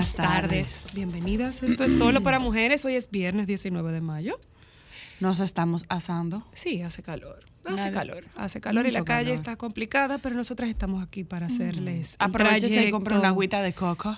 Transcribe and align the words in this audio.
Buenas, 0.00 0.14
tardes. 0.14 0.86
Bienvenidas. 0.94 1.62
Esto 1.62 1.84
es 1.84 1.98
solo 1.98 2.22
para 2.22 2.38
mujeres. 2.38 2.86
Hoy 2.86 2.94
es 2.94 3.10
viernes 3.10 3.46
19 3.46 3.92
de 3.92 4.00
mayo. 4.00 4.40
Nos 5.20 5.40
estamos 5.40 5.84
asando. 5.90 6.42
Sí, 6.54 6.80
hace 6.80 7.02
calor. 7.02 7.44
Hace 7.66 7.92
calor. 7.92 8.24
Hace 8.34 8.62
calor 8.62 8.86
y 8.86 8.92
la 8.92 9.00
Mucho 9.00 9.04
calle 9.08 9.24
calor. 9.26 9.38
está 9.38 9.56
complicada, 9.56 10.16
pero 10.16 10.36
nosotras 10.36 10.70
estamos 10.70 11.02
aquí 11.02 11.22
para 11.22 11.48
hacerles 11.48 12.12
el 12.12 12.16
Aprovechese 12.18 12.88
y 12.88 12.90
compre 12.90 13.18
una 13.18 13.28
agüita 13.28 13.60
de 13.60 13.74
coco. 13.74 14.16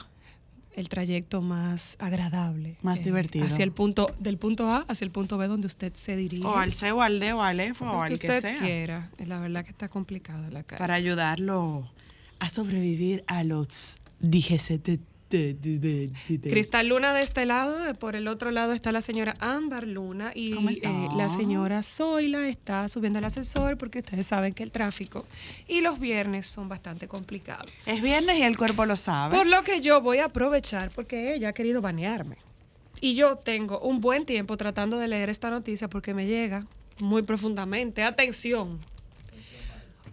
el 0.76 0.88
trayecto 0.88 1.42
más 1.42 1.96
agradable. 1.98 2.76
Más 2.82 3.02
divertido. 3.02 3.44
Hacia 3.44 3.64
el 3.64 3.72
punto, 3.72 4.14
del 4.20 4.38
punto 4.38 4.68
A 4.68 4.84
hacia 4.86 5.04
el 5.04 5.10
punto 5.10 5.36
B 5.36 5.48
donde 5.48 5.66
usted 5.66 5.92
se 5.94 6.14
dirige. 6.14 6.46
O 6.46 6.56
al 6.58 6.72
C, 6.72 6.92
o 6.92 7.02
al 7.02 7.18
D, 7.18 7.32
o 7.32 7.42
al 7.42 7.58
F, 7.58 7.84
o 7.84 8.02
al 8.02 8.12
que 8.12 8.18
que 8.20 8.26
usted 8.28 8.40
sea. 8.40 8.60
quiera. 8.60 9.10
La 9.26 9.40
verdad 9.40 9.64
que 9.64 9.72
está 9.72 9.88
complicada 9.88 10.48
la 10.48 10.62
calle. 10.62 10.78
Para 10.78 10.94
ayudarlo 10.94 11.90
a 12.38 12.48
sobrevivir 12.50 13.24
a 13.26 13.42
los 13.42 13.96
dígese 14.20 14.78
de- 15.32 15.54
de- 15.54 15.78
de- 15.78 15.78
de- 15.78 16.10
de- 16.28 16.38
de- 16.38 16.50
Cristal 16.50 16.88
Luna 16.88 17.12
de 17.14 17.22
este 17.22 17.46
lado, 17.46 17.94
por 17.94 18.16
el 18.16 18.28
otro 18.28 18.50
lado 18.50 18.72
está 18.72 18.92
la 18.92 19.00
señora 19.00 19.34
Ámbar 19.40 19.86
Luna 19.86 20.30
y 20.34 20.52
¿Cómo 20.52 20.68
está? 20.70 20.88
eh, 20.90 21.08
la 21.16 21.28
señora 21.30 21.82
Zoila 21.82 22.48
está 22.48 22.88
subiendo 22.88 23.18
el 23.18 23.24
ascensor 23.24 23.76
porque 23.78 24.00
ustedes 24.00 24.26
saben 24.26 24.52
que 24.54 24.62
el 24.62 24.70
tráfico 24.70 25.26
y 25.68 25.80
los 25.80 25.98
viernes 25.98 26.46
son 26.46 26.68
bastante 26.68 27.08
complicados. 27.08 27.70
Es 27.86 28.02
viernes 28.02 28.38
y 28.38 28.42
el 28.42 28.56
cuerpo 28.56 28.84
lo 28.86 28.96
sabe. 28.96 29.36
Por 29.36 29.46
lo 29.46 29.62
que 29.62 29.80
yo 29.80 30.00
voy 30.00 30.18
a 30.18 30.26
aprovechar 30.26 30.90
porque 30.94 31.34
ella 31.34 31.48
ha 31.48 31.52
querido 31.52 31.80
banearme. 31.80 32.36
Y 33.00 33.14
yo 33.14 33.36
tengo 33.36 33.80
un 33.80 34.00
buen 34.00 34.26
tiempo 34.26 34.56
tratando 34.56 34.98
de 34.98 35.08
leer 35.08 35.28
esta 35.30 35.50
noticia 35.50 35.88
porque 35.88 36.14
me 36.14 36.26
llega 36.26 36.66
muy 37.00 37.22
profundamente. 37.22 38.02
Atención. 38.04 38.78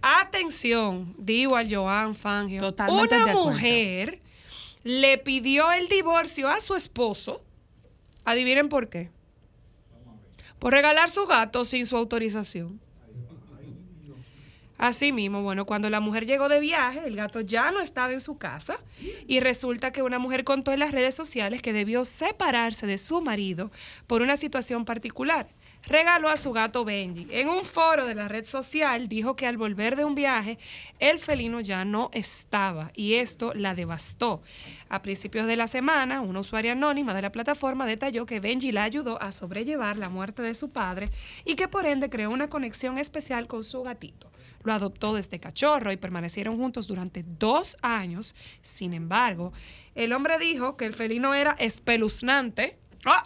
Atención, 0.01 1.13
digo 1.17 1.55
al 1.57 1.73
Joan 1.73 2.15
Fangio. 2.15 2.61
Totalmente 2.61 3.15
Una 3.15 3.25
de 3.25 3.31
acuerdo. 3.31 3.51
mujer 3.51 4.19
le 4.83 5.17
pidió 5.17 5.71
el 5.71 5.87
divorcio 5.87 6.47
a 6.49 6.61
su 6.61 6.75
esposo. 6.75 7.41
Adivinen 8.25 8.69
por 8.69 8.89
qué. 8.89 9.09
Por 10.59 10.73
regalar 10.73 11.09
su 11.09 11.25
gato 11.25 11.65
sin 11.65 11.85
su 11.85 11.97
autorización. 11.97 12.79
Así 14.77 15.11
mismo, 15.11 15.41
bueno, 15.41 15.65
cuando 15.65 15.89
la 15.89 15.99
mujer 15.99 16.25
llegó 16.25 16.47
de 16.47 16.61
viaje, 16.61 17.01
el 17.05 17.17
gato 17.17 17.41
ya 17.41 17.69
no 17.71 17.81
estaba 17.81 18.13
en 18.13 18.21
su 18.21 18.37
casa 18.37 18.79
y 19.27 19.41
resulta 19.41 19.91
que 19.91 20.01
una 20.01 20.19
mujer 20.19 20.45
contó 20.45 20.71
en 20.71 20.79
las 20.79 20.93
redes 20.93 21.13
sociales 21.15 21.61
que 21.61 21.73
debió 21.73 22.05
separarse 22.05 22.87
de 22.87 22.97
su 22.97 23.21
marido 23.21 23.71
por 24.07 24.21
una 24.21 24.37
situación 24.37 24.85
particular. 24.85 25.49
Regaló 25.87 26.29
a 26.29 26.37
su 26.37 26.51
gato 26.51 26.85
Benji. 26.85 27.27
En 27.31 27.49
un 27.49 27.65
foro 27.65 28.05
de 28.05 28.13
la 28.13 28.27
red 28.27 28.45
social 28.45 29.07
dijo 29.07 29.35
que 29.35 29.47
al 29.47 29.57
volver 29.57 29.95
de 29.95 30.05
un 30.05 30.13
viaje, 30.13 30.59
el 30.99 31.19
felino 31.19 31.61
ya 31.61 31.85
no 31.85 32.11
estaba 32.13 32.91
y 32.93 33.15
esto 33.15 33.53
la 33.55 33.73
devastó. 33.73 34.41
A 34.89 35.01
principios 35.01 35.47
de 35.47 35.55
la 35.55 35.67
semana, 35.67 36.21
una 36.21 36.41
usuaria 36.41 36.73
anónima 36.73 37.13
de 37.13 37.21
la 37.21 37.31
plataforma 37.31 37.85
detalló 37.85 38.25
que 38.25 38.39
Benji 38.39 38.71
la 38.71 38.83
ayudó 38.83 39.21
a 39.21 39.31
sobrellevar 39.31 39.97
la 39.97 40.09
muerte 40.09 40.41
de 40.41 40.53
su 40.53 40.69
padre 40.69 41.09
y 41.45 41.55
que 41.55 41.67
por 41.67 41.85
ende 41.85 42.09
creó 42.09 42.29
una 42.29 42.49
conexión 42.49 42.97
especial 42.97 43.47
con 43.47 43.63
su 43.63 43.81
gatito. 43.81 44.31
Lo 44.63 44.73
adoptó 44.73 45.13
desde 45.13 45.39
cachorro 45.39 45.91
y 45.91 45.97
permanecieron 45.97 46.57
juntos 46.57 46.87
durante 46.87 47.23
dos 47.23 47.77
años. 47.81 48.35
Sin 48.61 48.93
embargo, 48.93 49.53
el 49.95 50.13
hombre 50.13 50.37
dijo 50.37 50.75
que 50.75 50.85
el 50.85 50.93
felino 50.93 51.33
era 51.33 51.55
espeluznante 51.57 52.77
¡Ah! 53.05 53.23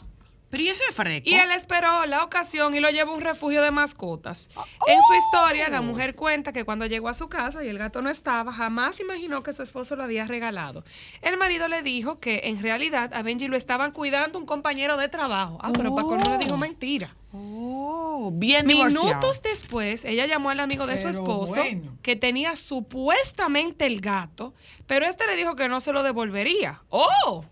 Pero 0.53 0.65
¿y 0.65 0.67
ese 0.67 0.83
fresco? 0.93 1.27
y 1.27 1.33
él 1.33 1.49
esperó 1.49 2.05
la 2.05 2.23
ocasión 2.23 2.75
y 2.75 2.79
lo 2.79 2.91
llevó 2.91 3.13
a 3.13 3.15
un 3.15 3.21
refugio 3.21 3.63
de 3.63 3.71
mascotas. 3.71 4.51
En 4.87 5.01
su 5.01 5.13
historia, 5.15 5.67
la 5.69 5.81
mujer 5.81 6.13
cuenta 6.13 6.53
que 6.53 6.63
cuando 6.63 6.85
llegó 6.85 7.09
a 7.09 7.15
su 7.15 7.27
casa 7.27 7.63
y 7.63 7.69
el 7.69 7.79
gato 7.79 8.03
no 8.03 8.09
estaba, 8.11 8.53
jamás 8.53 8.99
imaginó 8.99 9.41
que 9.41 9.51
su 9.51 9.63
esposo 9.63 9.95
lo 9.95 10.03
había 10.03 10.25
regalado. 10.25 10.83
El 11.23 11.37
marido 11.37 11.67
le 11.67 11.81
dijo 11.81 12.19
que 12.19 12.41
en 12.43 12.61
realidad 12.61 13.11
a 13.15 13.23
Benji 13.23 13.47
lo 13.47 13.57
estaban 13.57 13.93
cuidando 13.93 14.37
un 14.37 14.45
compañero 14.45 14.95
de 14.95 15.07
trabajo. 15.07 15.57
Ah, 15.59 15.71
pero 15.75 15.95
Paco 15.95 16.17
no 16.17 16.29
le 16.29 16.37
dijo 16.37 16.53
Oh. 16.53 16.57
mentira. 16.59 17.15
Oh, 17.31 18.29
bien 18.31 18.67
divorciado. 18.67 19.05
Minutos 19.07 19.41
después, 19.41 20.05
ella 20.05 20.27
llamó 20.27 20.51
al 20.51 20.59
amigo 20.59 20.85
de 20.85 20.99
su 20.99 21.07
esposo, 21.07 21.55
bueno. 21.55 21.97
que 22.03 22.15
tenía 22.15 22.55
supuestamente 22.55 23.87
el 23.87 24.01
gato, 24.01 24.53
pero 24.85 25.07
este 25.07 25.25
le 25.25 25.35
dijo 25.35 25.55
que 25.55 25.67
no 25.67 25.81
se 25.81 25.93
lo 25.93 26.03
devolvería. 26.03 26.83
¡Oh! 26.89 27.43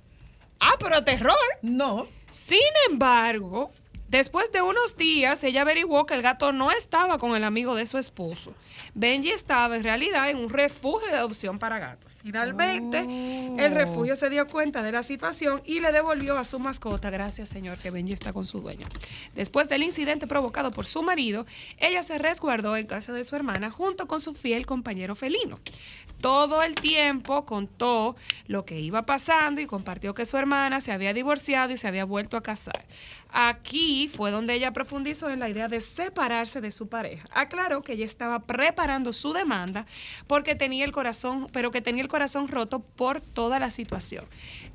¡Ah, 0.59 0.75
pero 0.79 1.03
terror! 1.03 1.33
No. 1.63 2.06
Sin 2.31 2.59
embargo, 2.90 3.72
después 4.08 4.52
de 4.52 4.62
unos 4.62 4.97
días, 4.97 5.44
ella 5.44 5.62
averiguó 5.62 6.06
que 6.06 6.14
el 6.14 6.22
gato 6.22 6.52
no 6.52 6.72
estaba 6.72 7.18
con 7.18 7.36
el 7.36 7.44
amigo 7.44 7.75
de 7.75 7.86
su 7.86 7.97
esposo. 7.97 8.53
Benji 8.94 9.31
estaba 9.31 9.75
en 9.75 9.84
realidad 9.84 10.30
en 10.30 10.38
un 10.38 10.50
refugio 10.50 11.08
de 11.08 11.16
adopción 11.16 11.59
para 11.59 11.80
gatos. 11.80 12.18
Finalmente, 12.22 13.00
el 13.58 13.74
refugio 13.74 14.16
se 14.16 14.30
dio 14.30 14.47
cuenta 14.47 14.84
de 14.84 14.92
la 14.92 15.03
situación 15.03 15.62
y 15.66 15.80
le 15.80 15.92
devolvió 15.92 16.38
a 16.38 16.46
su 16.46 16.59
mascota. 16.59 17.09
Gracias, 17.09 17.50
señor, 17.50 17.78
que 17.78 17.92
Benji 17.92 18.14
está 18.14 18.34
con 18.34 18.44
su 18.44 18.59
dueño. 18.59 18.88
Después 19.36 19.69
del 19.69 19.84
incidente 19.84 20.28
provocado 20.28 20.72
por 20.72 20.86
su 20.86 21.03
marido, 21.03 21.46
ella 21.78 22.03
se 22.03 22.18
resguardó 22.18 22.75
en 22.75 22.86
casa 22.86 23.13
de 23.13 23.24
su 23.24 23.36
hermana 23.36 23.72
junto 23.72 24.08
con 24.08 24.19
su 24.19 24.34
fiel 24.34 24.66
compañero 24.66 25.16
felino. 25.16 25.59
Todo 26.22 26.62
el 26.62 26.76
tiempo 26.76 27.46
contó 27.46 28.16
lo 28.46 28.64
que 28.64 28.80
iba 28.80 29.02
pasando 29.02 29.59
y 29.59 29.66
compartió 29.66 30.14
que 30.14 30.26
su 30.26 30.38
hermana 30.38 30.80
se 30.80 30.92
había 30.92 31.14
divorciado 31.14 31.74
y 31.74 31.78
se 31.78 31.88
había 31.88 32.06
vuelto 32.06 32.38
a 32.38 32.44
casar. 32.44 32.86
Aquí 33.31 34.08
fue 34.08 34.31
donde 34.31 34.53
ella 34.53 34.74
profundizó 34.74 35.30
en 35.30 35.40
la 35.40 35.50
idea 35.50 35.68
de 35.68 35.81
separarse 35.81 36.62
de 36.62 36.72
su 36.72 36.88
pareja. 36.88 37.25
Aclaró 37.31 37.81
que 37.81 37.94
ella 37.94 38.06
estaba 38.06 38.40
preparando 38.40 39.14
su 39.14 39.34
demanda 39.34 39.86
porque 40.28 40.56
tenía 40.56 40.86
el 40.86 40.92
corazón, 40.92 41.47
pero 41.52 41.72
que 41.72 41.81
tenía 41.81 42.03
el 42.03 42.09
corazón 42.09 42.47
roto 42.47 42.80
por 42.80 43.22
toda 43.22 43.59
la 43.59 43.72
situación. 43.72 44.25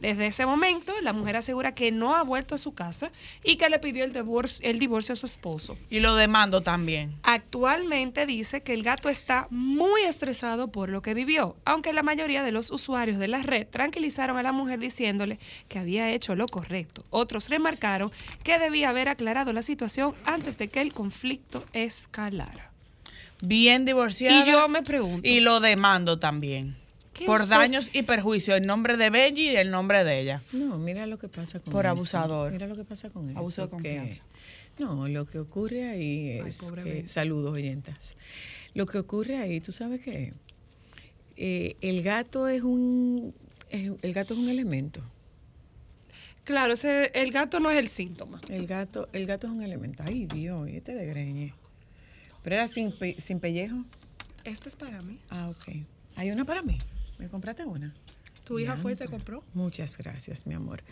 Desde 0.01 0.27
ese 0.27 0.47
momento, 0.47 0.93
la 1.03 1.13
mujer 1.13 1.37
asegura 1.37 1.75
que 1.75 1.93
no 1.93 2.15
ha 2.15 2.23
vuelto 2.23 2.55
a 2.55 2.59
su 2.59 2.75
casa 2.75 3.11
y 3.43 3.57
que 3.57 3.69
le 3.69 3.79
pidió 3.79 4.05
el 4.05 4.13
divorcio, 4.13 4.69
el 4.69 4.79
divorcio 4.79 5.13
a 5.13 5.17
su 5.17 5.27
esposo. 5.27 5.77
Y 5.91 6.01
lo 6.01 6.15
demando 6.15 6.63
también. 6.63 7.15
Actualmente 7.23 8.27
dice 8.27 8.63
que 8.63 8.75
el 8.75 8.83
gato 8.83 9.09
está 9.09 9.49
muy 9.51 10.03
estresado 10.03 10.69
por 10.69 10.89
lo 10.89 11.03
que 11.03 11.15
vivió, 11.15 11.57
aunque 11.65 11.93
la 11.93 12.03
mayoría 12.03 12.43
de 12.43 12.53
los 12.53 12.71
usuarios 12.71 13.19
de 13.19 13.29
la 13.29 13.43
red 13.43 13.67
tranquilizaron 13.67 14.39
a 14.39 14.43
la 14.43 14.53
mujer 14.53 14.79
diciéndole 14.79 15.39
que 15.69 15.79
había 15.79 16.11
hecho 16.11 16.35
lo 16.35 16.47
correcto. 16.47 17.05
Otros 17.11 17.49
remarcaron 17.49 18.11
que 18.47 18.59
debía 18.61 18.91
haber 18.91 19.09
aclarado 19.09 19.53
la 19.53 19.65
situación 19.65 20.15
antes 20.25 20.57
de 20.57 20.69
que 20.69 20.81
el 20.81 20.93
conflicto 20.95 21.65
escalara. 21.73 22.71
Bien 23.43 23.85
divorciado. 23.85 24.47
Y 24.47 24.51
yo 24.51 24.69
me 24.69 24.83
pregunto, 24.85 25.29
Y 25.29 25.41
lo 25.41 25.59
demando 25.59 26.21
también. 26.21 26.77
¿Qué 27.13 27.25
Por 27.27 27.41
fue? 27.41 27.49
daños 27.49 27.91
y 27.93 28.03
perjuicios 28.03 28.59
en 28.59 28.67
nombre 28.67 28.97
de 28.97 29.11
Benji 29.11 29.51
y 29.51 29.57
en 29.57 29.71
nombre 29.71 30.05
de 30.05 30.21
ella. 30.21 30.43
No, 30.53 30.79
mira 30.79 31.07
lo 31.07 31.19
que 31.19 31.27
pasa 31.29 31.59
con 31.59 31.73
Por 31.73 31.87
eso. 31.87 31.91
abusador. 31.91 32.53
Mira 32.53 32.69
lo 32.69 32.77
que 32.77 32.85
pasa 32.85 33.11
con 33.11 33.29
eso. 33.29 33.39
Abuso 33.39 33.63
de 33.63 33.67
que- 33.67 33.71
confianza. 33.73 34.23
no, 34.79 35.09
lo 35.09 35.25
que 35.27 35.39
ocurre 35.41 35.89
ahí 35.89 36.39
Ay, 36.41 36.49
es 36.49 36.59
pobre 36.59 36.83
que, 36.85 36.93
Benji. 36.93 37.09
saludos 37.09 37.53
oyentas. 37.53 38.17
Lo 38.75 38.87
que 38.87 38.99
ocurre 38.99 39.39
ahí, 39.39 39.61
tú 39.61 39.73
sabes 39.73 40.01
qué, 40.03 40.35
Eh, 41.39 41.77
el 41.83 42.03
gato 42.03 42.49
es 42.49 42.63
un, 42.63 43.35
es- 43.71 43.93
el 44.01 44.13
gato 44.15 44.33
es 44.35 44.41
un 44.41 44.49
elemento. 44.49 45.03
Claro, 46.47 46.73
ese- 46.73 47.11
el 47.15 47.31
gato 47.31 47.61
no 47.61 47.71
es 47.71 47.77
el 47.77 47.89
síntoma. 47.89 48.41
El 48.49 48.67
gato, 48.67 49.09
el 49.13 49.27
gato 49.27 49.47
es 49.49 49.53
un 49.53 49.63
elemento. 49.63 50.03
Ay 50.07 50.25
Dios, 50.27 50.67
y 50.71 50.77
este 50.77 50.95
de 50.95 51.05
greñe. 51.07 51.53
Pero 52.43 52.57
era 52.57 52.67
sin, 52.67 52.97
pe- 52.97 53.21
sin 53.21 53.39
pellejo. 53.41 53.77
Este 54.45 54.69
es 54.71 54.77
para 54.77 55.03
mí. 55.03 55.19
Ah, 55.29 55.49
ok. 55.51 55.75
Hay 56.15 56.31
una 56.31 56.45
para 56.47 56.63
mí. 56.63 56.79
¿Me 57.19 57.29
compraste 57.29 57.65
una? 57.67 57.93
Tu 58.45 58.59
hija 58.61 58.77
fue 58.77 58.93
y 58.93 58.97
te 58.97 59.09
compró. 59.09 59.43
Muchas 59.55 59.99
gracias, 59.99 60.47
mi 60.47 60.55
amor. 60.55 60.83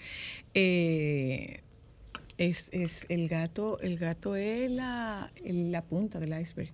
Eh, 0.55 1.61
es, 2.37 2.69
es 2.73 3.07
el 3.09 3.29
gato, 3.29 3.79
el 3.81 3.97
gato 3.97 4.35
es 4.35 4.69
la, 4.71 5.31
la 5.45 5.83
punta 5.83 6.19
del 6.19 6.39
iceberg. 6.41 6.71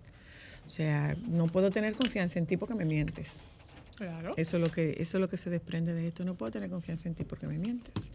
O 0.67 0.71
sea, 0.71 1.15
no 1.29 1.47
puedo 1.49 1.71
tener 1.71 1.95
confianza 1.95 2.39
en 2.39 2.47
ti 2.47 2.57
porque 2.57 2.75
me 2.75 2.87
mientes. 2.87 3.57
Claro. 4.01 4.33
Eso 4.39 4.57
es 4.57 4.63
lo 4.63 4.71
que, 4.71 4.97
eso 4.99 5.19
es 5.19 5.21
lo 5.21 5.29
que 5.29 5.37
se 5.37 5.51
desprende 5.51 5.93
de 5.93 6.09
esto. 6.09 6.25
No 6.25 6.35
puedo 6.35 6.51
tener 6.51 6.71
confianza 6.71 7.07
en 7.07 7.15
ti 7.15 7.25
porque 7.25 7.47
me 7.47 7.59
mientes. 7.59 8.13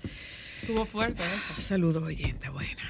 Estuvo 0.64 0.84
fuerte 0.84 1.22
eso. 1.24 1.62
Saludos, 1.62 2.02
oyenta, 2.02 2.50
buena. 2.50 2.82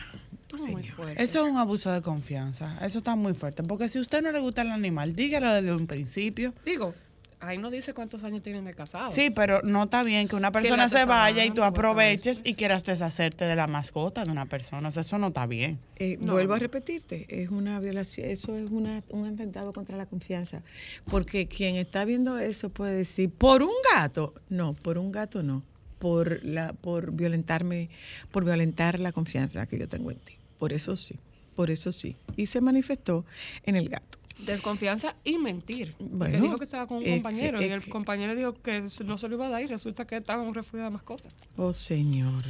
Estuvo 0.42 0.68
muy 0.68 0.82
Señor. 0.84 0.96
fuerte. 0.96 1.22
Eso 1.22 1.46
es 1.46 1.52
un 1.52 1.58
abuso 1.58 1.92
de 1.92 2.02
confianza. 2.02 2.78
Eso 2.86 3.00
está 3.00 3.18
muy 3.18 3.34
fuerte. 3.34 3.64
Porque 3.64 3.90
si 3.90 3.98
a 3.98 4.02
usted 4.02 4.22
no 4.22 4.32
le 4.32 4.40
gusta 4.40 4.62
el 4.62 4.72
animal, 4.72 5.14
dígalo 5.14 5.52
desde 5.52 5.74
un 5.74 5.88
principio. 5.88 6.54
Digo, 6.64 6.96
ahí 7.46 7.58
no 7.58 7.70
dice 7.72 7.94
cuántos 7.94 8.24
años 8.24 8.42
tienen 8.44 8.66
de 8.66 8.74
casado. 8.74 9.10
Sí, 9.10 9.30
pero 9.30 9.62
no 9.64 9.84
está 9.84 10.04
bien 10.04 10.28
que 10.28 10.36
una 10.36 10.52
persona 10.52 10.90
se 10.90 11.06
vaya 11.06 11.46
y 11.46 11.52
tú 11.52 11.64
aproveches 11.64 12.42
y 12.44 12.56
quieras 12.56 12.84
deshacerte 12.84 13.46
de 13.46 13.56
la 13.56 13.68
mascota 13.68 14.26
de 14.26 14.32
una 14.32 14.46
persona. 14.46 14.90
O 14.90 14.92
sea, 14.92 15.02
eso 15.02 15.18
no 15.18 15.28
está 15.28 15.46
bien. 15.46 15.80
Eh, 15.98 16.18
No. 16.20 16.34
Vuelvo 16.34 16.54
a 16.54 16.60
repetirte, 16.60 17.26
es 17.30 17.50
una 17.50 17.80
violación, 17.80 18.30
eso 18.30 18.58
es 18.58 18.70
una- 18.72 19.04
un 19.10 19.26
atentado 19.28 19.72
contra 19.74 19.96
la 19.98 20.06
confianza. 20.06 20.62
Porque 21.10 21.48
quien 21.48 21.76
está 21.76 22.04
viendo 22.06 22.38
eso 22.38 22.70
puede 22.70 22.96
decir, 22.96 23.30
¿por 23.30 23.64
un 23.64 23.72
gato? 23.94 24.34
No, 24.50 24.74
por 24.74 24.98
un 24.98 25.12
gato 25.12 25.44
no. 25.44 25.64
Por, 26.00 26.44
la, 26.44 26.74
por 26.74 27.12
violentarme, 27.14 27.90
por 28.32 28.44
violentar 28.46 29.00
la 29.00 29.12
confianza 29.12 29.66
que 29.66 29.80
yo 29.80 29.88
tengo 29.88 30.12
en 30.12 30.18
ti. 30.18 30.34
Por 30.60 30.74
eso 30.74 30.96
sí, 30.96 31.16
por 31.56 31.72
eso 31.72 31.92
sí. 31.92 32.16
Y 32.36 32.46
se 32.48 32.62
manifestó 32.62 33.26
en 33.64 33.76
el 33.76 33.90
gato. 33.90 34.18
Desconfianza 34.40 35.16
y 35.24 35.38
mentir. 35.38 35.96
Bueno, 36.00 36.42
dijo 36.42 36.58
que 36.58 36.66
estaba 36.66 36.88
con 36.88 36.98
un 36.98 37.04
es 37.04 37.10
que- 37.10 37.16
compañero 37.16 37.62
y 37.62 37.66
el 37.66 37.82
que- 37.84 37.90
compañero 37.90 38.36
dijo 38.36 38.54
que 38.62 38.82
no 39.06 39.18
se 39.18 39.28
lo 39.30 39.36
iba 39.36 39.48
a 39.48 39.50
dar 39.50 39.62
y 39.62 39.68
resulta 39.68 40.06
que 40.06 40.18
estaba 40.18 40.42
en 40.44 40.50
un 40.50 40.54
refugio 40.56 40.84
de 40.84 40.90
mascotas. 40.90 41.34
Oh, 41.58 41.74
Señor. 41.74 42.44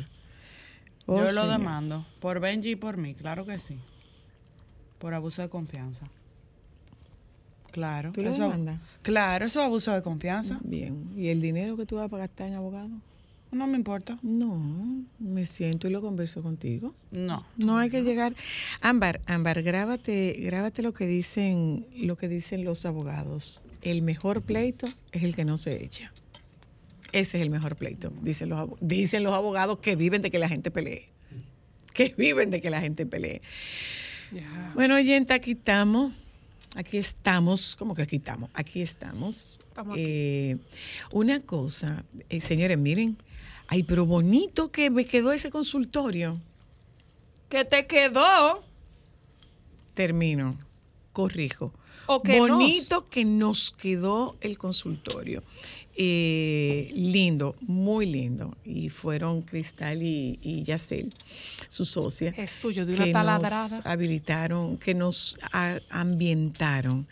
Oh, 1.06 1.18
Yo 1.18 1.24
lo 1.26 1.30
Señor. 1.44 1.60
demando. 1.60 2.08
Por 2.20 2.40
Benji 2.40 2.72
y 2.72 2.76
por 2.76 2.98
mí, 2.98 3.14
claro 3.14 3.46
que 3.46 3.60
sí. 3.60 3.78
Por 4.98 5.14
abuso 5.14 5.42
de 5.44 5.50
confianza. 5.50 6.08
Claro. 7.72 8.12
¿Tú 8.14 8.24
lo 8.24 8.30
eso- 8.30 8.44
demandas? 8.44 8.80
Claro, 9.02 9.46
eso 9.46 9.60
es 9.60 9.66
abuso 9.66 9.94
de 9.94 10.02
confianza. 10.02 10.60
Bien. 10.64 11.12
¿Y 11.16 11.28
el 11.28 11.42
dinero 11.42 11.76
que 11.78 11.86
tú 11.86 11.98
vas 11.98 12.12
a 12.12 12.18
gastar 12.18 12.48
en 12.48 12.56
abogado? 12.56 12.90
No 13.52 13.68
me 13.68 13.78
importa. 13.78 14.18
No, 14.22 15.06
me 15.18 15.46
siento 15.46 15.88
y 15.88 15.92
lo 15.92 16.02
converso 16.02 16.44
contigo. 16.44 16.94
No. 17.12 17.46
No 17.58 17.78
hay 17.78 17.90
que 17.90 18.02
llegar. 18.02 18.36
Ámbar, 18.82 19.22
Ámbar, 19.28 19.62
grábate, 19.64 20.36
grábate 20.40 20.82
lo 20.82 20.94
que 20.94 21.08
dicen, 21.08 21.88
lo 21.96 22.18
que 22.18 22.28
dicen 22.28 22.66
los 22.66 22.86
abogados. 22.86 23.62
El 23.82 24.02
mejor 24.02 24.42
pleito 24.42 24.88
es 25.12 25.24
el 25.24 25.36
que 25.36 25.46
no 25.46 25.58
se 25.58 25.84
echa. 25.84 26.12
Ese 27.12 27.38
es 27.38 27.44
el 27.44 27.50
mejor 27.50 27.78
pleito, 27.78 28.12
dicen 28.22 28.50
los, 28.50 28.72
dicen 28.82 29.24
los 29.24 29.34
abogados 29.34 29.78
que 29.80 29.96
viven 29.96 30.22
de 30.22 30.32
que 30.32 30.40
la 30.40 30.50
gente 30.50 30.70
pelee. 30.70 31.06
Que 31.94 32.14
viven 32.18 32.50
de 32.50 32.60
que 32.60 32.70
la 32.70 32.82
gente 32.82 33.06
pelee. 33.06 33.42
Bueno, 34.74 34.96
oyente, 34.96 35.34
aquí 35.34 35.52
estamos. 35.52 36.12
Aquí 36.76 36.98
estamos. 36.98 37.78
¿Cómo 37.78 37.96
que 37.96 38.02
aquí 38.02 38.18
estamos? 38.18 38.50
Aquí 38.54 38.82
estamos. 38.82 39.62
Estamos 39.62 39.94
aquí. 39.94 40.04
Eh, 40.06 40.58
una 41.14 41.40
cosa, 41.40 42.04
eh, 42.28 42.42
señores, 42.42 42.78
miren. 42.78 43.18
Ay, 43.68 43.84
pero 43.84 44.06
bonito 44.06 44.72
que 44.72 44.90
me 44.90 45.06
quedó 45.06 45.32
ese 45.32 45.50
consultorio. 45.50 46.40
Que 47.50 47.66
te 47.66 47.86
quedó. 47.88 48.64
Termino. 49.94 50.58
Corrijo. 51.14 51.74
O 52.08 52.22
que 52.22 52.38
Bonito 52.38 53.10
que 53.10 53.26
nos 53.26 53.72
quedó 53.72 54.36
el 54.42 54.58
consultorio. 54.58 55.44
Eh, 55.98 56.92
lindo, 56.94 57.56
muy 57.62 58.06
lindo. 58.06 58.56
Y 58.66 58.90
fueron 58.90 59.42
Cristal 59.42 60.04
y, 60.04 60.38
y 60.44 60.64
Yacel, 60.64 61.12
su 61.68 61.86
socia. 61.86 62.34
Es 62.38 62.52
suyo, 62.52 62.86
de 62.86 62.94
una 62.96 63.06
que 63.06 63.12
taladrada. 63.14 63.78
nos 63.78 63.86
habilitaron, 63.86 64.78
que 64.78 64.94
nos 64.94 65.38
a- 65.54 65.80
ambientaron 65.90 67.08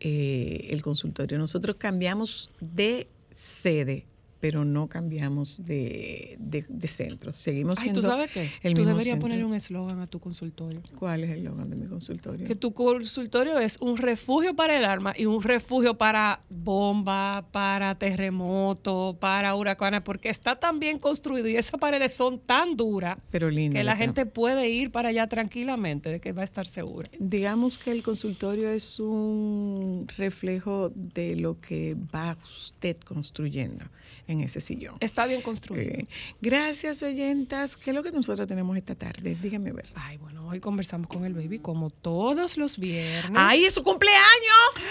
eh, 0.00 0.68
el 0.70 0.82
consultorio. 0.82 1.38
Nosotros 1.38 1.76
cambiamos 1.76 2.50
de 2.60 3.08
sede, 3.32 4.04
pero 4.40 4.64
no 4.64 4.88
cambiamos 4.88 5.64
de, 5.66 6.36
de- 6.38 6.64
de 6.68 6.88
centro. 6.88 7.32
Seguimos 7.32 7.78
Ay, 7.78 7.84
siendo 7.84 8.00
¿tú 8.02 8.06
sabes 8.06 8.30
qué? 8.30 8.42
el 8.62 8.74
Tú 8.74 8.80
mismo 8.80 8.84
deberías 8.88 9.04
centro. 9.14 9.20
ponerle 9.22 9.44
un 9.44 9.54
eslogan 9.54 10.00
a 10.00 10.06
tu 10.06 10.20
consultorio. 10.20 10.80
¿Cuál 10.98 11.24
es 11.24 11.30
el 11.30 11.44
logan 11.44 11.68
de 11.68 11.76
mi 11.76 11.86
consultorio? 11.86 12.46
Que 12.46 12.54
tu 12.54 12.72
consultorio 12.72 13.58
es 13.58 13.78
un 13.80 13.96
refugio 13.96 14.54
para 14.54 14.76
el 14.78 14.84
alma 14.84 15.14
y 15.16 15.26
un 15.26 15.42
refugio 15.42 15.96
para 15.96 16.40
bomba, 16.50 17.46
para 17.50 17.94
terremoto, 17.96 19.16
para 19.20 19.54
huracanes, 19.54 20.02
porque 20.02 20.28
está 20.28 20.56
tan 20.56 20.78
bien 20.78 20.98
construido 20.98 21.48
y 21.48 21.56
esas 21.56 21.78
paredes 21.80 22.14
son 22.14 22.38
tan 22.38 22.76
duras 22.76 23.18
Pero 23.30 23.48
que 23.50 23.82
la 23.84 23.96
gente 23.96 24.26
puede 24.26 24.68
ir 24.68 24.90
para 24.90 25.08
allá 25.10 25.26
tranquilamente, 25.28 26.10
de 26.10 26.20
que 26.20 26.32
va 26.32 26.42
a 26.42 26.44
estar 26.44 26.66
segura. 26.66 27.08
Digamos 27.18 27.78
que 27.78 27.90
el 27.92 28.02
consultorio 28.02 28.70
es 28.70 29.00
un 29.00 30.06
reflejo 30.16 30.90
de 30.94 31.36
lo 31.36 31.58
que 31.60 31.96
va 32.14 32.36
usted 32.44 32.96
construyendo 33.04 33.84
en 34.28 34.40
ese 34.40 34.60
sillón. 34.60 34.96
Está 35.00 35.26
bien 35.26 35.40
construido. 35.42 35.90
Eh, 35.92 36.06
gracias, 36.40 37.02
oyentas. 37.02 37.76
¿Qué 37.76 37.90
es 37.90 37.96
lo 37.96 38.02
que 38.02 38.10
nosotros 38.12 38.46
tenemos 38.48 38.76
esta 38.76 38.94
tarde? 38.94 39.36
Dígame 39.40 39.72
ver. 39.72 39.86
Ay, 39.94 40.16
bueno, 40.18 40.46
hoy 40.48 40.60
conversamos 40.60 41.06
con 41.08 41.24
el 41.24 41.34
baby 41.34 41.58
como 41.58 41.90
todos 41.90 42.56
los 42.56 42.78
viernes. 42.78 43.32
¡Ay, 43.34 43.64
es 43.66 43.74
su 43.74 43.82
cumpleaños! 43.82 44.16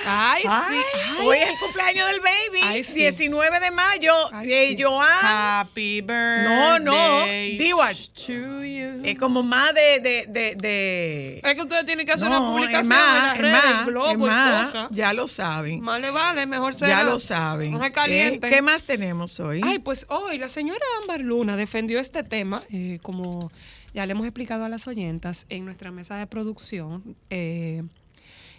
ay, 0.06 0.44
sí. 0.44 0.50
Ay, 0.52 0.78
ay. 1.20 1.28
Hoy 1.28 1.38
es 1.38 1.50
el 1.50 1.56
cumpleaños 1.60 2.08
del 2.08 2.20
baby. 2.20 2.60
Ay, 2.64 2.84
sí. 2.84 3.00
19 3.00 3.60
de 3.60 3.72
mayo. 3.72 4.14
Ay, 4.34 4.52
Eh, 4.54 4.76
sí. 4.78 4.84
Joan. 4.84 5.08
Happy 5.22 6.02
No, 6.02 6.08
birthday. 6.08 6.80
no. 7.58 7.64
Diwa. 7.64 7.90
to 7.94 8.64
you. 8.64 9.02
Es 9.04 9.18
como 9.18 9.44
más 9.44 9.74
de. 9.74 10.00
de, 10.00 10.26
de, 10.30 10.56
de- 10.56 11.42
Es 11.44 11.54
que 11.56 11.62
ustedes 11.62 11.86
tienen 11.86 12.06
que 12.06 12.14
hacer 12.14 12.30
No, 12.30 12.40
una 12.40 12.50
publicación 12.52 12.88
más, 12.88 13.16
en 13.18 13.24
las 13.24 13.36
es 13.36 13.42
redes, 13.42 13.76
más, 13.76 13.86
globo 13.86 14.12
y 14.12 14.18
más, 14.18 14.70
cosas. 14.70 14.88
Ya 14.92 15.14
lo 15.14 15.28
saben. 15.28 15.82
Más 15.82 16.00
le 16.02 16.12
vale, 16.12 16.46
mejor 16.46 16.74
será. 16.76 17.00
Ya 17.00 17.04
lo 17.04 17.20
saben. 17.20 17.72
No 17.72 17.80
se 17.80 17.88
¿Eh? 17.88 17.92
calienten. 17.92 18.50
¿Qué 18.50 18.62
más 18.62 18.84
tenemos 18.84 19.25
hoy? 19.40 19.62
Ay, 19.64 19.80
pues 19.80 20.06
hoy 20.10 20.38
la 20.38 20.50
señora 20.50 20.84
Ámbar 21.02 21.22
Luna 21.22 21.56
defendió 21.58 22.00
este 22.00 22.24
tema, 22.24 22.64
eh, 22.72 23.00
como 23.02 23.52
ya 23.94 24.06
le 24.06 24.12
hemos 24.12 24.26
explicado 24.26 24.66
a 24.66 24.70
las 24.70 24.88
oyentas 24.88 25.46
en 25.50 25.66
nuestra 25.66 25.92
mesa 25.92 26.18
de 26.18 26.28
producción. 26.28 27.16
eh, 27.30 27.84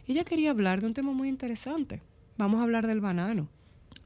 ella 0.09 0.23
quería 0.25 0.51
hablar 0.51 0.81
de 0.81 0.87
un 0.87 0.95
tema 0.95 1.11
muy 1.13 1.29
interesante. 1.29 2.01
Vamos 2.37 2.61
a 2.61 2.63
hablar 2.63 2.87
del 2.87 3.01
banano. 3.01 3.49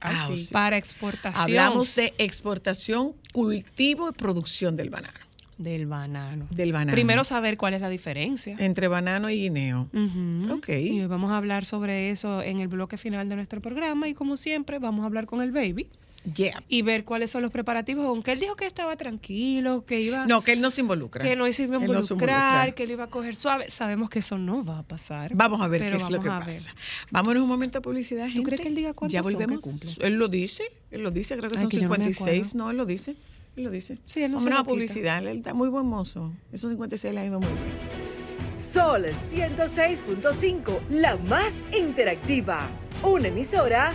Ah, 0.00 0.28
o 0.30 0.36
sí. 0.36 0.44
sea, 0.44 0.52
Para 0.58 0.78
exportación. 0.78 1.42
Hablamos 1.42 1.94
de 1.94 2.14
exportación, 2.16 3.12
cultivo 3.32 4.08
y 4.08 4.12
producción 4.12 4.76
del 4.76 4.88
banano. 4.88 5.18
Del 5.58 5.84
banano. 5.86 6.46
Del 6.50 6.72
banano. 6.72 6.92
Primero 6.92 7.22
saber 7.22 7.58
cuál 7.58 7.74
es 7.74 7.82
la 7.82 7.90
diferencia. 7.90 8.56
Entre 8.58 8.88
banano 8.88 9.28
y 9.28 9.40
guineo. 9.42 9.90
Ujú. 9.92 10.54
Ok. 10.54 10.70
Y 10.70 11.00
hoy 11.02 11.06
vamos 11.06 11.32
a 11.32 11.36
hablar 11.36 11.66
sobre 11.66 12.10
eso 12.10 12.40
en 12.40 12.60
el 12.60 12.68
bloque 12.68 12.96
final 12.96 13.28
de 13.28 13.36
nuestro 13.36 13.60
programa 13.60 14.08
y 14.08 14.14
como 14.14 14.38
siempre 14.38 14.78
vamos 14.78 15.02
a 15.02 15.06
hablar 15.06 15.26
con 15.26 15.42
el 15.42 15.52
baby 15.52 15.86
Yeah. 16.34 16.62
y 16.68 16.82
ver 16.82 17.04
cuáles 17.06 17.30
son 17.30 17.40
los 17.40 17.50
preparativos, 17.50 18.04
aunque 18.04 18.32
él 18.32 18.40
dijo 18.40 18.54
que 18.54 18.66
estaba 18.66 18.94
tranquilo, 18.96 19.86
que 19.86 20.02
iba 20.02 20.26
No, 20.26 20.42
que 20.42 20.52
él 20.52 20.60
no 20.60 20.70
se 20.70 20.82
involucra. 20.82 21.24
que 21.24 21.34
no 21.34 21.50
se 21.50 21.62
iba 21.62 21.76
a 21.76 21.78
no 21.78 21.84
involucrar, 21.86 22.10
involucra. 22.68 22.74
que 22.74 22.82
él 22.82 22.90
iba 22.90 23.04
a 23.04 23.06
coger 23.06 23.34
suave. 23.36 23.70
Sabemos 23.70 24.10
que 24.10 24.18
eso 24.18 24.36
no 24.36 24.62
va 24.62 24.80
a 24.80 24.82
pasar. 24.82 25.32
Vamos 25.34 25.62
a 25.62 25.68
ver 25.68 25.80
qué 25.80 25.96
es 25.96 26.10
lo 26.10 26.20
que 26.20 26.28
pasa. 26.28 26.74
Vámonos 27.10 27.42
un 27.42 27.48
momento 27.48 27.78
a 27.78 27.80
publicidad, 27.82 28.26
gente. 28.28 28.42
crees 28.42 28.60
que 28.60 28.68
él 28.68 28.74
diga 28.74 28.92
cuántos 28.92 29.14
Ya 29.14 29.22
son 29.22 29.30
que 29.32 29.36
volvemos. 29.36 29.64
cumple? 29.64 29.90
Él 30.06 30.14
lo 30.18 30.28
dice, 30.28 30.64
él 30.90 31.02
lo 31.02 31.10
dice, 31.10 31.36
creo 31.38 31.50
que 31.50 31.56
Ay, 31.56 31.60
son 31.62 31.70
que 31.70 31.76
yo 31.76 31.82
no 31.84 31.88
me 31.88 31.96
56. 31.96 32.46
acuerdo. 32.48 32.58
No, 32.64 32.70
él 32.70 32.76
lo 32.76 32.84
dice. 32.84 33.16
Él 33.56 33.64
lo 33.64 33.70
dice. 33.70 33.98
Sí, 34.04 34.22
él 34.22 34.30
no 34.30 34.40
se 34.40 34.44
Vámonos 34.44 34.60
a 34.60 34.62
quita. 34.64 34.70
publicidad. 34.72 35.18
Él 35.26 35.38
está 35.38 35.54
muy 35.54 35.68
buen 35.70 35.86
mozo. 35.86 36.32
Esos 36.52 36.70
56 36.70 37.14
le 37.14 37.20
ha 37.20 37.24
ido 37.24 37.40
muy 37.40 37.48
bien. 37.48 38.54
Sol 38.54 39.06
106.5, 39.06 40.80
la 40.90 41.16
más 41.16 41.54
interactiva. 41.76 42.68
Una 43.02 43.28
emisora 43.28 43.94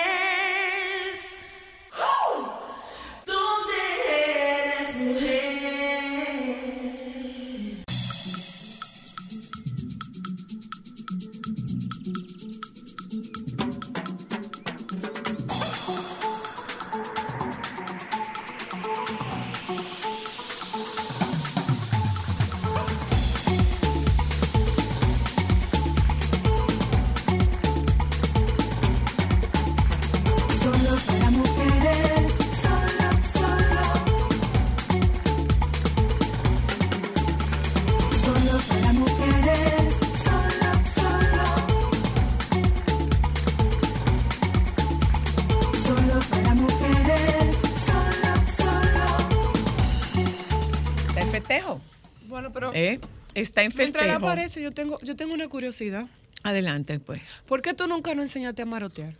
Está 53.41 53.63
en 53.63 53.71
mientras 53.75 54.05
festejo. 54.05 54.25
aparece, 54.27 54.61
yo 54.61 54.71
tengo, 54.71 54.97
yo 55.01 55.15
tengo 55.15 55.33
una 55.33 55.47
curiosidad. 55.47 56.05
Adelante, 56.43 56.99
pues. 56.99 57.21
¿Por 57.47 57.61
qué 57.61 57.73
tú 57.73 57.87
nunca 57.87 58.13
nos 58.15 58.23
enseñaste 58.23 58.61
a 58.61 58.65
marotear? 58.65 59.13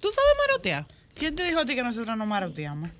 ¿Tú 0.00 0.10
sabes 0.10 0.30
marotear? 0.46 0.86
¿Quién 1.14 1.34
te 1.34 1.44
dijo 1.44 1.60
a 1.60 1.64
ti 1.66 1.74
que 1.74 1.82
nosotros 1.82 2.16
no 2.16 2.26
maroteamos? 2.26 2.90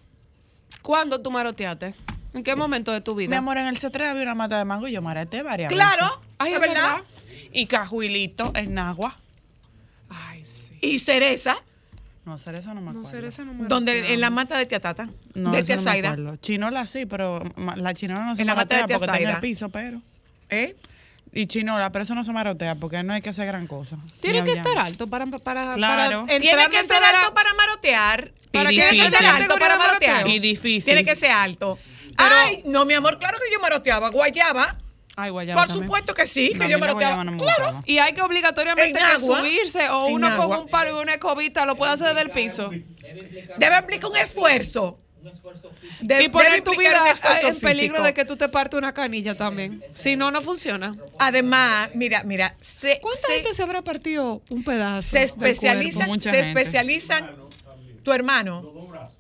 ¿Cuándo 0.82 1.20
tú 1.20 1.30
maroteaste? 1.30 1.94
¿En 2.32 2.42
qué 2.42 2.54
momento 2.56 2.92
de 2.92 3.00
tu 3.00 3.14
vida? 3.14 3.30
Mi 3.30 3.36
amor, 3.36 3.56
en 3.58 3.66
el 3.66 3.78
C3 3.78 4.10
había 4.10 4.22
una 4.22 4.34
mata 4.34 4.58
de 4.58 4.64
mango 4.64 4.88
y 4.88 4.92
yo 4.92 5.02
mareté 5.02 5.42
varias 5.42 5.72
Claro, 5.72 6.04
veces. 6.06 6.18
Ay, 6.38 6.52
¿es 6.54 6.60
verdad. 6.60 6.74
verdad? 6.74 7.02
Y 7.52 7.66
cajuilito 7.66 8.52
en 8.54 8.74
Nagua. 8.74 9.18
Ay, 10.08 10.44
sí. 10.44 10.78
Y 10.80 10.98
cereza, 10.98 11.56
No, 12.26 12.38
cereza 12.38 12.74
no 12.74 12.80
me 12.80 12.90
acuerdo. 12.90 13.20
No 13.20 13.28
esa 13.28 13.44
no 13.44 13.54
me 13.54 13.68
donde 13.68 14.12
en 14.12 14.20
la 14.20 14.30
mata 14.30 14.58
de 14.58 14.66
tía 14.66 14.80
Tata, 14.80 15.08
No, 15.34 15.52
de 15.52 15.62
tía 15.62 15.76
no 15.76 15.88
acuerdo. 15.88 16.36
Chinola 16.38 16.84
sí, 16.88 17.06
pero 17.06 17.40
la 17.76 17.94
chinola 17.94 18.26
no 18.26 18.34
se 18.34 18.42
En 18.42 18.48
la 18.48 18.56
mata 18.56 18.74
de 18.76 18.82
porque 18.82 18.94
está 18.94 19.18
en 19.18 19.28
el 19.28 19.40
piso, 19.40 19.68
pero... 19.68 20.02
¿Eh? 20.50 20.74
Y 21.32 21.46
chinola, 21.46 21.92
pero 21.92 22.02
eso 22.02 22.16
no 22.16 22.24
se 22.24 22.32
marotea 22.32 22.74
porque 22.74 23.00
no 23.04 23.12
hay 23.12 23.20
que 23.20 23.28
hacer 23.30 23.46
gran 23.46 23.68
cosa. 23.68 23.96
Tiene 24.20 24.42
que 24.42 24.52
estar 24.52 24.76
alto 24.76 25.06
para, 25.06 25.24
para, 25.26 25.74
Claro. 25.74 26.26
para 26.26 26.38
Tiene 26.40 26.68
que 26.68 26.84
ser 26.84 27.04
alto 27.04 27.32
para 27.32 27.54
marotear. 27.54 28.32
Para 28.52 28.70
Tiene 28.70 28.90
que 28.90 29.10
ser 29.10 29.26
alto 29.26 29.54
para 29.56 29.76
marotear. 29.76 30.26
Y 30.26 30.40
difícil. 30.40 30.84
Tiene 30.84 31.04
que 31.04 31.14
ser 31.14 31.30
alto. 31.30 31.78
Ay, 32.16 32.62
no, 32.64 32.84
mi 32.86 32.94
amor, 32.94 33.20
claro 33.20 33.38
que 33.38 33.52
yo 33.52 33.60
maroteaba. 33.60 34.10
Guayaba. 34.10 34.78
Ay, 35.18 35.30
guayaba 35.30 35.60
Por 35.62 35.68
también. 35.68 35.86
supuesto 35.86 36.12
que 36.14 36.26
sí, 36.26 36.50
que 36.52 36.58
yo 36.58 36.64
mí 36.64 36.68
la 36.72 36.78
maroteaba. 36.78 37.14
guayaba 37.14 37.24
no 37.24 37.32
me 37.32 37.42
claro. 37.42 37.62
gustaba. 37.64 37.82
Y 37.86 37.98
hay 37.98 38.12
que 38.12 38.20
obligatoriamente 38.22 38.98
que 38.98 39.18
subirse 39.18 39.88
o 39.88 40.06
uno 40.08 40.36
con 40.36 40.58
un 40.60 40.68
palo 40.68 40.98
y 40.98 41.02
una 41.02 41.14
escobita 41.14 41.64
lo 41.64 41.74
puede 41.74 41.92
hacer 41.92 42.14
del 42.14 42.30
piso. 42.30 42.70
Debe 43.56 43.78
implicar 43.78 44.10
un 44.10 44.16
esfuerzo. 44.18 44.98
De- 46.00 46.22
y 46.24 46.28
poner 46.28 46.62
tu 46.62 46.72
vida 46.76 46.90
en 47.48 47.58
peligro 47.58 47.78
físico. 47.96 48.02
de 48.02 48.14
que 48.14 48.24
tú 48.24 48.36
te 48.36 48.48
partes 48.48 48.76
una 48.78 48.92
canilla 48.92 49.34
también. 49.36 49.82
Si 49.94 50.14
no, 50.14 50.30
no 50.30 50.40
funciona. 50.42 50.94
Además, 51.18 51.90
mira, 51.94 52.22
mira, 52.24 52.54
se, 52.60 52.98
¿Cuánta 53.00 53.26
se- 53.26 53.34
gente 53.34 53.52
se 53.54 53.62
habrá 53.62 53.82
partido 53.82 54.42
un 54.50 54.62
pedazo? 54.62 55.08
se? 55.08 56.06
Mucha 56.06 56.30
se 56.30 56.42
gente. 56.42 56.60
especializan 56.60 57.30
tu 58.04 58.12
hermano, 58.12 58.62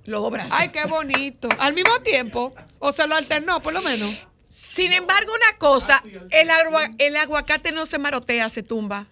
los 0.04 0.22
dos 0.22 0.30
brazos. 0.30 0.52
Ay, 0.54 0.68
qué 0.68 0.84
bonito. 0.84 1.48
Al 1.58 1.72
mismo 1.72 1.98
tiempo. 2.02 2.52
O 2.78 2.92
se 2.92 3.04
lo 3.06 3.16
alternó, 3.16 3.60
por 3.60 3.72
lo 3.72 3.80
menos. 3.82 4.14
Sin 4.46 4.92
embargo, 4.92 5.32
una 5.34 5.58
cosa, 5.58 6.02
el, 6.30 6.50
agua- 6.50 6.84
el 6.98 7.16
aguacate 7.16 7.72
no 7.72 7.84
se 7.86 7.98
marotea, 7.98 8.48
se 8.48 8.62
tumba. 8.62 9.06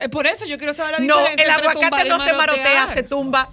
Eh, 0.00 0.08
por 0.08 0.26
eso 0.26 0.44
yo 0.46 0.58
quiero 0.58 0.74
saber 0.74 0.92
la 0.92 0.98
No, 0.98 1.18
diferencia 1.18 1.44
el 1.44 1.50
entre 1.50 1.68
aguacate 1.70 2.08
no 2.08 2.18
se 2.18 2.32
marotea, 2.32 2.64
marotear. 2.64 2.94
se 2.94 3.02
tumba. 3.04 3.50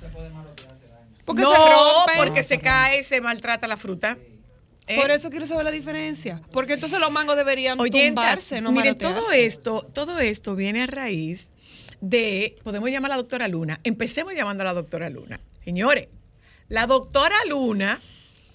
Porque 1.26 1.44
no, 1.44 1.52
se 1.52 1.58
rompe. 1.58 2.14
porque 2.18 2.44
se 2.44 2.60
cae, 2.60 3.04
se 3.04 3.22
maltrata 3.22 3.68
la 3.68 3.78
fruta. 3.78 4.18
¿Eh? 4.88 4.96
Por 5.00 5.12
eso 5.12 5.30
quiero 5.30 5.46
saber 5.46 5.64
la 5.66 5.70
diferencia. 5.72 6.42
Porque 6.52 6.74
entonces 6.74 7.00
los 7.00 7.12
mangos 7.12 7.36
deberían 7.36 7.80
Oyentas, 7.80 8.08
tumbarse, 8.08 8.62
no 8.62 8.72
miren, 8.72 8.98
marotearse. 8.98 9.20
todo 9.20 9.32
esto, 9.32 9.88
todo 9.94 10.18
esto 10.20 10.56
viene 10.56 10.82
a 10.84 10.88
raíz 10.88 11.52
de, 12.02 12.56
podemos 12.64 12.90
llamar 12.90 13.12
a 13.12 13.16
la 13.16 13.22
doctora 13.22 13.48
Luna. 13.48 13.80
Empecemos 13.84 14.34
llamando 14.34 14.64
a 14.64 14.66
la 14.66 14.74
doctora 14.74 15.08
Luna. 15.12 15.40
Señores, 15.64 16.08
la 16.68 16.88
doctora 16.88 17.36
Luna 17.48 18.02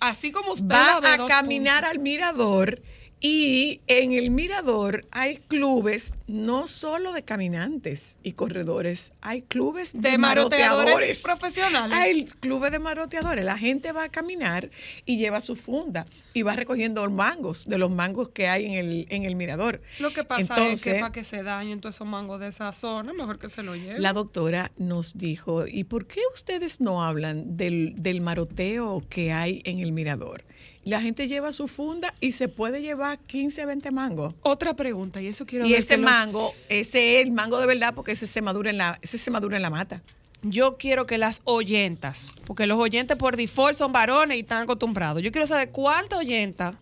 Así 0.04 0.32
como 0.32 0.52
usted 0.52 0.66
va 0.66 1.00
la 1.00 1.16
ve, 1.16 1.22
a 1.22 1.26
caminar 1.26 1.86
al 1.86 1.98
mirador 1.98 2.78
y 3.26 3.80
en 3.86 4.12
el 4.12 4.30
mirador 4.30 5.06
hay 5.10 5.38
clubes 5.38 6.12
no 6.26 6.66
solo 6.66 7.14
de 7.14 7.22
caminantes 7.22 8.18
y 8.22 8.32
corredores, 8.32 9.14
hay 9.22 9.40
clubes 9.40 9.94
de, 9.94 10.10
De 10.10 10.18
maroteadores 10.18 10.84
maroteadores 10.84 11.22
profesionales. 11.22 11.98
Hay 11.98 12.26
clubes 12.26 12.70
de 12.70 12.80
maroteadores. 12.80 13.42
La 13.42 13.56
gente 13.56 13.92
va 13.92 14.04
a 14.04 14.08
caminar 14.10 14.68
y 15.06 15.16
lleva 15.16 15.40
su 15.40 15.56
funda 15.56 16.04
y 16.34 16.42
va 16.42 16.54
recogiendo 16.54 17.08
mangos 17.08 17.64
de 17.64 17.78
los 17.78 17.90
mangos 17.90 18.28
que 18.28 18.46
hay 18.46 18.66
en 18.66 18.72
el, 18.72 19.06
en 19.08 19.24
el 19.24 19.36
mirador. 19.36 19.80
Lo 20.00 20.12
que 20.12 20.24
pasa 20.24 20.68
es 20.68 20.82
que 20.82 20.96
para 20.96 21.10
que 21.10 21.24
se 21.24 21.42
dañen 21.42 21.80
todos 21.80 21.94
esos 21.94 22.06
mangos 22.06 22.40
de 22.40 22.48
esa 22.48 22.74
zona, 22.74 23.14
mejor 23.14 23.38
que 23.38 23.48
se 23.48 23.62
lo 23.62 23.74
lleven. 23.74 24.02
La 24.02 24.12
doctora 24.12 24.70
nos 24.76 25.16
dijo, 25.16 25.66
¿y 25.66 25.84
por 25.84 26.06
qué 26.06 26.20
ustedes 26.34 26.82
no 26.82 27.02
hablan 27.02 27.56
del, 27.56 27.94
del 27.96 28.20
maroteo 28.20 29.02
que 29.08 29.32
hay 29.32 29.62
en 29.64 29.80
el 29.80 29.92
mirador? 29.92 30.44
La 30.84 31.00
gente 31.00 31.28
lleva 31.28 31.50
su 31.52 31.66
funda 31.66 32.12
y 32.20 32.32
se 32.32 32.48
puede 32.48 32.82
llevar 32.82 33.18
15, 33.18 33.64
20 33.64 33.90
mangos. 33.90 34.34
Otra 34.42 34.74
pregunta, 34.74 35.22
y 35.22 35.28
eso 35.28 35.46
quiero 35.46 35.64
Y 35.66 35.74
ese 35.74 35.96
los- 35.96 36.10
mango, 36.10 36.52
ese 36.68 37.20
es 37.20 37.26
el 37.26 37.32
mango 37.32 37.58
de 37.58 37.66
verdad 37.66 37.94
porque 37.94 38.12
ese 38.12 38.26
se 38.26 38.42
madura 38.42 38.68
en 38.70 38.76
la, 38.78 38.98
ese 39.00 39.16
se 39.16 39.30
madura 39.30 39.56
en 39.56 39.62
la 39.62 39.70
mata. 39.70 40.02
Yo 40.42 40.76
quiero 40.76 41.06
que 41.06 41.16
las 41.16 41.40
oyentas, 41.44 42.36
porque 42.46 42.66
los 42.66 42.78
oyentes 42.78 43.16
por 43.16 43.36
default 43.36 43.76
son 43.78 43.92
varones 43.92 44.36
y 44.36 44.40
están 44.40 44.62
acostumbrados. 44.64 45.22
Yo 45.22 45.32
quiero 45.32 45.46
saber 45.46 45.70
cuántas 45.70 46.18
oyentas 46.18 46.74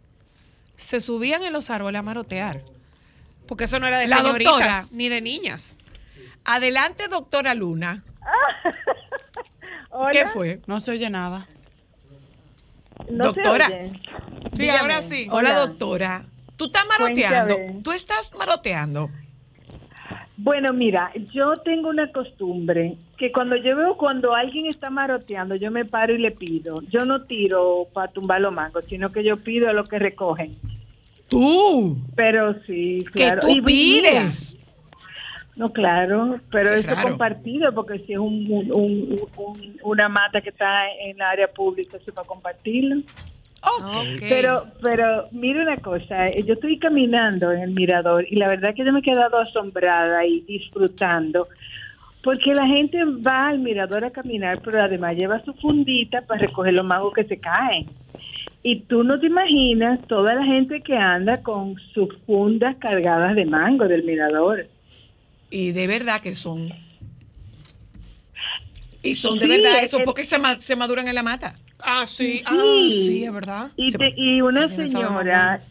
se 0.76 0.98
subían 0.98 1.44
en 1.44 1.52
los 1.52 1.70
árboles 1.70 2.00
a 2.00 2.02
marotear. 2.02 2.60
Porque 3.46 3.64
eso 3.64 3.78
no 3.78 3.86
era 3.86 3.98
de 3.98 4.08
La 4.08 4.16
señoritas 4.18 4.52
doctora. 4.52 4.84
ni 4.90 5.08
de 5.10 5.20
niñas. 5.20 5.76
Adelante, 6.44 7.06
doctora 7.06 7.54
Luna. 7.54 8.02
¿Qué 10.12 10.26
fue? 10.26 10.60
No 10.66 10.80
se 10.80 10.90
oye 10.90 11.08
nada. 11.10 11.46
¿No 13.10 13.32
se 13.32 13.40
Doctora. 13.42 13.66
oye? 13.66 13.92
Sí, 14.54 14.62
Dígame. 14.62 14.78
ahora 14.80 15.02
sí. 15.02 15.26
Hola, 15.30 15.50
Hola. 15.50 15.58
doctora. 15.66 16.24
¿Tú 16.56 16.66
estás 16.66 16.84
maroteando? 16.86 17.56
¿Tú 17.82 17.92
estás 17.92 18.30
maroteando? 18.38 19.10
Bueno, 20.36 20.72
mira, 20.72 21.12
yo 21.32 21.54
tengo 21.64 21.88
una 21.88 22.10
costumbre 22.10 22.96
que 23.16 23.30
cuando 23.30 23.56
yo 23.56 23.76
veo 23.76 23.96
cuando 23.96 24.34
alguien 24.34 24.66
está 24.66 24.90
maroteando, 24.90 25.54
yo 25.54 25.70
me 25.70 25.84
paro 25.84 26.14
y 26.14 26.18
le 26.18 26.32
pido. 26.32 26.80
Yo 26.90 27.04
no 27.04 27.22
tiro 27.24 27.86
para 27.92 28.10
tumbar 28.10 28.40
los 28.40 28.52
mangos, 28.52 28.84
sino 28.88 29.12
que 29.12 29.22
yo 29.22 29.36
pido 29.36 29.68
a 29.68 29.72
lo 29.72 29.84
que 29.84 29.98
recogen. 29.98 30.56
Tú, 31.28 31.96
Pero 32.14 32.54
sí, 32.66 32.98
que 33.06 33.10
claro. 33.24 33.40
tú 33.42 33.48
Y 33.48 33.60
mira, 33.62 33.64
pides. 34.10 34.58
No, 35.54 35.70
claro, 35.72 36.40
pero 36.50 36.70
eso 36.70 36.80
es 36.80 36.96
raro. 36.96 37.10
compartido, 37.10 37.74
porque 37.74 37.98
si 38.00 38.14
es 38.14 38.18
un, 38.18 38.46
un- 38.50 38.72
un- 38.72 39.20
un- 39.36 39.76
una 39.82 40.08
mata 40.08 40.40
que 40.40 40.48
está 40.48 40.90
en 40.90 41.18
la 41.18 41.30
área 41.30 41.48
pública, 41.52 41.96
eso 41.98 42.06
es 42.10 42.14
para 42.14 42.26
compartirlo. 42.26 42.96
Ok. 43.60 43.84
Ok. 43.96 44.24
Pero, 44.28 44.64
pero 44.80 45.28
mire 45.30 45.62
una 45.62 45.76
cosa, 45.78 46.28
eh, 46.28 46.42
yo 46.44 46.54
estoy 46.54 46.78
caminando 46.78 47.52
en 47.52 47.60
el 47.62 47.70
mirador 47.70 48.26
y 48.28 48.36
la 48.36 48.48
verdad 48.48 48.74
que 48.74 48.84
yo 48.84 48.92
me 48.92 49.00
he 49.00 49.02
quedado 49.02 49.38
asombrada 49.38 50.24
y 50.26 50.40
disfrutando, 50.40 51.48
porque 52.22 52.54
la 52.54 52.66
gente 52.66 52.98
va 53.04 53.48
al 53.48 53.58
mirador 53.58 54.04
a 54.04 54.10
caminar, 54.10 54.60
pero 54.64 54.80
además 54.82 55.16
lleva 55.16 55.44
su 55.44 55.52
fundita 55.54 56.22
para 56.22 56.40
recoger 56.40 56.72
los 56.74 56.84
mangos 56.84 57.12
que 57.14 57.24
se 57.24 57.38
caen. 57.38 57.90
Y 58.64 58.80
tú 58.82 59.02
no 59.04 59.18
te 59.18 59.26
imaginas 59.26 60.06
toda 60.06 60.34
la 60.34 60.44
gente 60.44 60.82
que 60.82 60.96
anda 60.96 61.42
con 61.42 61.76
sus 61.92 62.16
fundas 62.26 62.76
cargadas 62.76 63.34
de 63.34 63.44
mango 63.44 63.86
del 63.88 64.04
mirador. 64.04 64.66
Y 65.54 65.72
de 65.72 65.86
verdad 65.86 66.22
que 66.22 66.34
son. 66.34 66.72
Y 69.02 69.14
son 69.14 69.38
de 69.38 69.44
Sí, 69.44 69.50
verdad 69.50 69.82
eso, 69.84 69.98
porque 70.02 70.24
se, 70.24 70.38
ma- 70.38 70.58
se 70.58 70.74
maduran 70.76 71.06
en 71.08 71.14
la 71.14 71.22
mata. 71.22 71.54
Ah, 71.78 72.06
sí. 72.06 72.38
Sí. 72.38 72.42
Ah, 72.46 72.88
sí, 72.90 73.24
es 73.24 73.32
verdad. 73.34 73.70
Y, 73.76 73.90
Se- 73.90 73.98
te- 73.98 74.14
y 74.16 74.40
una 74.40 74.68
señora, 74.70 75.62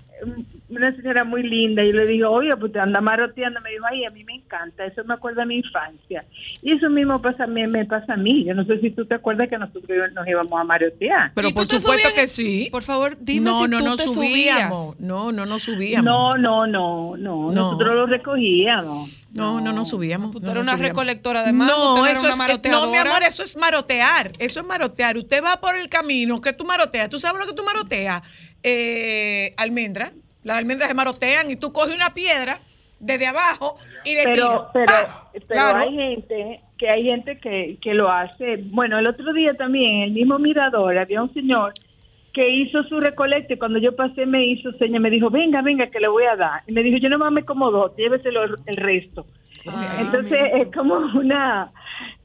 una 0.71 0.95
señora 0.95 1.23
muy 1.23 1.43
linda, 1.43 1.83
yo 1.83 1.91
le 1.93 2.05
dije, 2.05 2.23
oye, 2.23 2.55
pues 2.57 2.71
te 2.71 2.79
anda 2.79 3.01
maroteando, 3.01 3.59
me 3.61 3.71
dijo, 3.71 3.85
ay, 3.89 4.05
a 4.05 4.09
mí 4.11 4.23
me 4.23 4.35
encanta, 4.35 4.85
eso 4.85 5.03
me 5.03 5.13
acuerda 5.13 5.43
a 5.43 5.45
mi 5.45 5.57
infancia. 5.57 6.25
Y 6.61 6.73
eso 6.75 6.89
mismo 6.89 7.21
pasa, 7.21 7.45
me, 7.47 7.67
me 7.67 7.85
pasa 7.85 8.13
a 8.13 8.17
mí, 8.17 8.43
yo 8.45 8.53
no 8.53 8.65
sé 8.65 8.79
si 8.79 8.91
tú 8.91 9.05
te 9.05 9.15
acuerdas 9.15 9.49
que 9.49 9.57
nosotros 9.57 9.83
nos 10.13 10.27
íbamos 10.27 10.59
a 10.59 10.63
marotear. 10.63 11.31
Pero 11.35 11.49
¿Y 11.49 11.53
por 11.53 11.65
supuesto 11.65 11.91
subías? 11.91 12.11
que 12.13 12.27
sí. 12.27 12.69
Por 12.71 12.83
favor, 12.83 13.17
dime 13.19 13.49
no, 13.51 13.63
si 13.63 13.69
no, 13.69 13.77
tú 13.79 13.83
no 13.85 13.95
te 13.97 14.07
subíamos. 14.07 14.93
subías. 14.95 14.99
No, 14.99 15.31
no 15.31 15.45
nos 15.45 15.63
subíamos. 15.63 16.05
No, 16.05 16.37
no, 16.37 16.65
no, 16.67 17.17
no, 17.17 17.49
No. 17.49 17.51
nosotros 17.51 17.93
lo 17.95 18.05
recogíamos. 18.07 19.09
No, 19.33 19.61
no 19.61 19.71
nos 19.71 19.89
subíamos. 19.89 20.33
No 20.33 20.39
eres 20.39 20.55
nos 20.55 20.63
una 20.63 20.71
subíamos. 20.73 20.87
recolectora 20.89 21.43
de 21.43 21.53
mango, 21.53 21.71
No, 21.71 21.79
usted 21.93 22.01
no 22.01 22.05
era 22.07 22.19
eso 22.19 22.29
es, 22.29 22.37
no, 22.71 22.91
mi 22.91 22.97
amor, 22.97 23.23
eso 23.23 23.43
es 23.43 23.57
marotear. 23.57 24.31
Eso 24.39 24.59
es 24.59 24.65
marotear. 24.65 25.17
Usted 25.17 25.41
va 25.43 25.59
por 25.61 25.75
el 25.77 25.87
camino 25.89 26.41
que 26.41 26.51
tú 26.53 26.65
maroteas. 26.65 27.07
¿Tú 27.09 27.17
sabes 27.19 27.39
lo 27.41 27.47
que 27.47 27.55
tú 27.55 27.63
maroteas? 27.63 28.21
Eh, 28.63 29.53
almendra. 29.57 30.11
Las 30.43 30.57
almendras 30.57 30.89
se 30.89 30.95
marotean 30.95 31.49
y 31.51 31.55
tú 31.55 31.71
coges 31.71 31.95
una 31.95 32.13
piedra 32.13 32.59
desde 32.99 33.27
abajo 33.27 33.77
y 34.05 34.15
le 34.15 34.23
pero 34.23 34.69
tiras. 34.73 34.91
pero 35.33 35.45
Claro. 35.47 35.77
hay 35.79 35.93
gente 35.95 36.61
que 36.77 36.89
hay 36.89 37.03
gente 37.03 37.37
que, 37.39 37.77
que 37.81 37.93
lo 37.93 38.09
hace 38.09 38.57
bueno 38.57 38.99
el 38.99 39.07
otro 39.07 39.33
día 39.33 39.53
también 39.55 39.97
en 39.97 40.01
el 40.03 40.11
mismo 40.11 40.37
mirador 40.39 40.97
había 40.97 41.21
un 41.23 41.33
señor 41.33 41.73
que 42.33 42.47
hizo 42.49 42.83
su 42.83 42.99
recolecto 42.99 43.53
y 43.53 43.57
cuando 43.57 43.79
yo 43.79 43.95
pasé 43.95 44.25
me 44.27 44.45
hizo 44.45 44.71
seña 44.73 44.99
me 44.99 45.09
dijo 45.09 45.29
venga 45.31 45.61
venga 45.63 45.87
que 45.87 45.99
le 45.99 46.07
voy 46.09 46.25
a 46.25 46.35
dar 46.35 46.61
y 46.67 46.73
me 46.73 46.83
dijo 46.83 46.97
yo 46.97 47.09
no 47.09 47.31
me 47.31 47.43
como 47.43 47.71
dos 47.71 47.91
lléveselo 47.97 48.43
el 48.43 48.75
resto 48.75 49.25
Ah, 49.67 49.97
entonces 49.99 50.31
mira. 50.41 50.57
es 50.57 50.67
como 50.73 50.95
una 51.19 51.71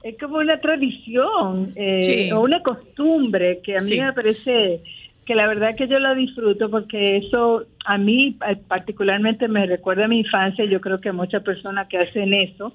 es 0.03 0.17
como 0.19 0.39
una 0.39 0.59
tradición 0.61 1.73
eh, 1.77 2.03
Sí. 2.03 2.33
o 2.33 2.41
una 2.41 2.63
costumbre 2.63 3.61
que 3.63 3.75
a 3.77 3.81
mí 3.81 3.91
Sí. 3.93 4.01
me 4.01 4.13
parece 4.13 4.81
que 5.27 5.35
la 5.35 5.49
verdad 5.49 5.75
que 5.75 5.89
yo 5.89 5.99
la 5.99 6.15
disfruto 6.15 6.71
porque 6.71 7.17
eso 7.17 7.65
a 7.85 7.99
mí 7.99 8.39
eh, 8.49 8.57
particularmente 8.69 9.49
me 9.49 9.67
recuerda 9.67 10.05
a 10.05 10.09
mi 10.09 10.21
infancia. 10.21 10.65
Yo 10.65 10.81
creo 10.81 11.01
que 11.01 11.11
muchas 11.11 11.43
personas 11.43 11.89
que 11.89 11.99
hacen 11.99 12.33
eso 12.33 12.73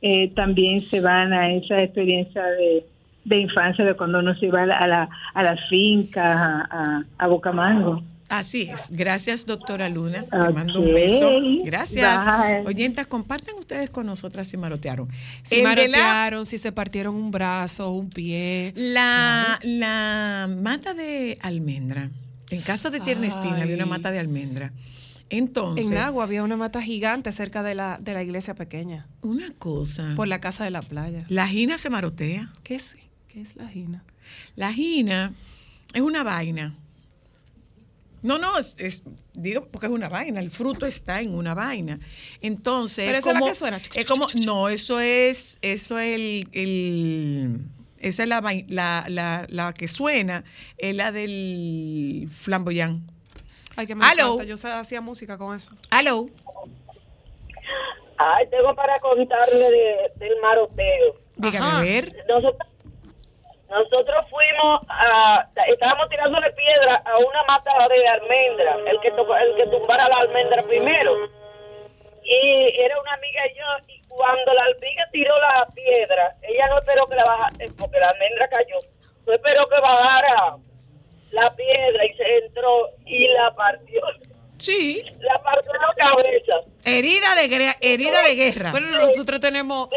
eh, 0.00 0.28
también 0.34 0.80
se 0.82 1.00
van 1.00 1.32
a 1.32 1.50
esa 1.52 1.82
experiencia 1.82 2.44
de, 2.44 3.36
infancia 3.36 3.84
de 3.84 3.94
cuando 3.94 4.20
uno 4.20 4.34
se 4.36 4.46
iba 4.46 4.62
a 4.62 4.86
la, 4.86 5.08
a 5.34 5.42
a, 5.42 6.66
a, 6.70 7.04
a 7.18 7.26
Bocamango. 7.26 8.02
Así 8.28 8.62
es. 8.70 8.90
Gracias, 8.90 9.46
doctora 9.46 9.88
Luna. 9.88 10.24
Te 10.24 10.36
mando 10.52 10.80
un 10.80 10.92
beso. 10.92 11.30
Gracias. 11.64 12.24
Bye. 12.24 12.66
Oyentas, 12.66 13.06
compartan 13.06 13.54
ustedes 13.58 13.88
con 13.90 14.04
nosotras 14.06 14.46
si 14.48 14.56
marotearon. 14.56 15.08
Si 15.42 15.56
El 15.56 15.60
de 15.76 15.88
la- 15.88 15.98
marotearon, 15.98 16.44
si 16.44 16.58
se 16.58 16.70
partieron 16.72 17.14
un 17.14 17.30
brazo, 17.30 17.90
un 17.90 18.10
pie. 18.10 18.72
La, 18.76 19.58
la 19.62 20.48
mata 20.60 20.92
de 20.94 21.38
almendra. 21.40 22.10
En 22.50 22.60
casa 22.62 22.90
de 22.90 23.00
Tiernestina 23.00 23.62
había 23.62 23.74
una 23.76 23.86
mata 23.86 24.10
de 24.10 24.18
almendra. 24.18 24.72
Entonces, 25.30 25.90
En 25.90 25.98
Agua 25.98 26.24
había 26.24 26.42
una 26.42 26.56
mata 26.56 26.80
gigante 26.80 27.30
cerca 27.32 27.62
de 27.62 27.74
la, 27.74 27.98
de 28.00 28.14
la 28.14 28.22
iglesia 28.22 28.54
pequeña, 28.54 29.06
una 29.20 29.52
cosa. 29.58 30.14
por 30.16 30.26
la 30.26 30.40
casa 30.40 30.64
de 30.64 30.70
la 30.70 30.80
playa. 30.80 31.24
La 31.28 31.46
gina 31.46 31.76
se 31.76 31.90
marotea. 31.90 32.50
¿Qué 32.62 32.74
es, 32.76 32.96
qué 33.28 33.42
es 33.42 33.54
la 33.56 33.68
gina? 33.68 34.04
La 34.56 34.72
gina 34.72 35.34
es 35.92 36.00
una 36.00 36.22
vaina. 36.24 36.74
No, 38.22 38.38
no, 38.38 38.58
es, 38.58 38.74
es- 38.78 39.02
digo 39.34 39.66
porque 39.70 39.86
es 39.86 39.92
una 39.92 40.08
vaina. 40.08 40.40
El 40.40 40.50
fruto 40.50 40.86
está 40.86 41.20
en 41.20 41.34
una 41.34 41.54
vaina. 41.54 41.98
Entonces, 42.40 43.06
Pero 43.06 43.18
es 43.18 43.24
esa 43.24 43.30
es 43.30 43.34
la 43.34 43.40
como, 43.40 43.52
que 43.52 43.58
suena. 43.58 43.80
es 43.94 44.04
como, 44.06 44.26
no, 44.44 44.68
eso 44.68 44.98
es, 45.00 45.58
eso 45.62 45.98
es 45.98 46.14
el, 46.16 46.48
el- 46.52 47.60
esa 47.98 48.22
es 48.24 48.28
la, 48.28 48.40
la, 48.68 49.04
la, 49.08 49.46
la 49.48 49.72
que 49.72 49.88
suena, 49.88 50.44
es 50.76 50.94
la 50.94 51.10
del 51.12 52.28
flamboyán. 52.32 53.02
Ay, 53.76 53.86
que 53.86 53.94
me. 53.94 54.04
Yo 54.46 54.54
hacía 54.74 55.00
música 55.00 55.38
con 55.38 55.54
eso. 55.56 55.70
Aló. 55.90 56.26
Ay, 58.16 58.46
tengo 58.50 58.74
para 58.74 58.98
contarle 58.98 59.70
de, 59.70 59.96
del 60.16 60.40
maroteo. 60.42 61.14
Dígame, 61.36 61.66
Ajá. 61.66 61.78
a 61.78 61.82
ver. 61.82 62.16
Nosotros, 62.28 62.68
nosotros 63.68 64.24
fuimos 64.30 64.80
a, 64.88 65.46
estábamos 65.68 66.08
tirándole 66.08 66.50
piedra 66.52 67.02
a 67.04 67.18
una 67.18 67.42
mata 67.44 67.70
de 67.88 68.06
almendra, 68.08 68.76
el 68.86 69.00
que, 69.00 69.10
to- 69.12 69.36
el 69.36 69.54
que 69.56 69.66
tumbara 69.66 70.08
la 70.08 70.16
almendra 70.18 70.62
primero. 70.62 71.12
Y 72.24 72.80
era 72.80 73.00
una 73.00 73.12
amiga 73.14 73.42
y 73.46 73.58
yo, 73.58 73.64
y 73.94 74.00
cuando 74.08 74.52
la 74.52 74.64
alpiga 74.64 75.04
tiró 75.12 75.34
la 75.38 75.66
piedra, 75.74 76.34
ella 76.42 76.66
no 76.68 76.78
esperó 76.78 77.06
que 77.06 77.16
la 77.16 77.24
bajara, 77.24 77.52
porque 77.78 77.98
la 78.00 78.08
almendra 78.10 78.48
cayó, 78.48 78.76
no 79.26 79.32
esperó 79.32 79.68
que 79.68 79.80
bajara 79.80 80.56
la 81.30 81.54
piedra 81.54 82.04
y 82.06 82.14
se 82.14 82.36
entró 82.38 82.90
y 83.06 83.28
la 83.28 83.50
partió, 83.54 84.00
Sí. 84.58 85.04
la 85.20 85.40
partió 85.42 85.72
en 85.74 85.80
la 85.80 85.94
cabeza. 85.94 86.54
Herida 86.84 87.34
de, 87.36 87.74
herida 87.80 88.22
de 88.22 88.34
guerra. 88.34 88.70
Bueno, 88.72 88.88
nosotros 88.98 89.40
tenemos, 89.40 89.88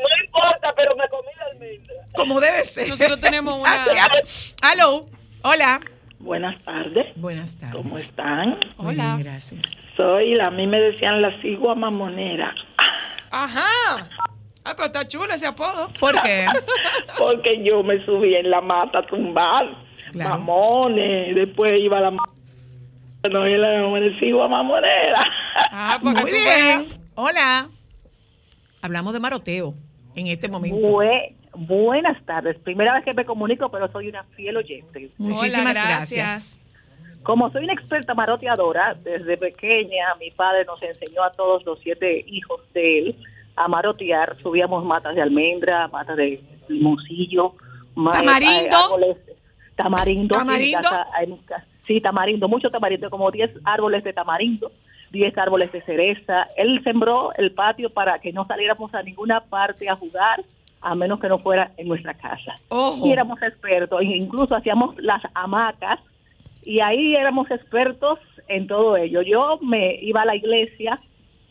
no 0.00 0.24
importa, 0.24 0.72
pero 0.76 0.94
me 0.96 1.08
comí 1.08 1.28
la 1.38 1.44
almendra. 1.52 1.94
como 2.14 2.40
debe 2.40 2.64
ser. 2.64 2.88
nosotros 2.88 3.20
tenemos 3.20 3.54
una. 3.60 3.84
Aló. 4.62 5.06
Hola. 5.42 5.80
Buenas 6.20 6.60
tardes, 6.64 7.06
Buenas 7.14 7.58
tardes. 7.58 7.76
¿cómo 7.76 7.96
están? 7.96 8.58
Hola. 8.76 9.14
bien, 9.14 9.22
gracias. 9.22 9.62
Soy, 9.96 10.34
la- 10.34 10.48
a 10.48 10.50
mí 10.50 10.66
me 10.66 10.80
decían 10.80 11.22
la 11.22 11.40
cigua 11.40 11.74
mamonera, 11.76 12.52
Ajá. 13.30 13.68
Ah, 14.64 14.74
pero 14.74 14.86
está 14.86 15.06
chulo 15.06 15.32
ese 15.32 15.46
apodo. 15.46 15.88
¿Por 16.00 16.20
qué? 16.22 16.44
porque 17.18 17.62
yo 17.62 17.82
me 17.84 18.04
subí 18.04 18.34
en 18.34 18.50
la 18.50 18.60
mata 18.60 18.98
a 18.98 19.06
tumbar 19.06 19.66
Claro. 20.10 20.30
mamones, 20.38 21.34
después 21.36 21.78
iba 21.80 21.98
a 21.98 22.00
la 22.00 22.10
mata, 22.10 22.32
no, 23.30 23.46
y 23.46 23.56
la 23.56 23.68
me 23.88 24.18
cigua 24.18 24.48
mamonera. 24.48 25.24
Ah, 25.70 25.98
porque 26.02 26.20
Muy 26.20 26.32
bien. 26.32 26.88
Hola. 27.14 27.68
Hablamos 28.82 29.12
de 29.12 29.20
maroteo 29.20 29.74
en 30.20 30.26
este 30.28 30.48
momento. 30.48 30.76
Bue- 30.76 31.34
buenas 31.56 32.22
tardes. 32.24 32.58
Primera 32.58 32.94
vez 32.94 33.04
que 33.04 33.12
me 33.14 33.24
comunico, 33.24 33.68
pero 33.70 33.90
soy 33.90 34.08
una 34.08 34.22
fiel 34.36 34.56
oyente. 34.56 35.10
Muchísimas 35.18 35.70
Hola, 35.76 35.86
gracias. 35.86 36.58
Como 37.22 37.50
soy 37.50 37.64
una 37.64 37.72
experta 37.74 38.14
maroteadora, 38.14 38.94
desde 39.02 39.36
pequeña 39.36 40.14
mi 40.20 40.30
padre 40.30 40.64
nos 40.64 40.82
enseñó 40.82 41.22
a 41.24 41.32
todos 41.32 41.64
los 41.66 41.78
siete 41.80 42.24
hijos 42.28 42.60
de 42.74 42.98
él 42.98 43.16
a 43.56 43.68
marotear. 43.68 44.36
Subíamos 44.42 44.84
matas 44.84 45.14
de 45.14 45.22
almendra, 45.22 45.88
matas 45.88 46.16
de 46.16 46.40
limoncillo, 46.68 47.54
ma- 47.94 48.12
¿Tamarindo? 48.12 48.54
eh, 48.54 48.70
árboles- 48.70 49.16
tamarindo. 49.74 50.34
en 50.36 50.40
mi 50.40 50.46
¿Tamarindo? 50.46 50.78
casa- 50.80 51.06
en 51.22 51.30
mi 51.30 51.38
ca- 51.38 51.64
sí, 51.86 52.00
tamarindo, 52.00 52.48
mucho 52.48 52.70
tamarindo, 52.70 53.10
como 53.10 53.30
10 53.30 53.50
árboles 53.64 54.04
de 54.04 54.12
tamarindo, 54.12 54.70
10 55.10 55.36
árboles 55.38 55.72
de 55.72 55.82
cereza. 55.82 56.48
Él 56.56 56.80
sembró 56.84 57.32
el 57.36 57.52
patio 57.52 57.90
para 57.90 58.18
que 58.18 58.32
no 58.32 58.46
saliéramos 58.46 58.92
a 58.94 59.02
ninguna 59.02 59.40
parte 59.40 59.88
a 59.88 59.96
jugar, 59.96 60.44
a 60.80 60.94
menos 60.94 61.18
que 61.20 61.28
no 61.28 61.38
fuera 61.40 61.72
en 61.76 61.88
nuestra 61.88 62.14
casa 62.14 62.54
Ojo. 62.68 63.06
y 63.06 63.12
éramos 63.12 63.42
expertos, 63.42 64.00
e 64.00 64.04
incluso 64.04 64.54
hacíamos 64.54 64.94
las 64.98 65.20
hamacas 65.34 65.98
y 66.62 66.80
ahí 66.80 67.14
éramos 67.14 67.50
expertos 67.50 68.18
en 68.46 68.66
todo 68.66 68.96
ello. 68.96 69.22
Yo 69.22 69.58
me 69.62 69.96
iba 70.02 70.22
a 70.22 70.24
la 70.24 70.36
iglesia 70.36 71.00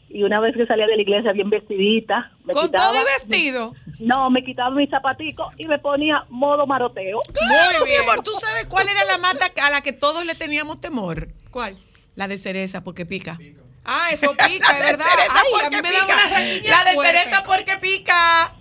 y 0.10 0.24
una 0.24 0.40
vez 0.40 0.56
que 0.56 0.66
salía 0.66 0.88
de 0.88 0.96
la 0.96 1.02
iglesia 1.02 1.34
bien 1.34 1.50
vestidita, 1.50 2.32
me 2.46 2.54
Con 2.54 2.68
quitaba, 2.68 2.88
todo 2.94 3.02
y 3.02 3.04
vestido. 3.04 3.74
no, 4.00 4.30
me 4.30 4.42
quitaba 4.44 4.70
mis 4.70 4.90
zapaticos 4.90 5.54
y 5.58 5.66
me 5.66 5.78
ponía 5.80 6.24
modo 6.30 6.66
maroteo. 6.66 7.20
Claro, 7.34 7.80
Muy 7.80 7.90
mi 7.90 7.96
bien. 7.98 8.04
amor, 8.10 8.24
¿tú 8.24 8.32
sabes 8.34 8.66
cuál 8.68 8.88
era 8.88 9.04
la 9.04 9.18
mata 9.18 9.48
a 9.62 9.70
la 9.70 9.82
que 9.82 9.92
todos 9.92 10.26
le 10.26 10.36
teníamos 10.36 10.80
temor? 10.80 11.28
¿Cuál? 11.52 11.78
La 12.18 12.28
de 12.28 12.38
cereza, 12.38 12.84
porque 12.84 13.06
pica. 13.06 13.40
Ah, 13.86 14.10
eso 14.12 14.32
pica, 14.36 14.48
es 14.80 14.86
de 14.86 14.92
verdad. 14.92 15.06
cereza 15.08 15.34
Ay, 15.34 15.54
a 15.54 15.70
porque 15.70 15.70
mí 15.70 15.82
me 15.84 15.92
da 15.94 16.02
pica. 16.02 16.14
una 16.16 16.30
raquiña 16.30 16.70
La 16.72 16.84
de 16.84 16.94
fuerte. 16.96 17.18
cereza 17.20 17.44
porque 17.44 17.78
pica. 17.78 18.54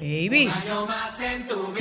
Baby. 0.00 0.50
Francisco 0.52 1.72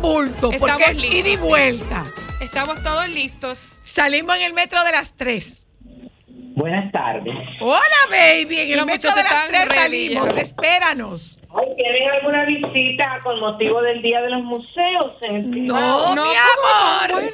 Bulto, 0.00 0.50
porque 0.50 0.56
Estamos 0.56 0.88
es 0.90 0.96
listos, 0.96 1.14
ida 1.14 1.28
y 1.28 1.36
sí. 1.36 1.42
vuelta. 1.42 2.04
Estamos 2.40 2.82
todos 2.82 3.08
listos. 3.08 3.78
Salimos 3.84 4.36
en 4.36 4.42
el 4.42 4.52
metro 4.52 4.82
de 4.84 4.92
las 4.92 5.14
tres. 5.16 5.66
Buenas 6.54 6.90
tardes. 6.90 7.34
Hola, 7.60 7.80
baby. 8.10 8.58
En 8.72 8.78
el 8.80 8.86
metro 8.86 9.10
de 9.14 9.22
las 9.22 9.32
están 9.32 9.48
tres 9.48 9.68
ready 9.68 9.80
salimos. 9.80 10.34
ya. 10.34 10.40
Espéranos. 10.42 11.40
Ay, 11.56 11.66
¿Tienen 11.76 12.10
alguna 12.10 12.44
visita 12.46 13.20
con 13.22 13.38
motivo 13.38 13.80
del 13.82 14.02
Día 14.02 14.20
de 14.22 14.30
los 14.30 14.42
Museos? 14.42 15.12
En 15.22 15.36
el 15.36 15.66
No, 15.66 16.14
No, 16.16 16.24
mi 16.26 16.30
¿cómo 16.36 17.14
amor. 17.14 17.32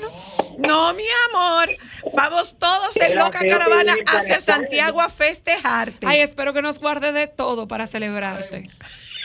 No, 0.59 0.93
mi 0.95 1.05
amor. 1.31 1.69
Vamos 2.15 2.57
todos 2.59 2.95
en 2.97 3.17
loca 3.17 3.39
caravana 3.41 3.95
hacia 4.15 4.41
Santiago 4.41 5.01
a 5.01 5.09
festejarte. 5.09 6.07
Ay, 6.07 6.21
espero 6.21 6.53
que 6.53 6.61
nos 6.63 6.79
guarde 6.79 7.13
de 7.13 7.27
todo 7.27 7.67
para 7.67 7.87
celebrarte. 7.87 8.65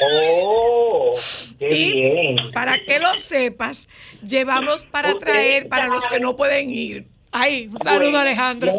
Oh, 0.01 1.11
qué 1.59 1.69
Y 1.75 1.93
bien. 1.93 2.37
para 2.53 2.77
que 2.77 2.99
lo 2.99 3.09
sepas, 3.17 3.89
llevamos 4.25 4.85
para 4.85 5.13
traer 5.15 5.67
para 5.69 5.87
los 5.87 6.07
que 6.07 6.19
no 6.19 6.35
pueden 6.35 6.69
ir. 6.71 7.05
Ay, 7.31 7.67
un 7.67 7.77
saludo, 7.77 7.99
Bueno, 8.11 8.17
Alejandro. 8.19 8.71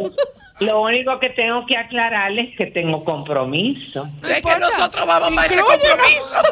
Lo, 0.58 0.66
lo 0.66 0.82
único 0.82 1.18
que 1.20 1.30
tengo 1.30 1.64
que 1.66 1.76
aclararles 1.76 2.50
es 2.50 2.56
que 2.56 2.66
tengo 2.66 3.04
compromiso. 3.04 4.08
Es 4.22 4.42
que 4.42 4.58
nosotros 4.58 5.06
vamos 5.06 5.32
para 5.32 5.46
ese 5.46 5.56
compromiso. 5.60 6.42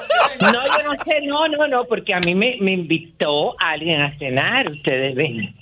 No, 0.41 0.53
yo 0.53 0.85
no 0.85 1.05
sé, 1.05 1.21
no, 1.23 1.49
no, 1.49 1.67
no, 1.69 1.85
porque 1.85 2.15
a 2.15 2.21
mí 2.21 2.35
me, 2.35 2.57
me 2.61 2.73
invitó 2.73 3.57
alguien 3.59 4.01
a 4.01 4.17
cenar, 4.19 4.71
ustedes 4.71 5.15
ven. 5.15 5.55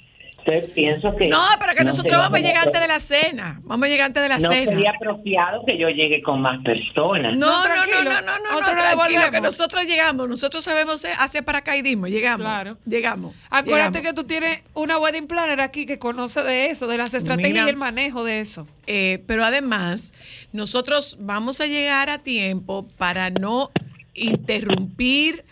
Entonces 0.47 0.71
pienso 0.75 1.15
que... 1.17 1.29
No, 1.29 1.43
pero 1.59 1.75
que 1.75 1.83
nosotros 1.83 2.05
sería 2.13 2.19
vamos 2.19 2.39
a 2.39 2.43
llegar 2.43 2.67
antes 2.67 2.81
de 2.81 2.87
la 2.89 3.01
cena. 3.01 3.61
Vamos 3.65 3.87
a 3.87 3.89
llegar 3.89 4.07
antes 4.07 4.23
de 4.23 4.29
la 4.29 4.39
No 4.39 4.53
cena. 4.53 4.73
sería 4.73 4.91
apropiado 4.93 5.65
que 5.67 5.77
yo 5.77 5.89
llegue 5.89 6.23
con 6.23 6.41
más 6.41 6.63
personas. 6.63 7.37
No, 7.37 7.67
No, 7.67 7.69
no, 7.69 7.87
no, 7.87 8.05
no, 8.05 8.05
no, 8.05 8.21
no, 8.21 8.39
no, 8.39 8.61
Nosotros 8.61 8.85
tranquilo, 8.93 9.31
que 9.33 9.41
nosotros 9.41 9.85
llegamos, 9.87 10.29
nosotros 10.29 10.63
sabemos 10.63 11.05
hacer 11.05 11.45
paracaidismo, 11.45 12.07
llegamos. 12.07 12.45
Claro. 12.45 12.79
Llegamos. 12.87 13.35
Acuérdate 13.51 13.99
llegamos. 13.99 14.03
que 14.03 14.13
tú 14.15 14.25
tienes 14.29 14.63
una 14.75 14.99
wedding 14.99 15.27
planner 15.27 15.61
aquí 15.61 15.85
que 15.85 15.99
conoce 15.99 16.43
de 16.45 16.71
eso, 16.71 16.87
de 16.87 16.99
las 16.99 17.13
estrategias 17.13 17.53
Mira. 17.53 17.67
y 17.67 17.71
el 17.71 17.77
manejo 17.77 18.23
de 18.23 18.39
eso. 18.39 18.69
Eh, 18.87 19.25
pero 19.27 19.45
además, 19.45 20.13
nosotros 20.53 21.17
vamos 21.19 21.61
a 21.61 21.67
llegar 21.67 22.09
a 22.09 22.19
tiempo 22.19 22.87
para 22.99 23.31
no 23.31 23.71
interrumpir 24.15 25.45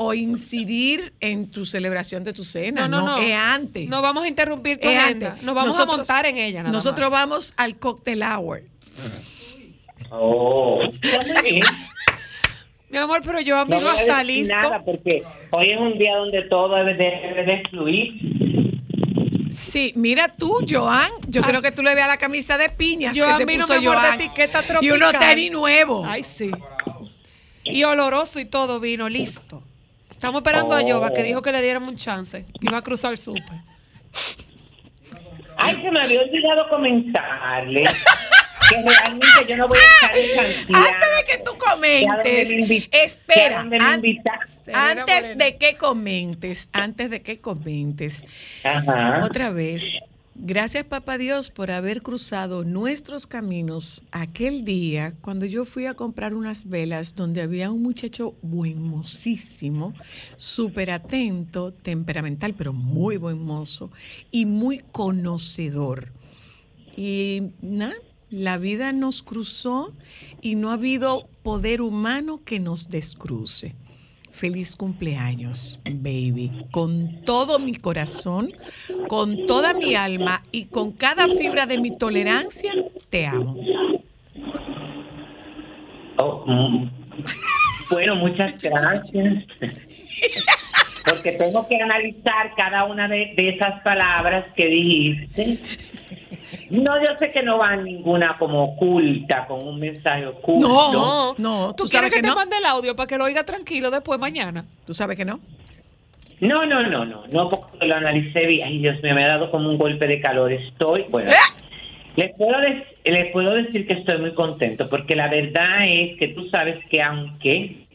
o 0.00 0.14
incidir 0.14 1.12
en 1.20 1.50
tu 1.50 1.66
celebración 1.66 2.24
de 2.24 2.32
tu 2.32 2.44
cena. 2.44 2.86
No, 2.88 3.00
No, 3.00 3.06
no, 3.06 3.16
no. 3.18 3.22
es 3.22 3.34
antes. 3.34 3.88
No 3.88 4.00
vamos 4.00 4.24
a 4.24 4.28
interrumpir 4.28 4.78
tu 4.80 4.88
Es 4.88 4.96
agenda. 4.96 5.28
antes. 5.32 5.42
Nos 5.44 5.54
vamos 5.54 5.74
Nosotros- 5.74 5.94
a 5.94 5.96
montar 5.98 6.26
en 6.26 6.38
ella. 6.38 6.62
Nada 6.62 6.72
Nosotros 6.72 7.10
más. 7.10 7.20
vamos 7.20 7.54
al 7.56 7.76
cocktail 7.78 8.22
hour. 8.22 8.62
Oh. 10.10 10.80
Mi 12.90 12.96
amor, 12.96 13.20
pero 13.24 13.40
yo 13.40 13.56
No 13.56 13.60
amigo 13.62 13.80
voy 13.80 13.88
a 13.98 14.00
está 14.00 14.18
decir 14.18 14.36
listo. 14.38 14.54
nada 14.54 14.82
porque 14.84 15.22
hoy 15.50 15.70
es 15.70 15.78
un 15.78 15.98
día 15.98 16.16
donde 16.16 16.42
todo 16.42 16.74
debe 16.76 16.94
de, 16.94 17.04
debe 17.04 17.44
de 17.44 17.62
fluir. 17.68 19.50
Sí, 19.50 19.92
mira 19.96 20.28
tú, 20.28 20.64
Joan. 20.68 21.10
Yo 21.26 21.42
creo 21.42 21.60
que 21.60 21.70
tú 21.72 21.82
le 21.82 21.94
veas 21.94 22.08
la 22.08 22.16
camisa 22.16 22.56
de 22.56 22.70
piñas 22.70 23.14
Yo 23.14 23.26
que 23.26 23.30
a 23.32 23.36
se 23.36 23.44
mí 23.46 23.56
no 23.56 23.66
puso 23.66 23.74
me 23.74 23.80
muerde 23.80 24.00
Joan. 24.06 24.20
etiqueta 24.20 24.60
Y 24.62 24.66
tropical. 24.66 24.96
unos 24.96 25.12
tenis 25.18 25.52
nuevos. 25.52 26.06
Ay, 26.08 26.24
sí. 26.24 26.50
Y 27.64 27.84
oloroso 27.84 28.40
y 28.40 28.46
todo 28.46 28.80
vino, 28.80 29.08
listo. 29.10 29.62
Estamos 30.18 30.40
esperando 30.40 30.74
a 30.74 30.78
Oh. 30.82 30.86
Yoba 30.88 31.12
que 31.12 31.22
dijo 31.22 31.40
que 31.42 31.52
le 31.52 31.62
diéramos 31.62 31.90
un 31.90 31.96
chance. 31.96 32.42
Que 32.42 32.66
iba 32.68 32.78
a 32.78 32.82
cruzar 32.82 33.12
el 33.12 33.18
súper. 33.18 33.44
Ay, 35.56 35.76
se 35.80 35.90
me 35.92 36.02
había 36.02 36.20
olvidado 36.22 36.68
comentarle 36.68 37.84
que 37.84 38.76
realmente 38.82 39.26
yo 39.48 39.56
no 39.56 39.68
voy 39.68 39.78
a 39.78 40.06
estar 40.06 40.16
en 40.16 40.54
Santiago. 40.56 40.84
Antes 40.86 41.08
de 41.16 41.24
que 41.26 41.42
tú 41.44 41.56
comentes, 41.56 42.88
espera, 42.92 43.60
an- 43.60 44.02
antes 44.74 45.38
de 45.38 45.56
que 45.56 45.76
comentes, 45.76 46.68
antes 46.72 47.10
de 47.10 47.22
que 47.22 47.40
comentes, 47.40 48.24
Ajá. 48.64 49.20
otra 49.24 49.50
vez, 49.50 50.00
gracias 50.38 50.84
papá 50.84 51.18
Dios 51.18 51.50
por 51.50 51.70
haber 51.70 52.02
cruzado 52.02 52.64
nuestros 52.64 53.26
caminos 53.26 54.04
aquel 54.12 54.64
día 54.64 55.12
cuando 55.20 55.44
yo 55.46 55.64
fui 55.64 55.86
a 55.86 55.94
comprar 55.94 56.34
unas 56.34 56.68
velas 56.68 57.14
donde 57.14 57.42
había 57.42 57.70
un 57.70 57.82
muchacho 57.82 58.34
buenmosísimo, 58.42 59.94
súper 60.36 60.90
atento, 60.90 61.72
temperamental, 61.72 62.54
pero 62.54 62.72
muy 62.72 63.16
buen 63.16 63.42
mozo 63.42 63.90
y 64.30 64.46
muy 64.46 64.78
conocedor. 64.92 66.12
Y 66.96 67.52
nada, 67.60 67.94
la 68.30 68.58
vida 68.58 68.92
nos 68.92 69.22
cruzó 69.22 69.94
y 70.40 70.54
no 70.54 70.70
ha 70.70 70.74
habido 70.74 71.28
poder 71.42 71.80
humano 71.80 72.42
que 72.44 72.60
nos 72.60 72.88
descruce. 72.88 73.74
Feliz 74.38 74.76
cumpleaños, 74.76 75.80
baby. 75.84 76.52
Con 76.70 77.22
todo 77.24 77.58
mi 77.58 77.74
corazón, 77.74 78.52
con 79.08 79.46
toda 79.46 79.74
mi 79.74 79.96
alma 79.96 80.44
y 80.52 80.66
con 80.66 80.92
cada 80.92 81.26
fibra 81.26 81.66
de 81.66 81.78
mi 81.78 81.90
tolerancia, 81.90 82.72
te 83.10 83.26
amo. 83.26 83.56
Oh, 86.18 86.44
mm. 86.46 86.90
Bueno, 87.90 88.14
muchas 88.14 88.62
gracias. 88.62 89.44
Porque 91.04 91.32
tengo 91.32 91.66
que 91.66 91.82
analizar 91.82 92.54
cada 92.56 92.84
una 92.84 93.08
de, 93.08 93.32
de 93.36 93.48
esas 93.48 93.82
palabras 93.82 94.44
que 94.54 94.66
dijiste. 94.68 95.58
No, 96.70 97.02
yo 97.02 97.18
sé 97.18 97.30
que 97.32 97.42
no 97.42 97.58
va 97.58 97.76
ninguna 97.76 98.36
como 98.38 98.62
oculta, 98.64 99.46
con 99.46 99.66
un 99.66 99.78
mensaje 99.78 100.26
oculto. 100.26 100.68
No, 100.68 101.34
no, 101.38 101.74
¿Tú, 101.74 101.84
tú 101.84 101.90
quieres 101.90 101.92
sabes 101.92 102.10
que, 102.10 102.16
que 102.16 102.22
te 102.22 102.28
no. 102.28 102.34
mande 102.34 102.56
el 102.56 102.64
audio 102.64 102.94
para 102.96 103.06
que 103.06 103.18
lo 103.18 103.24
oiga 103.24 103.44
tranquilo 103.44 103.90
después 103.90 104.18
mañana? 104.18 104.64
¿Tú 104.86 104.94
sabes 104.94 105.16
que 105.16 105.24
no? 105.24 105.40
No, 106.40 106.64
no, 106.66 106.82
no, 106.82 107.04
no, 107.04 107.24
no, 107.32 107.50
porque 107.50 107.86
lo 107.86 107.96
analicé 107.96 108.46
bien. 108.46 108.68
Ay, 108.68 108.78
Dios 108.78 109.02
mío, 109.02 109.14
me 109.14 109.24
ha 109.24 109.28
dado 109.28 109.50
como 109.50 109.68
un 109.68 109.76
golpe 109.76 110.06
de 110.06 110.20
calor. 110.20 110.52
Estoy, 110.52 111.04
bueno, 111.10 111.30
les 112.16 112.34
puedo, 112.34 112.56
les 113.04 113.32
puedo 113.32 113.54
decir 113.54 113.86
que 113.86 113.94
estoy 113.94 114.18
muy 114.18 114.34
contento, 114.34 114.88
porque 114.88 115.16
la 115.16 115.28
verdad 115.28 115.84
es 115.86 116.16
que 116.18 116.28
tú 116.28 116.48
sabes 116.48 116.84
que 116.86 117.02
aunque 117.02 117.86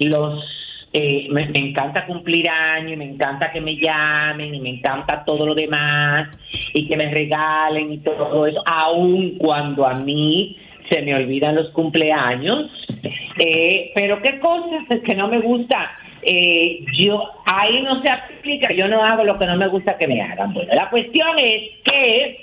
los 0.00 0.44
eh, 0.96 1.26
me, 1.28 1.42
encanta 1.54 2.06
cumplir 2.06 2.48
años, 2.48 2.92
y 2.92 2.96
me 2.96 3.04
encanta 3.06 3.50
que 3.50 3.60
me 3.60 3.74
llamen 3.74 4.54
y 4.54 4.60
me 4.60 4.70
encanta 4.70 5.24
todo 5.24 5.44
lo 5.44 5.52
demás 5.52 6.28
y 6.72 6.86
que 6.86 6.96
me 6.96 7.12
regalen 7.12 7.94
y 7.94 7.98
todo 7.98 8.46
eso, 8.46 8.62
aun 8.64 9.36
cuando 9.38 9.84
a 9.84 9.94
mí 9.94 10.56
se 10.88 11.02
me 11.02 11.16
olvidan 11.16 11.56
los 11.56 11.70
cumpleaños. 11.70 12.70
Eh, 13.40 13.90
pero 13.96 14.22
qué 14.22 14.38
cosas 14.38 14.84
es 14.88 15.00
que 15.00 15.16
no 15.16 15.26
me 15.26 15.40
gusta. 15.40 15.90
Eh, 16.22 16.84
yo 16.96 17.28
ahí 17.44 17.82
no 17.82 18.00
se 18.00 18.10
aplica, 18.10 18.72
yo 18.72 18.86
no 18.86 19.02
hago 19.02 19.24
lo 19.24 19.36
que 19.36 19.46
no 19.46 19.56
me 19.56 19.66
gusta 19.66 19.98
que 19.98 20.06
me 20.06 20.22
hagan. 20.22 20.54
Bueno, 20.54 20.72
la 20.74 20.90
cuestión 20.90 21.36
es 21.40 21.72
que 21.82 22.40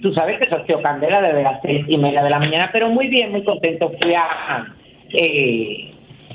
tú 0.00 0.14
sabes 0.14 0.38
que 0.38 0.48
sorteo 0.48 0.80
candela 0.80 1.20
desde 1.20 1.42
las 1.42 1.60
seis 1.60 1.84
y 1.88 1.98
media 1.98 2.22
de 2.22 2.30
la 2.30 2.38
mañana, 2.38 2.70
pero 2.72 2.88
muy 2.88 3.08
bien, 3.08 3.32
muy 3.32 3.42
contento. 3.42 3.90
Fui 4.00 4.14
a, 4.14 4.72
eh, 5.12 5.93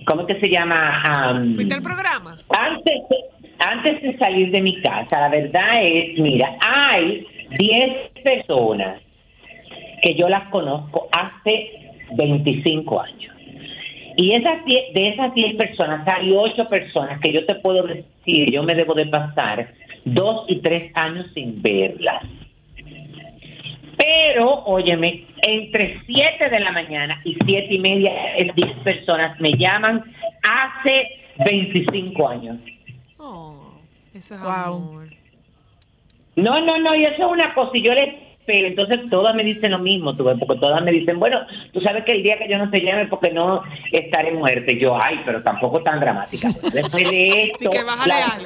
¿cómo 0.09 0.25
que 0.25 0.39
se 0.39 0.49
llama? 0.49 1.01
Am, 1.03 1.55
¿Fuiste 1.55 1.75
al 1.75 1.81
programa? 1.83 2.35
antes 2.49 2.95
de, 3.09 3.17
antes 3.59 4.01
de 4.01 4.17
salir 4.17 4.51
de 4.51 4.61
mi 4.61 4.81
casa, 4.81 5.19
la 5.19 5.29
verdad 5.29 5.81
es, 5.81 6.17
mira, 6.19 6.57
hay 6.59 7.25
10 7.57 8.23
personas 8.23 9.01
que 10.01 10.15
yo 10.15 10.27
las 10.27 10.49
conozco 10.49 11.07
hace 11.11 11.71
25 12.13 13.01
años. 13.01 13.35
Y 14.17 14.33
esas 14.33 14.65
10 14.65 14.93
de 14.93 15.07
esas 15.09 15.33
10 15.33 15.55
personas 15.55 16.07
hay 16.07 16.33
8 16.35 16.67
personas 16.67 17.19
que 17.21 17.31
yo 17.31 17.45
te 17.45 17.55
puedo 17.55 17.83
decir, 17.83 18.51
yo 18.51 18.63
me 18.63 18.73
debo 18.73 18.95
de 18.95 19.05
pasar 19.05 19.73
2 20.05 20.45
y 20.47 20.55
3 20.57 20.91
años 20.95 21.27
sin 21.35 21.61
verlas. 21.61 22.23
Pero, 23.99 24.63
óyeme, 24.63 25.25
entre 25.41 26.01
7 26.05 26.49
de 26.49 26.59
la 26.61 26.71
mañana 26.71 27.19
y 27.25 27.35
7 27.45 27.67
y 27.69 27.79
media, 27.79 28.33
es 28.37 28.55
10 28.55 28.77
personas 28.77 29.37
me 29.41 29.51
llaman 29.57 30.03
hace 30.41 31.19
25 31.43 32.27
años. 32.29 32.57
Oh, 33.17 33.73
eso 34.13 34.35
es 34.35 34.41
Wow. 34.41 34.49
amor. 34.49 35.07
No, 36.37 36.61
no, 36.61 36.77
no, 36.77 36.95
y 36.95 37.03
eso 37.03 37.25
es 37.25 37.31
una 37.31 37.53
cosa, 37.53 37.71
y 37.73 37.81
yo 37.81 37.93
les 37.93 38.29
pero 38.45 38.67
entonces 38.67 39.01
todas 39.11 39.35
me 39.35 39.43
dicen 39.43 39.69
lo 39.69 39.77
mismo, 39.77 40.15
tú 40.15 40.23
ves, 40.23 40.35
porque 40.39 40.59
todas 40.59 40.81
me 40.83 40.91
dicen, 40.91 41.19
bueno, 41.19 41.39
tú 41.71 41.81
sabes 41.81 42.03
que 42.03 42.13
el 42.13 42.23
día 42.23 42.35
que 42.39 42.49
yo 42.49 42.57
no 42.57 42.71
te 42.71 42.81
llame 42.81 43.05
porque 43.05 43.29
no 43.29 43.61
estaré 43.91 44.31
muerte. 44.31 44.75
Yo, 44.79 44.99
ay, 44.99 45.21
pero 45.23 45.43
tampoco 45.43 45.83
tan 45.83 45.99
dramática. 45.99 46.47
Después 46.73 47.11
de 47.11 47.27
esto, 47.51 47.69
Y 47.69 47.69
que 47.69 47.83
bájale 47.83 48.07
la 48.11 48.39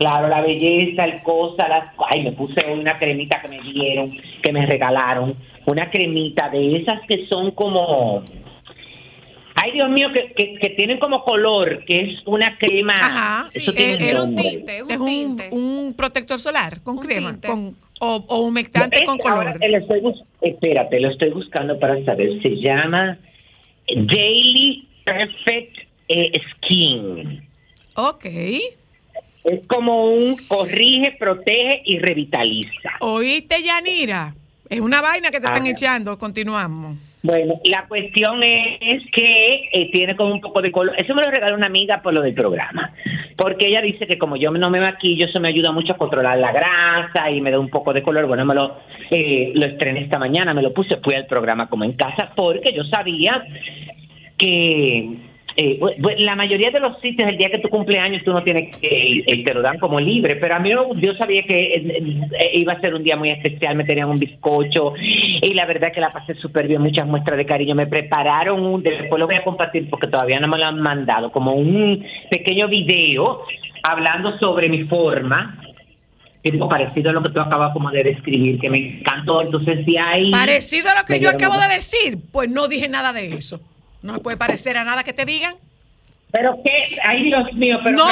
claro, 0.00 0.28
la 0.28 0.40
belleza, 0.40 1.04
el 1.04 1.22
cosa, 1.22 1.68
las, 1.68 1.94
ay, 2.08 2.24
me 2.24 2.32
puse 2.32 2.64
una 2.72 2.98
cremita 2.98 3.40
que 3.42 3.48
me 3.48 3.60
dieron, 3.60 4.16
que 4.42 4.50
me 4.50 4.64
regalaron, 4.64 5.36
una 5.66 5.90
cremita 5.90 6.48
de 6.48 6.78
esas 6.78 7.00
que 7.06 7.26
son 7.28 7.50
como, 7.50 8.24
ay, 9.56 9.72
Dios 9.72 9.90
mío, 9.90 10.08
que, 10.14 10.32
que, 10.32 10.54
que 10.54 10.70
tienen 10.70 10.98
como 10.98 11.22
color, 11.22 11.84
que 11.84 12.00
es 12.00 12.26
una 12.26 12.56
crema, 12.56 12.94
Ajá, 12.94 13.46
eso 13.52 13.70
Sí, 13.72 13.76
tiene 13.76 14.10
eh, 14.10 14.20
un 14.20 14.38
eh, 14.38 14.42
tinte, 14.42 14.76
es 14.78 14.82
un 14.84 14.90
Es 14.90 14.98
un, 14.98 15.06
tinte. 15.06 15.48
un 15.52 15.94
protector 15.94 16.38
solar 16.40 16.82
con 16.82 16.96
Un 16.96 17.02
crema, 17.02 17.30
tinte. 17.32 17.48
con, 17.48 17.76
o, 18.00 18.24
o 18.26 18.38
humectante 18.40 19.00
Es 19.00 19.04
con 19.04 19.18
que 19.18 19.28
ahora 19.28 19.52
color. 19.52 19.70
lo 19.70 19.76
estoy 19.76 20.00
bus- 20.00 20.24
espérate, 20.40 20.98
lo 20.98 21.10
estoy 21.10 21.28
buscando 21.28 21.78
para 21.78 22.02
saber. 22.06 22.40
Se 22.40 22.56
llama 22.56 23.18
Daily 23.86 24.88
Perfect 25.04 25.76
eh, 26.08 26.32
Skin. 26.56 27.46
Ok. 27.96 28.24
Es 29.44 29.66
como 29.66 30.10
un 30.10 30.36
corrige, 30.48 31.16
protege 31.18 31.82
y 31.84 31.98
revitaliza. 31.98 32.90
¿Oíste, 33.00 33.62
Yanira? 33.62 34.34
Es 34.68 34.80
una 34.80 35.00
vaina 35.00 35.30
que 35.30 35.40
te 35.40 35.46
están 35.46 35.66
echando. 35.66 36.16
Continuamos. 36.18 36.96
Bueno, 37.22 37.60
la 37.64 37.86
cuestión 37.86 38.42
es 38.42 39.02
que 39.12 39.68
eh, 39.72 39.90
tiene 39.92 40.16
como 40.16 40.32
un 40.32 40.40
poco 40.40 40.62
de 40.62 40.72
color. 40.72 40.94
Eso 40.96 41.14
me 41.14 41.22
lo 41.22 41.30
regaló 41.30 41.54
una 41.54 41.66
amiga 41.66 42.00
por 42.00 42.14
lo 42.14 42.22
del 42.22 42.32
programa. 42.32 42.94
Porque 43.36 43.68
ella 43.68 43.82
dice 43.82 44.06
que 44.06 44.18
como 44.18 44.36
yo 44.36 44.50
no 44.50 44.70
me 44.70 44.80
maquillo, 44.80 45.26
eso 45.26 45.40
me 45.40 45.48
ayuda 45.48 45.70
mucho 45.70 45.92
a 45.92 45.98
controlar 45.98 46.38
la 46.38 46.52
grasa 46.52 47.30
y 47.30 47.40
me 47.40 47.50
da 47.50 47.58
un 47.58 47.68
poco 47.68 47.92
de 47.92 48.02
color. 48.02 48.26
Bueno, 48.26 48.46
me 48.46 48.54
lo, 48.54 48.78
eh, 49.10 49.52
lo 49.54 49.66
estrené 49.66 50.00
esta 50.00 50.18
mañana, 50.18 50.54
me 50.54 50.62
lo 50.62 50.72
puse, 50.72 50.96
fui 51.02 51.14
al 51.14 51.26
programa 51.26 51.68
como 51.68 51.84
en 51.84 51.92
casa, 51.92 52.32
porque 52.34 52.72
yo 52.74 52.84
sabía 52.84 53.44
que 54.38 55.29
eh, 55.56 55.78
la 56.18 56.36
mayoría 56.36 56.70
de 56.70 56.80
los 56.80 57.00
sitios 57.00 57.28
el 57.28 57.36
día 57.36 57.50
que 57.50 57.58
tu 57.58 57.68
cumpleaños 57.68 58.22
tú 58.24 58.32
no 58.32 58.42
tienes 58.42 58.76
que 58.76 58.86
ir, 58.86 59.24
eh, 59.26 59.44
te 59.44 59.54
lo 59.54 59.62
dan 59.62 59.78
como 59.78 59.98
libre, 59.98 60.36
pero 60.36 60.54
a 60.54 60.58
mí 60.58 60.70
yo 60.70 61.14
sabía 61.14 61.42
que 61.42 61.74
eh, 61.74 62.30
eh, 62.38 62.50
iba 62.54 62.74
a 62.74 62.80
ser 62.80 62.94
un 62.94 63.02
día 63.02 63.16
muy 63.16 63.30
especial, 63.30 63.76
me 63.76 63.84
tenían 63.84 64.08
un 64.08 64.18
bizcocho 64.18 64.94
y 64.96 65.52
la 65.54 65.66
verdad 65.66 65.92
que 65.92 66.00
la 66.00 66.12
pasé 66.12 66.34
súper 66.34 66.68
bien, 66.68 66.80
muchas 66.82 67.06
muestras 67.06 67.36
de 67.36 67.46
cariño, 67.46 67.74
me 67.74 67.86
prepararon 67.86 68.64
un, 68.64 68.82
después 68.82 69.18
lo 69.18 69.26
voy 69.26 69.36
a 69.36 69.44
compartir 69.44 69.88
porque 69.90 70.06
todavía 70.06 70.40
no 70.40 70.48
me 70.48 70.58
lo 70.58 70.66
han 70.66 70.80
mandado, 70.80 71.32
como 71.32 71.54
un 71.54 72.04
pequeño 72.30 72.68
video 72.68 73.42
hablando 73.82 74.38
sobre 74.38 74.68
mi 74.68 74.84
forma, 74.84 75.58
tipo 76.42 76.68
parecido 76.68 77.10
a 77.10 77.12
lo 77.12 77.22
que 77.22 77.30
tú 77.30 77.40
acabas 77.40 77.72
como 77.72 77.90
de 77.90 78.02
describir, 78.02 78.58
que 78.58 78.70
me 78.70 78.98
encantó, 78.98 79.42
entonces 79.42 79.84
de 79.84 79.98
ahí... 79.98 80.30
Parecido 80.30 80.88
a 80.90 81.00
lo 81.00 81.06
que 81.06 81.20
yo 81.20 81.28
acabo 81.28 81.54
de 81.58 81.74
decir, 81.74 82.18
pues 82.32 82.48
no 82.48 82.68
dije 82.68 82.88
nada 82.88 83.12
de 83.12 83.34
eso. 83.34 83.60
No 84.02 84.14
se 84.14 84.20
puede 84.20 84.36
parecer 84.36 84.76
a 84.78 84.84
nada 84.84 85.02
que 85.04 85.12
te 85.12 85.24
digan. 85.24 85.54
Pero 86.32 86.56
qué, 86.64 86.96
ay 87.04 87.24
Dios 87.24 87.52
mío, 87.54 87.78
pero 87.82 87.96
no, 87.96 88.06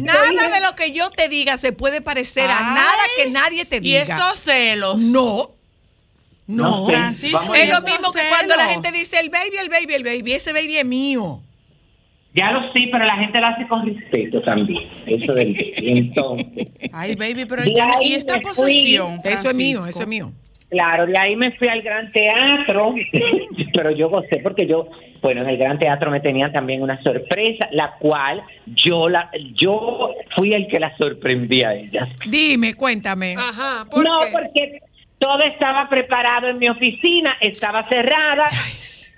nada 0.00 0.48
de 0.48 0.60
lo 0.60 0.74
que 0.74 0.90
yo 0.92 1.10
te 1.10 1.28
diga 1.28 1.56
se 1.56 1.70
puede 1.72 2.00
parecer 2.00 2.50
a 2.50 2.60
nada 2.74 3.02
que 3.16 3.30
nadie 3.30 3.64
te 3.64 3.76
Y 3.76 3.80
diga. 3.80 4.00
estos 4.02 4.40
celos. 4.40 4.98
No, 4.98 5.50
No, 6.48 6.86
Francisco, 6.86 7.52
a 7.52 7.58
es 7.58 7.68
lo 7.70 7.80
mismo 7.82 8.12
que 8.12 8.22
cuando 8.28 8.56
la 8.56 8.66
gente 8.66 8.90
dice 8.92 9.18
el 9.20 9.30
baby, 9.30 9.56
el 9.60 9.68
baby, 9.68 9.94
el 9.94 10.02
baby, 10.04 10.32
ese 10.32 10.52
baby 10.52 10.78
es 10.78 10.84
mío. 10.84 11.40
Ya 12.34 12.50
lo 12.52 12.60
sé, 12.72 12.80
pero 12.92 13.04
la 13.04 13.16
gente 13.16 13.40
lo 13.40 13.46
hace 13.46 13.66
con 13.66 13.86
respeto 13.86 14.42
también. 14.42 14.88
Eso 15.06 15.32
del 15.32 15.54
baby. 15.54 15.74
Entonces, 15.98 16.46
Ay, 16.92 17.14
baby, 17.14 17.46
pero 17.46 17.64
ya- 17.64 17.92
ahí 17.98 18.08
y 18.08 18.14
esta 18.14 18.40
posesión. 18.40 19.20
Eso 19.24 19.48
es 19.50 19.56
mío, 19.56 19.86
eso 19.86 20.02
es 20.02 20.08
mío. 20.08 20.32
Claro, 20.68 21.06
de 21.06 21.18
ahí 21.18 21.36
me 21.36 21.52
fui 21.52 21.68
al 21.68 21.82
Gran 21.82 22.10
Teatro, 22.12 22.94
pero 23.74 23.90
yo 23.90 24.08
gocé 24.08 24.38
porque 24.42 24.66
yo, 24.66 24.88
bueno, 25.22 25.42
en 25.42 25.48
el 25.48 25.56
Gran 25.56 25.78
Teatro 25.78 26.10
me 26.10 26.20
tenían 26.20 26.52
también 26.52 26.82
una 26.82 27.02
sorpresa, 27.02 27.68
la 27.72 27.94
cual 27.98 28.42
yo 28.66 29.08
la, 29.08 29.30
yo 29.54 30.14
fui 30.36 30.54
el 30.54 30.66
que 30.68 30.80
la 30.80 30.96
sorprendí 30.96 31.62
a 31.62 31.74
ellas. 31.74 32.08
Dime, 32.26 32.74
cuéntame. 32.74 33.34
Ajá, 33.36 33.86
¿por 33.90 34.04
no, 34.04 34.20
qué? 34.20 34.32
porque 34.32 34.80
todo 35.18 35.42
estaba 35.42 35.88
preparado 35.88 36.48
en 36.48 36.58
mi 36.58 36.68
oficina, 36.68 37.36
estaba 37.40 37.88
cerrada. 37.88 38.48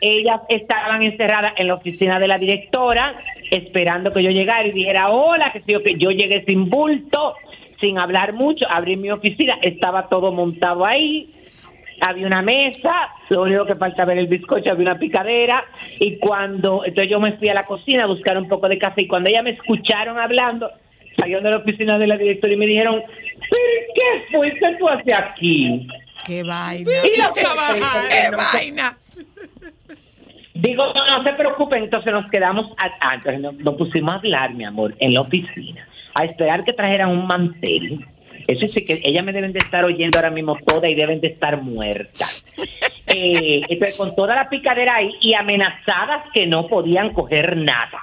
Ellas 0.01 0.41
estaban 0.49 1.03
encerradas 1.03 1.55
en 1.57 1.67
la 1.67 1.75
oficina 1.75 2.21
de 2.21 2.29
la 2.29 2.39
directora, 2.39 3.19
esperando 3.51 4.13
que 4.13 4.23
yo 4.23 4.31
llegara 4.31 4.65
y 4.65 4.71
dijera 4.71 5.11
hola, 5.11 5.53
que 5.53 5.63
yo, 5.67 5.83
que 5.83 5.97
yo 5.97 6.11
llegué 6.11 6.45
sin 6.47 6.71
bulto, 6.71 7.35
sin 7.81 7.99
hablar 7.99 8.33
mucho, 8.33 8.65
abrí 8.71 8.97
mi 8.97 9.11
oficina, 9.11 9.59
estaba 9.61 10.07
todo 10.07 10.31
montado 10.31 10.85
ahí, 10.85 11.35
había 12.01 12.27
una 12.27 12.43
mesa, 12.43 12.93
lo 13.31 13.43
único 13.43 13.65
que 13.67 13.75
faltaba 13.75 14.13
era 14.13 14.21
el 14.21 14.27
bizcocho, 14.29 14.71
había 14.71 14.91
una 14.91 14.99
picadera, 14.99 15.65
y 15.99 16.17
cuando, 16.19 16.85
entonces 16.85 17.11
yo 17.11 17.21
me 17.21 17.33
fui 17.33 17.49
a 17.49 17.55
la 17.55 17.65
cocina 17.65 18.05
a 18.05 18.07
buscar 18.07 18.37
un 18.39 18.49
poco 18.49 18.69
de 18.69 18.79
café, 18.79 19.03
y 19.03 19.09
cuando 19.09 19.29
ellas 19.31 19.43
me 19.45 19.51
escucharon 19.51 20.19
hablando, 20.19 20.71
salieron 21.17 21.45
de 21.45 21.51
la 21.51 21.57
oficina 21.59 21.99
de 21.99 22.07
la 22.07 22.17
directora 22.17 22.53
y 22.53 22.57
me 22.57 22.67
dijeron, 22.67 23.03
¿pero 23.51 23.95
qué 23.95 24.37
fuiste 24.37 24.77
tú 24.79 24.89
hacia 24.89 25.19
aquí? 25.19 25.87
Qué 26.27 26.43
vaina. 26.43 26.91
Y 27.05 27.17
la 27.19 27.33
Qué 27.33 27.43
vaina. 28.31 28.99
Digo, 30.55 30.85
no, 30.93 31.05
no 31.19 31.23
se 31.25 31.33
preocupen, 31.35 31.85
entonces 31.85 32.13
nos 32.13 32.29
quedamos, 32.31 32.73
a- 32.79 33.11
antes 33.13 33.39
nos, 33.41 33.55
nos 33.55 33.75
pusimos 33.77 34.11
a 34.11 34.15
hablar, 34.17 34.55
mi 34.55 34.65
amor, 34.65 34.95
en 34.99 35.15
la 35.15 35.21
oficina, 35.21 35.87
a 36.15 36.25
esperar 36.25 36.65
que 36.65 36.73
trajeran 36.73 37.11
un 37.11 37.27
mantel. 37.27 38.05
Eso 38.49 38.67
sí 38.67 38.85
que 38.85 38.99
ellas 39.05 39.25
me 39.25 39.33
deben 39.33 39.53
de 39.53 39.61
estar 39.61 39.85
oyendo 39.85 40.19
ahora 40.19 40.31
mismo 40.31 40.57
toda 40.67 40.89
y 40.89 40.95
deben 40.97 41.21
de 41.21 41.29
estar 41.29 41.63
muertas. 41.63 42.45
Eh, 43.11 43.63
entonces, 43.71 43.97
con 43.97 44.15
toda 44.15 44.35
la 44.35 44.51
picadera 44.51 44.97
ahí 44.97 45.11
y 45.23 45.33
amenazadas 45.33 46.25
que 46.35 46.47
no 46.47 46.67
podían 46.69 47.15
coger 47.15 47.57
nada. 47.57 48.03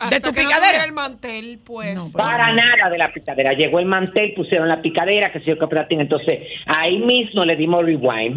Hasta 0.00 0.16
¿De 0.16 0.20
tu 0.20 0.32
que 0.32 0.42
no 0.42 0.48
picadera? 0.48 0.66
tuviera 0.66 0.84
el 0.84 0.92
mantel, 0.92 1.60
pues. 1.64 1.94
No, 1.94 2.10
Para 2.12 2.52
nada 2.52 2.90
de 2.90 2.98
la 2.98 3.12
picadera. 3.12 3.52
Llegó 3.52 3.78
el 3.78 3.86
mantel, 3.86 4.34
pusieron 4.34 4.68
la 4.68 4.82
picadera, 4.82 5.30
que 5.30 5.38
se 5.38 5.46
yo 5.46 5.58
que 5.60 5.68
platín. 5.68 6.00
Entonces, 6.00 6.40
ahí 6.66 6.98
mismo 6.98 7.44
le 7.44 7.54
dimos 7.54 7.84
rewind. 7.84 8.36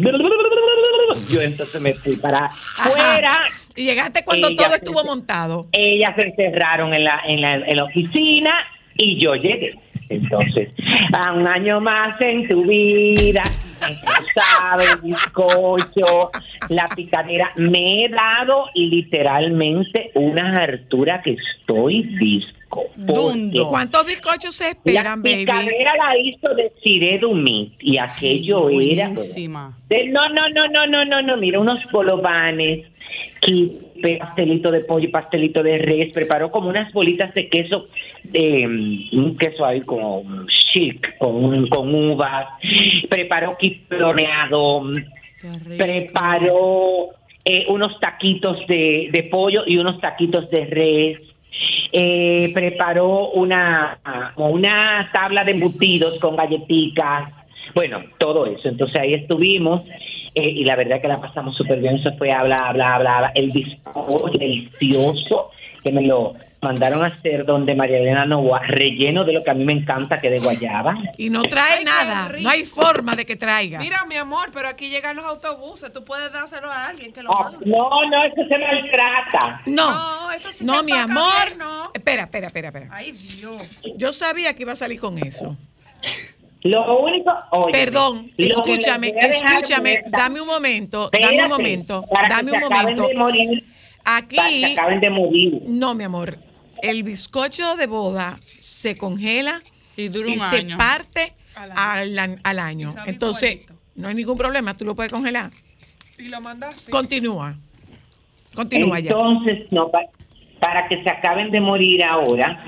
Yo 1.28 1.40
entonces 1.42 1.80
me 1.80 1.94
fui 1.94 2.16
para 2.16 2.52
afuera. 2.76 3.40
Y 3.74 3.84
llegaste 3.84 4.22
cuando 4.24 4.54
todo 4.54 4.68
se- 4.68 4.76
estuvo 4.76 5.02
montado. 5.04 5.66
Ellas 5.72 6.14
se 6.14 6.22
encerraron 6.22 6.94
en 6.94 7.02
la, 7.02 7.20
en 7.26 7.40
la, 7.40 7.54
en 7.54 7.76
la 7.76 7.82
oficina 7.82 8.50
y 8.96 9.18
yo 9.20 9.34
llegué. 9.34 9.70
Entonces, 10.08 10.70
a 11.12 11.32
un 11.32 11.46
año 11.46 11.80
más 11.80 12.20
en 12.20 12.48
tu 12.48 12.62
vida, 12.62 13.52
el 14.80 15.00
bizcocho, 15.02 16.30
la 16.68 16.86
picadera, 16.94 17.50
me 17.56 18.04
he 18.04 18.08
dado 18.08 18.66
literalmente 18.74 20.10
una 20.14 20.56
hartura 20.62 21.22
que 21.22 21.32
estoy 21.32 22.02
disco. 22.18 22.84
¿Cuántos 23.70 24.06
bizcochos 24.06 24.54
se 24.54 24.64
La 24.64 24.70
esperan, 24.70 25.22
baby? 25.22 25.36
picadera 25.38 25.92
la 25.96 26.18
hizo 26.18 26.54
de 26.54 26.72
Cire 26.82 27.18
Dumit 27.18 27.74
y 27.80 27.98
aquello 27.98 28.68
era... 28.68 29.08
Buenísima. 29.08 29.76
De- 29.88 30.08
no, 30.08 30.28
no, 30.28 30.48
no, 30.50 30.68
no, 30.68 30.86
no, 30.86 31.04
no, 31.04 31.22
no, 31.22 31.36
mira, 31.38 31.60
unos 31.60 31.90
bolovanes, 31.90 32.86
quipe, 33.40 34.18
pastelito 34.18 34.70
de 34.70 34.80
pollo 34.80 35.04
y 35.04 35.10
pastelito 35.10 35.62
de 35.62 35.78
res, 35.78 36.12
preparó 36.12 36.50
como 36.50 36.68
unas 36.68 36.92
bolitas 36.92 37.32
de 37.34 37.48
queso, 37.48 37.88
eh, 38.32 38.66
un 39.12 39.36
queso 39.38 39.64
ahí 39.64 39.80
como 39.82 40.24
chic, 40.72 41.16
con, 41.18 41.68
con 41.68 41.94
uvas, 41.94 42.46
preparó 43.08 43.56
rico. 43.60 44.82
preparó 45.76 47.08
eh, 47.44 47.64
unos 47.68 47.98
taquitos 48.00 48.66
de, 48.66 49.08
de 49.12 49.22
pollo 49.24 49.62
y 49.66 49.78
unos 49.78 50.00
taquitos 50.00 50.50
de 50.50 50.64
res. 50.66 51.18
Eh, 51.90 52.50
preparó 52.52 53.30
una, 53.30 53.98
una 54.36 55.08
tabla 55.12 55.44
de 55.44 55.52
embutidos 55.52 56.18
con 56.20 56.36
galletitas. 56.36 57.32
Bueno, 57.74 58.02
todo 58.18 58.46
eso. 58.46 58.68
Entonces 58.68 59.00
ahí 59.00 59.14
estuvimos 59.14 59.82
eh, 60.34 60.42
y 60.48 60.64
la 60.64 60.76
verdad 60.76 61.00
que 61.00 61.08
la 61.08 61.20
pasamos 61.20 61.56
súper 61.56 61.80
bien. 61.80 61.96
Eso 61.96 62.16
fue 62.16 62.32
habla, 62.32 62.58
habla, 62.68 62.94
habla, 62.94 63.16
habla. 63.16 63.32
El 63.34 63.50
bizcocho 63.50 64.38
delicioso 64.38 65.50
que 65.82 65.92
me 65.92 66.02
lo 66.02 66.34
mandaron 66.60 67.04
a 67.04 67.06
hacer 67.06 67.46
donde 67.46 67.72
María 67.76 67.98
Elena 67.98 68.26
Novoa, 68.26 68.58
relleno 68.66 69.22
de 69.24 69.32
lo 69.32 69.44
que 69.44 69.50
a 69.50 69.54
mí 69.54 69.64
me 69.64 69.72
encanta, 69.74 70.20
que 70.20 70.28
de 70.28 70.40
guayaba. 70.40 70.96
Y 71.16 71.30
no 71.30 71.42
trae 71.42 71.78
Ay, 71.78 71.84
nada. 71.84 72.32
No 72.40 72.50
hay 72.50 72.64
forma 72.64 73.14
de 73.14 73.24
que 73.24 73.36
traiga. 73.36 73.78
Mira, 73.78 74.04
mi 74.06 74.16
amor, 74.16 74.50
pero 74.52 74.66
aquí 74.68 74.88
llegan 74.90 75.14
los 75.14 75.24
autobuses. 75.24 75.92
Tú 75.92 76.04
puedes 76.04 76.32
dárselo 76.32 76.68
a 76.70 76.88
alguien 76.88 77.12
que 77.12 77.22
lo 77.22 77.30
mande. 77.32 77.58
no, 77.64 77.88
no, 78.10 78.24
eso 78.24 78.42
se 78.48 78.58
maltrata. 78.58 79.62
No. 79.66 79.88
No, 79.92 80.32
eso 80.32 80.50
sí 80.50 80.64
No, 80.64 80.78
se 80.80 80.82
mi 80.84 80.92
amor. 80.92 81.22
bien, 81.46 81.58
¿no? 81.60 81.90
Espera, 81.94 82.22
espera, 82.24 82.48
espera, 82.48 82.68
espera. 82.68 82.88
Ay, 82.90 83.12
Dios. 83.12 83.80
Yo 83.96 84.12
sabía 84.12 84.52
que 84.54 84.62
iba 84.62 84.72
a 84.72 84.76
salir 84.76 84.98
con 84.98 85.16
eso. 85.18 85.56
Lo 86.62 86.98
único, 87.00 87.32
oye, 87.52 87.72
Perdón, 87.72 88.32
escúchame, 88.36 89.14
escúchame, 89.20 90.02
dame 90.08 90.40
un 90.40 90.46
momento, 90.48 91.08
dame 91.12 91.44
un 91.44 91.48
momento, 91.48 92.04
para 92.10 92.28
que 92.28 92.34
dame 92.34 92.50
se 92.50 92.56
un 92.56 92.64
acaben 92.64 92.96
momento. 92.96 93.08
de 93.08 93.14
morir, 93.14 93.64
para 94.04 94.26
que 94.28 94.40
Aquí, 94.40 94.64
acaben 94.76 95.00
de 95.00 95.10
morir. 95.10 95.62
no, 95.68 95.94
mi 95.94 96.02
amor, 96.04 96.36
el 96.82 97.02
bizcocho 97.04 97.76
de 97.76 97.86
boda 97.86 98.38
se 98.58 98.96
congela 98.98 99.62
Y 99.96 100.08
dura 100.08 100.30
un 100.30 100.38
se 100.38 100.44
año. 100.44 100.76
parte 100.78 101.32
Al 101.54 102.18
año. 102.18 102.90
al. 102.90 103.06
Y 103.06 103.10
Entonces, 103.10 103.54
igualito. 103.54 103.74
no 103.94 104.08
hay 104.08 104.14
ningún 104.16 104.36
problema, 104.36 104.74
tú 104.74 104.84
lo 104.84 104.96
puedes 104.96 105.12
congelar. 105.12 105.52
Y 106.18 106.24
lo 106.28 106.40
mandas 106.40 106.74
así. 106.76 106.90
Continúa. 106.90 107.54
Continúa 108.54 108.98
ya. 108.98 109.10
Entonces, 109.10 109.70
no, 109.70 109.88
pa- 109.90 110.06
para 110.60 110.88
que 110.88 111.00
se 111.04 111.08
acaben 111.08 111.52
de 111.52 111.60
morir 111.60 112.02
ahora, 112.04 112.60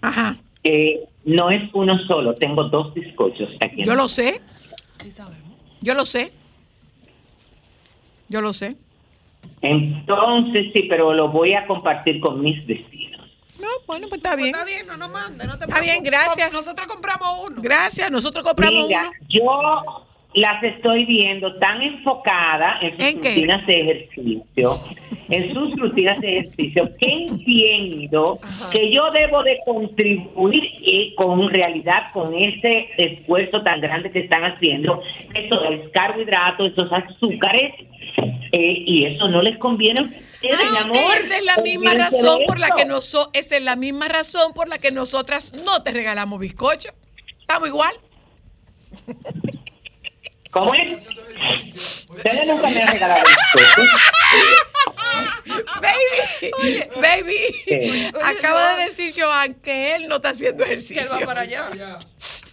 Ajá. 0.00 0.36
eh, 0.62 1.00
no 1.24 1.50
es 1.50 1.62
uno 1.72 1.98
solo, 2.06 2.34
tengo 2.34 2.64
dos 2.64 2.92
bizcochos 2.94 3.48
aquí. 3.60 3.80
en 3.80 3.86
Yo 3.86 3.94
lo 3.94 4.08
sé, 4.08 4.40
Sí 4.92 5.10
sabemos. 5.10 5.56
yo 5.80 5.94
lo 5.94 6.04
sé. 6.04 6.32
Yo 8.28 8.40
lo 8.40 8.52
sé. 8.52 8.76
Entonces, 9.60 10.66
sí, 10.74 10.86
pero 10.88 11.12
lo 11.12 11.28
voy 11.28 11.52
a 11.54 11.66
compartir 11.66 12.20
con 12.20 12.40
mis 12.40 12.66
vecinos. 12.66 13.28
No, 13.60 13.68
bueno, 13.86 14.08
pues 14.08 14.18
está 14.18 14.30
Pues 14.32 14.44
bien. 14.44 14.54
está 14.54 14.64
bien, 14.64 14.86
no 14.86 14.96
nos 14.96 15.10
mande, 15.10 15.46
no 15.46 15.56
te 15.58 15.64
Está 15.64 15.80
bien, 15.80 16.02
gracias. 16.02 16.52
Nosotros 16.52 16.86
compramos 16.86 17.48
uno. 17.50 17.62
Gracias, 17.62 18.10
nosotros 18.10 18.46
compramos 18.46 18.86
Mira, 18.86 19.10
uno. 19.10 19.26
yo 19.28 20.03
las 20.34 20.62
estoy 20.62 21.04
viendo 21.04 21.54
tan 21.58 21.80
enfocadas 21.80 22.82
en 22.82 22.96
sus 22.98 23.14
rutinas 23.24 23.66
de 23.66 23.80
ejercicio, 23.80 24.72
en 25.28 25.52
sus 25.52 25.76
rutinas 25.76 26.20
de 26.20 26.32
ejercicio, 26.38 26.90
que 26.98 27.06
entiendo 27.06 28.40
que 28.72 28.90
yo 28.90 29.10
debo 29.12 29.42
de 29.44 29.60
contribuir 29.64 30.64
eh, 30.86 31.14
con 31.16 31.48
realidad 31.50 32.12
con 32.12 32.34
ese 32.34 32.88
esfuerzo 32.98 33.62
tan 33.62 33.80
grande 33.80 34.10
que 34.10 34.20
están 34.20 34.44
haciendo, 34.44 35.00
esos 35.34 35.58
carbohidratos, 35.92 36.72
esos 36.72 36.92
azúcares, 36.92 37.72
eh, 38.52 38.74
y 38.86 39.04
eso 39.06 39.28
no 39.28 39.40
les 39.42 39.56
conviene 39.58 40.10
Ah, 40.52 40.82
amor. 40.82 40.96
esa 41.24 41.38
es 41.38 41.44
la 41.44 41.56
misma 41.62 41.94
razón 41.94 42.40
por 42.46 42.58
la 42.60 42.66
eso. 42.66 42.74
que 42.76 42.84
noso- 42.84 43.30
esa 43.32 43.56
es 43.56 43.62
la 43.62 43.76
misma 43.76 44.08
razón 44.08 44.52
por 44.52 44.68
la 44.68 44.76
que 44.78 44.90
nosotras 44.90 45.54
no 45.64 45.82
te 45.82 45.90
regalamos 45.92 46.38
bizcocho. 46.38 46.90
Estamos 47.40 47.68
igual. 47.68 47.94
¿Cómo 50.54 50.72
es? 50.74 50.90
Ustedes 52.08 52.46
nunca 52.46 52.70
me 52.70 52.82
han 52.82 52.92
regalado. 52.92 53.24
Baby, 55.82 56.84
baby, 57.00 57.34
¿Qué? 57.66 58.10
acaba 58.24 58.76
de 58.76 58.84
decir 58.84 59.12
Joan 59.16 59.54
que 59.54 59.94
él 59.96 60.08
no 60.08 60.16
está 60.16 60.30
haciendo 60.30 60.64
Que 60.64 60.70
él 60.72 60.78
ejercicio. 60.78 61.18
va 61.20 61.26
para 61.26 61.40
allá. 61.42 61.68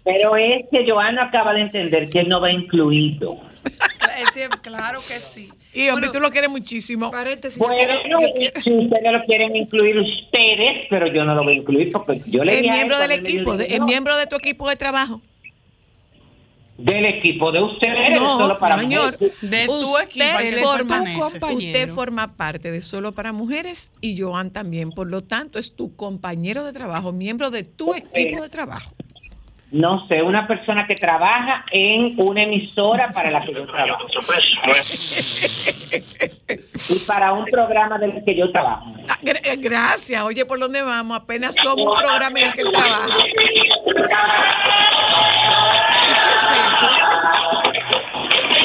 Pero 0.04 0.36
es 0.36 0.66
que 0.72 0.90
Joana 0.90 1.26
acaba 1.26 1.54
de 1.54 1.62
entender 1.62 2.10
que 2.10 2.20
él 2.20 2.30
no 2.30 2.42
va 2.42 2.52
incluido. 2.52 3.40
Claro 4.62 5.00
que 5.08 5.20
sí. 5.20 5.50
Y 5.74 5.88
hombre, 5.90 6.08
Bueno, 6.08 6.12
tú 6.12 6.20
lo 6.20 6.32
quieres 6.32 6.50
muchísimo. 6.50 7.12
paréntesis, 7.12 7.58
Bueno, 7.58 7.94
si 8.64 8.72
ustedes 8.74 9.12
lo 9.12 9.24
quieren 9.26 9.56
incluir 9.56 9.98
ustedes, 10.00 10.88
pero 10.90 11.08
yo 11.08 11.24
no 11.24 11.34
lo 11.36 11.44
voy 11.44 11.54
a 11.54 11.58
incluir 11.58 11.92
porque 11.92 12.22
yo 12.26 12.44
le 12.44 12.56
Es 12.56 12.62
miembro 12.62 13.00
del 13.00 13.12
equipo, 13.12 13.54
es 13.56 13.80
miembro 13.82 14.18
de 14.18 14.26
tu 14.28 14.36
equipo 14.36 14.68
de 14.70 14.76
trabajo. 14.76 15.22
Del 16.78 17.06
equipo 17.06 17.52
de 17.52 17.62
ustedes, 17.62 18.20
No, 18.20 18.38
solo 18.40 18.58
para 18.60 18.80
señor. 18.80 19.14
mujeres. 19.14 19.34
De 19.42 19.66
tu 19.68 19.74
Usted 19.74 20.62
forma, 20.64 21.04
usted 21.54 21.90
forma 21.90 22.36
parte 22.36 22.72
de 22.72 22.82
Solo 22.82 23.12
para 23.12 23.32
Mujeres 23.32 23.92
y 24.02 24.20
Joan 24.20 24.52
también. 24.52 24.92
Por 24.92 25.10
lo 25.12 25.22
tanto, 25.22 25.60
es 25.60 25.76
tu 25.76 25.96
compañero 25.96 26.64
de 26.64 26.74
trabajo, 26.74 27.12
miembro 27.12 27.52
de 27.52 27.64
tu 27.64 27.94
equipo 27.94 28.42
de 28.42 28.50
trabajo. 28.50 28.92
No 29.72 30.06
sé, 30.08 30.22
una 30.22 30.48
persona 30.48 30.86
que 30.86 30.96
trabaja 30.96 31.64
en 31.72 32.16
una 32.18 32.44
emisora 32.44 33.10
para 33.10 33.32
la 33.32 33.42
que 33.42 33.54
yo 33.54 33.66
trabajo. 33.66 34.06
Y 36.90 37.00
para 37.08 37.32
un 37.32 37.46
programa 37.46 37.98
del 37.98 38.22
que 38.26 38.36
yo 38.36 38.52
trabajo. 38.52 38.94
Ah, 39.08 39.16
eh, 39.24 39.56
Gracias. 39.58 40.22
Oye, 40.24 40.46
¿por 40.46 40.60
dónde 40.60 40.82
vamos? 40.82 41.16
Apenas 41.18 41.56
somos 41.56 41.88
un 41.88 41.96
programa 41.96 42.38
en 42.38 42.48
el 42.48 42.54
que 42.54 42.62
él 42.62 42.70
trabaja. 42.70 43.08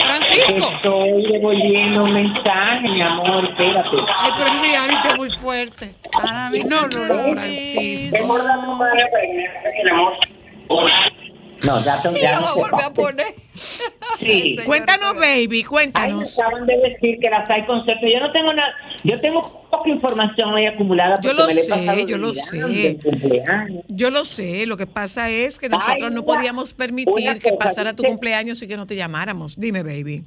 Francisco. 0.01 0.71
Estoy 0.75 1.33
devolviendo 1.33 2.03
un 2.03 2.13
mensaje, 2.15 2.89
mi 2.89 3.03
amor, 3.03 3.45
espérate. 3.45 3.97
Ay, 4.17 4.33
pero 4.37 4.51
es 4.51 5.17
muy 5.17 5.31
fuerte. 5.31 5.95
No, 6.69 6.89
no, 6.89 7.07
no, 7.07 7.33
Francisco. 7.33 8.17
No, 10.69 11.83
ya, 11.85 12.01
son- 12.03 12.15
ya 12.15 12.39
no 12.39 12.55
se 12.55 12.85
a 12.85 12.93
poner. 12.93 13.27
Sí. 14.19 14.57
Cuéntanos, 14.67 15.15
baby, 15.15 15.47
Ay, 15.57 15.63
me 15.63 15.65
cuéntanos. 15.65 16.39
acaban 16.39 16.67
de 16.67 16.77
decir 16.77 17.19
que 17.19 17.31
las 17.31 17.49
hay 17.51 17.65
conceptos. 17.65 18.09
Yo 18.13 18.21
no 18.21 18.31
tengo 18.31 18.53
nada, 18.53 18.75
yo 19.03 19.19
tengo 19.21 19.67
poca 19.71 19.89
información 19.89 20.55
ahí 20.55 20.67
acumulada. 20.67 21.19
Yo 21.23 21.33
lo 21.33 21.47
me 21.47 21.55
la 21.55 21.61
he 21.61 21.65
sé, 21.65 22.07
yo 22.07 22.19
lo 22.19 22.33
sé. 22.35 22.99
Yo 23.89 24.11
lo 24.11 24.25
sé, 24.25 24.67
lo 24.67 24.77
que 24.77 24.87
pasa 24.87 25.31
es 25.31 25.59
que 25.59 25.69
nosotros 25.71 25.97
Ay, 26.11 26.15
no 26.15 26.23
una- 26.23 26.35
podíamos 26.35 26.75
permitir 26.75 27.39
que 27.41 27.51
cosa, 27.51 27.59
pasara 27.59 27.93
tu 27.97 28.03
dice- 28.03 28.11
cumpleaños 28.13 28.63
y 28.63 28.69
que 28.69 28.77
no 28.77 28.87
te 28.87 28.95
llamáramos. 28.95 29.59
Dime, 29.59 29.83
baby. 29.83 30.25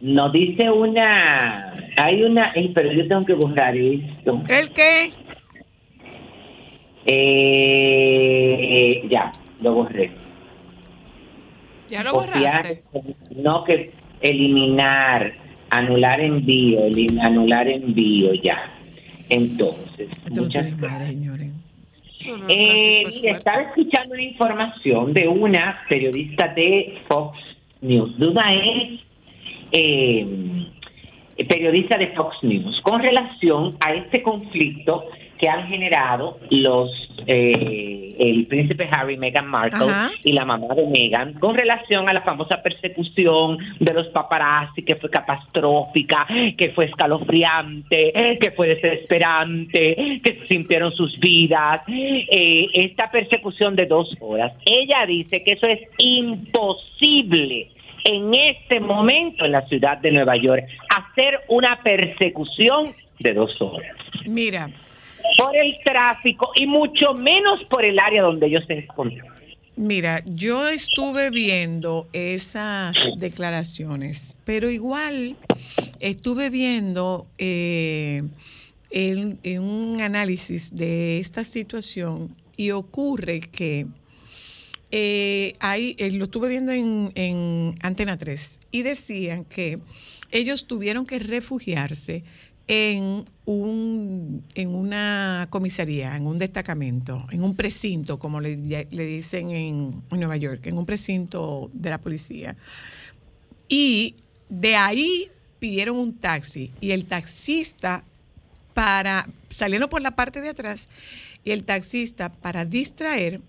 Nos 0.00 0.30
dice 0.32 0.70
una, 0.70 1.72
hay 1.96 2.22
una, 2.22 2.52
pero 2.74 2.92
yo 2.92 3.08
tengo 3.08 3.24
que 3.24 3.32
borrar 3.34 3.76
esto. 3.76 4.42
¿El 4.48 4.70
qué? 4.70 5.10
Eh, 7.48 9.02
ya, 9.10 9.32
lo 9.60 9.74
borré. 9.74 10.10
Ya 11.90 12.02
lo 12.02 12.12
Copiar, 12.12 12.34
borraste. 12.34 12.82
no 13.36 13.64
que 13.64 13.92
eliminar, 14.20 15.32
anular 15.70 16.20
envío, 16.20 16.80
elim- 16.86 17.20
anular 17.20 17.68
envío, 17.68 18.34
ya. 18.34 18.72
Entonces, 19.28 20.08
muchas 20.30 20.76
madre, 20.78 21.06
señores. 21.08 21.52
No, 22.26 22.36
no, 22.38 22.46
Eh, 22.48 23.02
Francisco 23.02 23.08
es 23.08 23.14
mire, 23.16 23.28
fuerte. 23.30 23.38
estaba 23.38 23.62
escuchando 23.62 24.14
una 24.14 24.22
información 24.22 25.12
de 25.12 25.28
una 25.28 25.80
periodista 25.88 26.48
de 26.54 26.98
Fox 27.08 27.38
News. 27.82 28.18
De 28.18 28.26
una 28.26 28.54
es 28.54 29.00
eh, 29.72 30.26
periodista 31.48 31.98
de 31.98 32.08
Fox 32.08 32.36
News 32.42 32.80
con 32.82 33.00
relación 33.00 33.76
a 33.80 33.94
este 33.94 34.22
conflicto 34.22 35.04
que 35.38 35.48
han 35.48 35.68
generado 35.68 36.38
los 36.50 36.90
eh, 37.26 38.14
el 38.18 38.46
príncipe 38.46 38.88
Harry, 38.90 39.16
Meghan 39.16 39.46
Markle 39.46 39.86
Ajá. 39.86 40.10
y 40.22 40.32
la 40.32 40.44
mamá 40.44 40.74
de 40.74 40.86
Meghan 40.86 41.34
con 41.34 41.56
relación 41.56 42.08
a 42.08 42.12
la 42.12 42.22
famosa 42.22 42.62
persecución 42.62 43.58
de 43.80 43.92
los 43.92 44.06
paparazzi 44.08 44.82
que 44.82 44.96
fue 44.96 45.10
catastrófica, 45.10 46.26
que 46.56 46.70
fue 46.70 46.86
escalofriante, 46.86 48.38
que 48.40 48.50
fue 48.52 48.68
desesperante, 48.68 50.20
que 50.22 50.38
se 50.40 50.46
sintieron 50.46 50.92
sus 50.92 51.18
vidas. 51.18 51.82
Eh, 51.88 52.66
esta 52.74 53.10
persecución 53.10 53.76
de 53.76 53.86
dos 53.86 54.14
horas. 54.20 54.52
Ella 54.64 55.04
dice 55.06 55.42
que 55.42 55.52
eso 55.52 55.66
es 55.66 55.80
imposible 55.98 57.70
en 58.04 58.34
este 58.34 58.78
momento 58.78 59.44
en 59.44 59.52
la 59.52 59.66
ciudad 59.66 59.98
de 59.98 60.12
Nueva 60.12 60.36
York 60.36 60.64
hacer 60.94 61.40
una 61.48 61.82
persecución 61.82 62.94
de 63.18 63.34
dos 63.34 63.60
horas 63.60 63.96
Mira, 64.26 64.70
por 65.36 65.56
el 65.56 65.74
tráfico 65.84 66.50
y 66.54 66.66
mucho 66.66 67.14
menos 67.14 67.64
por 67.64 67.84
el 67.84 67.98
área 67.98 68.22
donde 68.22 68.46
ellos 68.46 68.64
se 68.66 68.74
encuentran. 68.74 69.34
mira, 69.76 70.22
yo 70.24 70.68
estuve 70.68 71.30
viendo 71.30 72.08
esas 72.12 72.96
declaraciones, 73.18 74.36
pero 74.44 74.70
igual 74.70 75.36
estuve 76.00 76.50
viendo 76.50 77.26
eh, 77.38 78.22
en 78.90 79.60
un 79.60 80.00
análisis 80.00 80.74
de 80.74 81.18
esta 81.18 81.44
situación 81.44 82.34
y 82.56 82.70
ocurre 82.70 83.40
que 83.40 83.86
eh, 84.90 85.54
eh, 85.60 86.10
lo 86.12 86.24
estuve 86.24 86.48
viendo 86.48 86.72
en, 86.72 87.10
en 87.16 87.74
Antena 87.82 88.16
3 88.16 88.60
y 88.70 88.82
decían 88.82 89.44
que 89.44 89.80
ellos 90.30 90.66
tuvieron 90.66 91.06
que 91.06 91.18
refugiarse 91.18 92.22
en 92.68 93.24
un 93.44 94.44
en 94.54 94.74
una 94.74 95.46
comisaría, 95.50 96.16
en 96.16 96.26
un 96.26 96.38
destacamento, 96.38 97.26
en 97.30 97.42
un 97.42 97.54
precinto, 97.54 98.18
como 98.18 98.40
le, 98.40 98.56
le 98.56 99.06
dicen 99.06 99.50
en, 99.50 100.02
Nueva 100.10 100.36
York, 100.36 100.66
en 100.66 100.76
un 100.78 100.86
precinto 100.86 101.70
de 101.72 101.90
la 101.90 101.98
policía. 101.98 102.56
Y 103.68 104.16
de 104.48 104.76
ahí 104.76 105.30
pidieron 105.58 105.96
un 105.96 106.14
taxi 106.14 106.72
y 106.80 106.90
el 106.90 107.06
taxista 107.06 108.04
para 108.74 109.28
salieron 109.48 109.88
por 109.88 110.02
la 110.02 110.16
parte 110.16 110.40
de 110.40 110.50
atrás 110.50 110.88
y 111.44 111.52
el 111.52 111.64
taxista 111.64 112.28
para 112.28 112.64
distraer, 112.64 113.40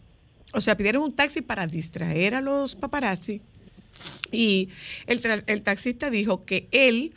o 0.54 0.62
sea, 0.62 0.78
pidieron 0.78 1.04
un 1.04 1.14
taxi 1.14 1.42
para 1.42 1.68
distraer 1.68 2.36
a 2.36 2.42
los 2.42 2.76
paparazzi 2.76 3.42
y 4.32 4.70
el, 5.08 5.44
el 5.48 5.62
taxista 5.64 6.10
dijo 6.10 6.46
que 6.46 6.68
él 6.72 7.14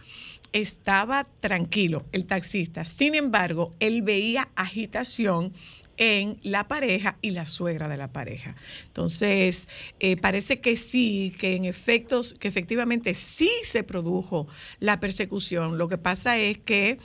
estaba 0.52 1.26
tranquilo, 1.40 2.06
el 2.12 2.26
taxista. 2.26 2.84
Sin 2.84 3.14
embargo, 3.14 3.72
él 3.80 4.02
veía 4.02 4.48
agitación 4.56 5.52
en 5.96 6.38
la 6.42 6.66
pareja 6.66 7.18
y 7.20 7.32
la 7.32 7.44
suegra 7.44 7.86
de 7.86 7.98
la 7.98 8.10
pareja. 8.10 8.56
Entonces, 8.86 9.68
eh, 10.00 10.16
parece 10.16 10.60
que 10.60 10.78
sí, 10.78 11.34
que 11.38 11.56
en 11.56 11.66
efectos, 11.66 12.34
que 12.40 12.48
efectivamente 12.48 13.12
sí 13.12 13.50
se 13.66 13.82
produjo 13.82 14.46
la 14.78 14.98
persecución. 14.98 15.76
Lo 15.76 15.88
que 15.88 15.98
pasa 15.98 16.38
es 16.38 16.56
que 16.56 16.98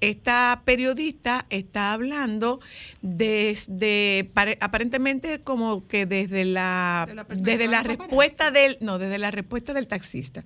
esta 0.00 0.62
periodista 0.64 1.46
está 1.50 1.92
hablando 1.92 2.58
desde, 3.02 4.30
pare- 4.34 4.58
aparentemente 4.60 5.40
como 5.42 5.86
que 5.86 6.06
desde 6.06 6.44
la, 6.44 7.04
De 7.08 7.14
la 7.14 7.24
desde 7.24 7.66
la 7.68 7.82
respuesta 7.82 8.50
del, 8.50 8.78
no, 8.80 8.98
desde 8.98 9.18
la 9.18 9.30
respuesta 9.30 9.72
del 9.74 9.86
taxista. 9.86 10.44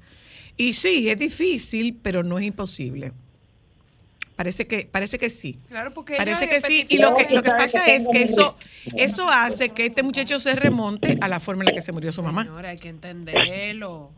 Y 0.57 0.75
sí, 0.75 1.09
es 1.09 1.19
difícil, 1.19 1.99
pero 2.03 2.23
no 2.23 2.39
es 2.39 2.45
imposible. 2.47 3.13
Parece 4.37 4.67
que, 4.67 4.89
parece 4.91 5.17
que 5.19 5.31
sí. 5.31 5.59
Claro, 5.69 5.95
porque 5.95 6.17
Parece 6.17 6.49
que 6.49 6.61
sí. 6.61 6.87
Y 6.89 6.99
lo 6.99 7.15
que, 7.15 7.33
lo 7.33 7.43
que 7.43 7.51
pasa 7.51 7.87
es 7.87 8.07
que 8.11 8.23
eso, 8.23 8.57
eso 8.97 9.29
hace 9.29 9.69
que 9.69 9.87
este 9.87 10.03
muchacho 10.03 10.39
se 10.41 10.55
remonte 10.57 11.19
a 11.21 11.29
la 11.29 11.39
forma 11.39 11.63
en 11.63 11.67
la 11.67 11.73
que 11.73 11.83
se 11.83 11.93
murió 11.93 12.11
su 12.11 12.23
mamá. 12.23 12.43
Señora, 12.43 12.71
hay 12.71 12.79
que 12.79 12.89
entenderlo. 12.89 14.11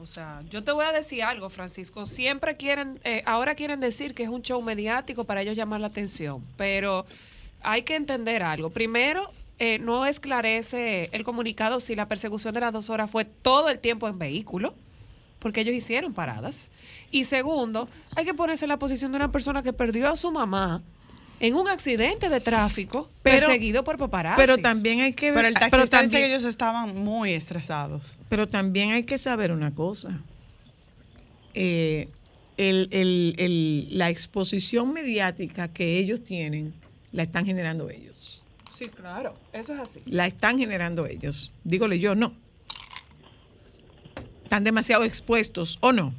O 0.00 0.06
sea, 0.06 0.42
yo 0.50 0.62
te 0.62 0.70
voy 0.70 0.84
a 0.84 0.92
decir 0.92 1.24
algo, 1.24 1.50
Francisco. 1.50 2.06
Siempre 2.06 2.56
quieren, 2.56 3.00
eh, 3.02 3.22
ahora 3.26 3.56
quieren 3.56 3.80
decir 3.80 4.14
que 4.14 4.22
es 4.22 4.28
un 4.28 4.42
show 4.42 4.62
mediático 4.62 5.24
para 5.24 5.42
ellos 5.42 5.56
llamar 5.56 5.80
la 5.80 5.88
atención, 5.88 6.44
pero 6.56 7.06
hay 7.62 7.82
que 7.82 7.96
entender 7.96 8.44
algo. 8.44 8.70
Primero, 8.70 9.28
eh, 9.58 9.80
no 9.80 10.06
esclarece 10.06 11.08
el 11.12 11.24
comunicado 11.24 11.80
si 11.80 11.96
la 11.96 12.06
persecución 12.06 12.54
de 12.54 12.60
las 12.60 12.72
dos 12.72 12.88
horas 12.88 13.10
fue 13.10 13.24
todo 13.24 13.68
el 13.68 13.80
tiempo 13.80 14.06
en 14.06 14.18
vehículo, 14.18 14.74
porque 15.38 15.60
ellos 15.62 15.74
hicieron 15.74 16.12
paradas. 16.14 16.70
Y 17.10 17.24
segundo, 17.24 17.88
hay 18.14 18.24
que 18.24 18.34
ponerse 18.34 18.64
en 18.64 18.70
la 18.70 18.78
posición 18.78 19.12
de 19.12 19.16
una 19.16 19.32
persona 19.32 19.62
que 19.62 19.72
perdió 19.72 20.10
a 20.10 20.16
su 20.16 20.30
mamá 20.30 20.82
en 21.38 21.54
un 21.54 21.68
accidente 21.68 22.28
de 22.30 22.40
tráfico, 22.40 23.10
Pero- 23.22 23.46
perseguido 23.46 23.84
por 23.84 23.98
paparazzi. 23.98 24.36
Pero 24.40 24.58
también 24.58 25.00
hay 25.00 25.12
que 25.12 25.32
Pero 25.32 25.46
el 25.48 25.54
pero 25.70 25.84
dice 25.84 26.08
que 26.10 26.26
ellos 26.26 26.44
estaban 26.44 26.96
muy 27.04 27.32
estresados. 27.32 28.18
Pero 28.28 28.48
también 28.48 28.92
hay 28.92 29.02
que 29.04 29.18
saber 29.18 29.52
una 29.52 29.74
cosa. 29.74 30.18
Eh, 31.54 32.08
el- 32.56 32.88
el- 32.90 33.34
el- 33.38 33.98
la 33.98 34.08
exposición 34.08 34.92
mediática 34.92 35.68
que 35.68 35.98
ellos 35.98 36.24
tienen 36.24 36.72
la 37.12 37.22
están 37.22 37.44
generando 37.46 37.88
ellos. 37.90 38.42
Sí, 38.72 38.86
claro, 38.88 39.34
eso 39.52 39.74
es 39.74 39.80
así. 39.80 40.00
La 40.06 40.26
están 40.26 40.58
generando 40.58 41.06
ellos. 41.06 41.50
Dígole 41.64 41.98
yo, 41.98 42.14
no. 42.14 42.32
Están 44.46 44.62
demasiado 44.62 45.02
expuestos, 45.02 45.76
¿o 45.82 45.90
no? 45.92 46.12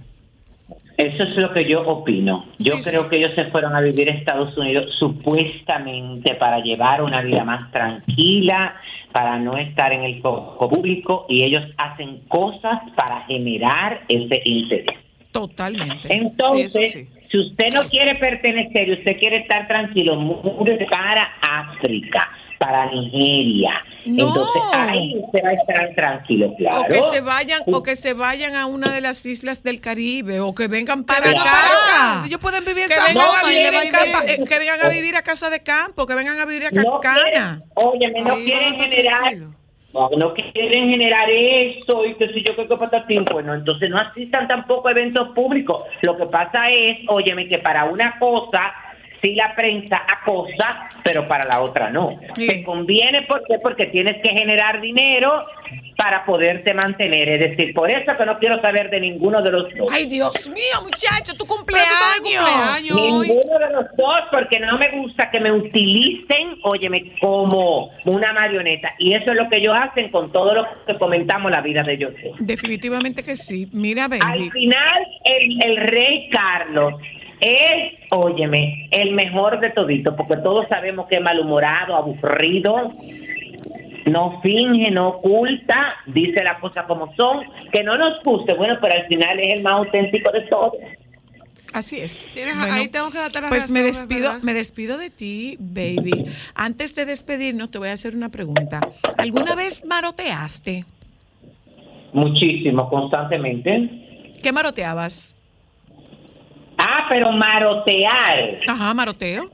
Eso 0.97 1.23
es 1.23 1.37
lo 1.37 1.53
que 1.53 1.63
yo 1.69 1.81
opino. 1.87 2.45
Yo 2.59 2.75
Sí, 2.75 2.89
creo 2.89 3.03
sí. 3.03 3.09
que 3.09 3.15
ellos 3.19 3.31
se 3.35 3.45
fueron 3.45 3.73
a 3.73 3.79
vivir 3.79 4.09
a 4.09 4.13
Estados 4.15 4.57
Unidos 4.57 4.93
supuestamente 4.99 6.35
para 6.35 6.59
llevar 6.59 7.01
una 7.03 7.21
vida 7.21 7.45
más 7.45 7.71
tranquila, 7.71 8.75
para 9.13 9.39
no 9.39 9.55
estar 9.57 9.93
en 9.93 10.03
el 10.03 10.21
foco 10.21 10.67
público 10.67 11.25
y 11.29 11.43
ellos 11.45 11.63
hacen 11.77 12.19
cosas 12.27 12.81
para 12.97 13.21
generar 13.27 14.01
ese 14.09 14.41
interés. 14.43 14.97
Totalmente. 15.31 16.13
Entonces, 16.13 16.91
Sí, 16.91 17.07
si 17.31 17.37
usted 17.37 17.73
no 17.73 17.83
quiere 17.83 18.15
pertenecer 18.15 18.89
y 18.89 18.93
usted 18.93 19.17
quiere 19.19 19.37
estar 19.37 19.69
tranquilo, 19.69 20.17
mude 20.17 20.85
para 20.91 21.31
África, 21.41 22.27
para 22.57 22.91
Nigeria. 22.91 23.83
No. 24.05 24.27
Entonces, 24.27 24.61
ahí 24.73 25.15
usted 25.23 25.39
va 25.43 25.49
a 25.49 25.53
estar 25.53 25.95
tranquilo, 25.95 26.53
claro. 26.57 26.81
O 26.81 26.87
que 26.87 27.01
se 27.15 27.21
vayan, 27.21 27.61
o 27.67 27.83
que 27.83 27.95
se 27.95 28.13
vayan 28.13 28.55
a 28.55 28.65
una 28.65 28.91
de 28.91 29.01
las 29.01 29.25
islas 29.25 29.63
del 29.63 29.81
Caribe, 29.81 30.39
o 30.39 30.53
que 30.55 30.67
vengan 30.67 31.03
para 31.03 31.23
Pero 31.23 31.39
acá. 31.39 32.23
Ellos 32.25 32.39
pueden 32.39 32.63
vivir 32.63 32.83
en 32.83 32.89
Que 32.89 32.95
vengan, 32.95 33.27
Juan 33.27 33.45
a 33.45 33.47
vivir 33.47 33.65
en 33.67 33.73
eh, 33.73 34.45
que 34.47 34.59
vengan 34.59 34.85
a 34.85 34.89
vivir 34.89 35.15
a 35.15 35.21
casa 35.21 35.49
de 35.49 35.61
campo, 35.61 36.05
que 36.05 36.15
vengan 36.15 36.39
a 36.39 36.45
vivir 36.45 36.67
a 36.67 36.71
no 36.71 36.99
quieren, 36.99 37.33
Cacana. 37.33 37.61
óyeme, 37.75 38.21
no 38.21 38.35
quieren 38.35 38.71
van 38.77 38.81
a 38.81 38.83
estar 38.83 38.89
generar, 38.89 39.37
no 40.17 40.33
quieren 40.33 40.89
generar 40.89 41.29
eso 41.29 42.05
y 42.05 42.13
que 42.15 42.27
si 42.29 42.43
yo 42.43 42.55
creo 42.55 42.67
que 42.67 42.77
patatín, 42.77 43.25
pues 43.25 43.45
no, 43.45 43.53
entonces 43.53 43.89
no 43.89 43.97
asistan 43.99 44.47
tampoco 44.47 44.87
a 44.87 44.91
eventos 44.91 45.29
públicos. 45.29 45.83
Lo 46.01 46.17
que 46.17 46.25
pasa 46.25 46.69
es, 46.69 46.99
óyeme, 47.07 47.47
que 47.47 47.59
para 47.59 47.85
una 47.85 48.17
cosa 48.19 48.73
sí 49.21 49.35
la 49.35 49.55
prensa 49.55 50.01
acosa, 50.07 50.89
pero 51.03 51.27
para 51.27 51.45
la 51.45 51.61
otra 51.61 51.89
no. 51.89 52.15
Te 52.35 52.63
conviene, 52.63 53.23
¿por 53.23 53.43
qué? 53.47 53.59
Porque 53.59 53.85
tienes 53.87 54.21
que 54.21 54.29
generar 54.29 54.81
dinero 54.81 55.45
para 55.97 56.23
poderte 56.25 56.73
mantener. 56.75 57.27
Es 57.29 57.39
decir, 57.51 57.73
por 57.73 57.89
eso 57.89 58.15
que 58.15 58.25
no 58.25 58.37
quiero 58.37 58.61
saber 58.61 58.89
de 58.91 58.99
ninguno 58.99 59.41
de 59.41 59.51
los 59.51 59.73
dos. 59.75 59.91
Ay, 59.91 60.05
Dios 60.05 60.47
mío, 60.49 60.81
muchacho, 60.83 61.33
tu 61.35 61.45
cumpleaños. 61.45 61.87
cumpleaños. 62.21 62.95
Ninguno 62.95 63.59
de 63.59 63.73
los 63.73 63.85
dos, 63.97 64.19
porque 64.31 64.59
no 64.59 64.77
me 64.77 64.89
gusta 64.89 65.31
que 65.31 65.39
me 65.39 65.51
utilicen, 65.51 66.57
óyeme, 66.63 67.11
como 67.19 67.89
una 68.05 68.31
marioneta. 68.33 68.93
Y 68.99 69.15
eso 69.15 69.31
es 69.31 69.37
lo 69.37 69.49
que 69.49 69.57
ellos 69.57 69.75
hacen 69.75 70.09
con 70.11 70.31
todo 70.31 70.53
lo 70.53 70.67
que 70.85 70.95
comentamos 70.97 71.51
la 71.51 71.61
vida 71.61 71.81
de 71.83 71.93
ellos. 71.93 72.13
Definitivamente 72.39 73.23
que 73.23 73.35
sí. 73.35 73.67
Mira, 73.73 74.05
Al 74.05 74.09
baby. 74.19 74.51
final, 74.51 75.07
el, 75.25 75.63
el 75.63 75.77
rey 75.87 76.29
Carlos 76.29 76.93
es, 77.39 77.93
óyeme, 78.11 78.87
el 78.91 79.11
mejor 79.13 79.59
de 79.59 79.69
todito, 79.71 80.15
porque 80.15 80.37
todos 80.37 80.67
sabemos 80.69 81.07
que 81.07 81.15
es 81.15 81.21
malhumorado, 81.21 81.95
aburrido, 81.95 82.93
no 84.05 84.39
finge, 84.41 84.89
no 84.91 85.09
oculta, 85.09 85.95
dice 86.07 86.43
las 86.43 86.59
cosas 86.59 86.85
como 86.87 87.13
son, 87.15 87.41
que 87.71 87.83
no 87.83 87.97
nos 87.97 88.21
guste, 88.23 88.53
bueno, 88.53 88.77
pero 88.81 88.93
al 88.95 89.05
final 89.07 89.39
es 89.39 89.53
el 89.55 89.61
más 89.63 89.73
auténtico 89.73 90.31
de 90.31 90.41
todos. 90.41 90.73
Así 91.73 91.99
es. 91.99 92.29
Tienes- 92.33 92.57
Bueno, 92.57 92.73
ahí 92.73 92.87
tengo 92.87 93.11
que 93.11 93.17
la 93.17 93.29
Pues 93.49 93.69
me 93.69 93.81
razón, 93.81 93.91
es 93.95 93.97
despido, 94.07 94.29
verdad. 94.29 94.43
me 94.43 94.53
despido 94.53 94.97
de 94.97 95.09
ti, 95.09 95.57
baby. 95.59 96.25
Antes 96.55 96.95
de 96.95 97.05
despedirnos, 97.05 97.69
te 97.69 97.77
voy 97.77 97.89
a 97.89 97.93
hacer 97.93 98.15
una 98.15 98.29
pregunta. 98.29 98.79
¿Alguna 99.17 99.53
vez 99.53 99.85
maroteaste? 99.85 100.85
Muchísimo, 102.13 102.89
constantemente. 102.89 104.31
¿Qué 104.41 104.51
maroteabas? 104.51 105.35
Ah, 106.77 107.05
pero 107.09 107.31
marotear. 107.31 108.59
Ajá, 108.67 108.93
maroteo. 108.93 109.49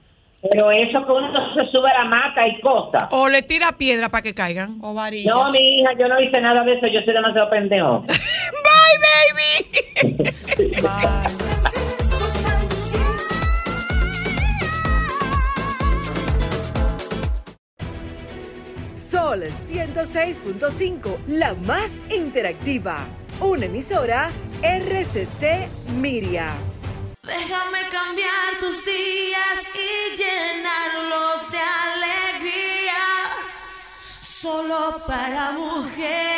Pero 0.49 0.71
eso 0.71 1.05
que 1.05 1.11
uno 1.11 1.53
se 1.53 1.71
sube 1.71 1.89
a 1.89 2.03
la 2.03 2.05
mata 2.05 2.45
y 2.45 2.59
cosas. 2.59 3.07
O 3.11 3.29
le 3.29 3.41
tira 3.43 3.71
piedra 3.77 4.09
para 4.09 4.21
que 4.21 4.33
caigan. 4.33 4.77
O 4.81 4.93
varillas. 4.93 5.33
No, 5.33 5.49
mi 5.51 5.75
hija, 5.79 5.91
yo 5.97 6.09
no 6.09 6.19
hice 6.19 6.41
nada 6.41 6.63
de 6.65 6.73
eso, 6.73 6.87
yo 6.87 6.99
soy 7.05 7.13
demasiado 7.13 7.49
pendejo. 7.49 8.01
Bye, 8.07 8.99
baby. 9.07 10.33
Sol 18.91 19.43
106.5, 19.43 21.17
la 21.27 21.53
más 21.53 22.01
interactiva. 22.13 23.07
Una 23.39 23.65
emisora 23.65 24.29
RCC 24.61 25.69
Miria. 25.95 26.53
Déjame 27.25 27.87
cambiar 27.89 28.59
tus 28.59 28.83
días 28.83 29.71
y 29.73 30.17
llenarlos 30.17 31.51
de 31.51 31.57
alegría. 31.57 32.93
Solo 34.19 35.01
para 35.07 35.51
mujeres. 35.53 36.32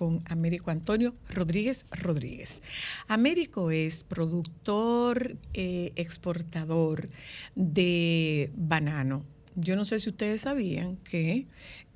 Con 0.00 0.18
Américo 0.30 0.70
Antonio 0.70 1.12
Rodríguez 1.28 1.84
Rodríguez. 1.90 2.62
Américo 3.06 3.70
es 3.70 4.02
productor, 4.02 5.36
eh, 5.52 5.92
exportador 5.94 7.10
de 7.54 8.50
banano. 8.56 9.26
Yo 9.56 9.76
no 9.76 9.84
sé 9.84 10.00
si 10.00 10.08
ustedes 10.08 10.40
sabían 10.40 10.96
que 10.96 11.48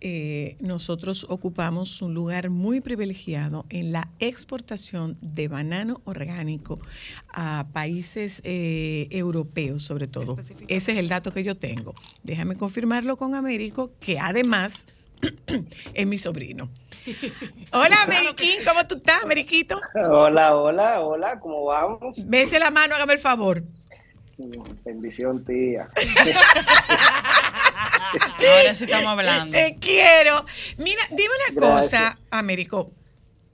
eh, 0.02 0.56
nosotros 0.60 1.24
ocupamos 1.30 2.02
un 2.02 2.12
lugar 2.12 2.50
muy 2.50 2.82
privilegiado 2.82 3.64
en 3.70 3.92
la 3.92 4.10
exportación 4.18 5.16
de 5.22 5.48
banano 5.48 6.02
orgánico 6.04 6.78
a 7.28 7.68
países 7.72 8.42
eh, 8.44 9.08
europeos, 9.12 9.82
sobre 9.82 10.08
todo. 10.08 10.36
Ese 10.68 10.92
es 10.92 10.98
el 10.98 11.08
dato 11.08 11.32
que 11.32 11.42
yo 11.42 11.56
tengo. 11.56 11.94
Déjame 12.22 12.56
confirmarlo 12.56 13.16
con 13.16 13.34
Américo, 13.34 13.90
que 13.98 14.18
además 14.18 14.88
es 15.94 16.06
mi 16.06 16.18
sobrino. 16.18 16.68
Hola, 17.72 17.96
Ameriquín, 18.04 18.60
¿cómo 18.66 18.86
tú 18.86 18.96
estás, 18.96 19.22
Ameriquito? 19.24 19.80
Hola, 19.94 20.56
hola, 20.56 21.00
hola, 21.00 21.38
¿cómo 21.40 21.64
vamos? 21.66 22.16
Bese 22.24 22.58
la 22.58 22.70
mano, 22.70 22.94
hágame 22.94 23.14
el 23.14 23.18
favor. 23.18 23.62
Bendición, 24.84 25.44
tía. 25.44 25.88
Ahora 28.38 28.74
sí 28.74 28.84
estamos 28.84 29.06
hablando. 29.06 29.52
Te 29.52 29.76
quiero. 29.80 30.44
Mira, 30.78 31.02
dime 31.10 31.28
una 31.28 31.60
Gracias. 31.68 31.84
cosa, 31.84 32.18
Américo. 32.30 32.90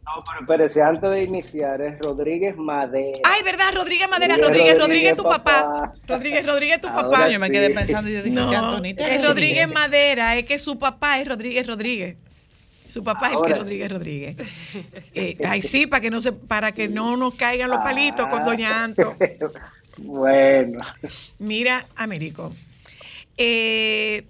No, 0.05 0.23
pero 0.25 0.41
espérese, 0.41 0.83
antes 0.83 1.11
de 1.11 1.23
iniciar, 1.23 1.81
es 1.83 1.99
Rodríguez 2.01 2.57
Madera. 2.57 3.21
Ay, 3.25 3.43
¿verdad? 3.45 3.67
Rodríguez 3.75 4.09
Madera, 4.11 4.37
Rodríguez, 4.37 4.79
Rodríguez, 4.79 4.79
Rodríguez, 4.81 5.17
tu 5.17 5.23
papá. 5.23 5.45
papá. 5.45 5.93
Rodríguez, 6.07 6.47
Rodríguez, 6.47 6.81
tu 6.81 6.89
Ahora 6.89 7.03
papá. 7.11 7.29
Yo 7.29 7.39
me 7.39 7.51
quedé 7.51 7.71
pensando 7.71 8.09
y 8.11 8.15
yo 8.15 8.23
dije, 8.23 8.35
No, 8.35 8.49
¿qué 8.51 8.57
Antonita 8.57 9.09
es 9.09 9.23
Rodríguez 9.23 9.69
Madera, 9.69 10.37
es 10.37 10.47
que 10.47 10.59
su 10.59 10.79
papá 10.79 11.21
es 11.21 11.29
Rodríguez 11.29 11.67
Rodríguez. 11.67 12.17
Su 12.91 13.05
papá 13.05 13.29
es 13.31 13.37
el 13.37 13.43
que 13.43 13.55
Rodríguez 13.55 13.91
Rodríguez. 13.93 14.37
Eh, 15.15 15.37
ay, 15.45 15.61
sí, 15.63 15.87
para 15.87 16.01
que 16.01 16.11
no 16.11 16.21
se, 16.21 16.33
para 16.33 16.73
que 16.73 16.89
no 16.89 17.17
nos 17.17 17.35
caigan 17.35 17.71
los 17.71 17.81
palitos 17.81 18.27
con 18.29 18.45
Doña 18.45 18.85
Anto. 18.85 19.17
Bueno, 19.99 20.79
Mira, 21.39 21.85
Américo. 21.97 22.53
eh, 23.37 24.25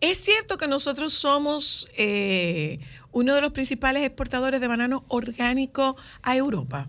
es 0.00 0.18
cierto 0.18 0.58
que 0.58 0.66
nosotros 0.66 1.14
somos 1.14 1.88
eh, 1.96 2.80
uno 3.12 3.34
de 3.34 3.40
los 3.40 3.52
principales 3.52 4.02
exportadores 4.04 4.60
de 4.60 4.68
banano 4.68 5.04
orgánico 5.08 5.96
a 6.22 6.36
Europa. 6.36 6.86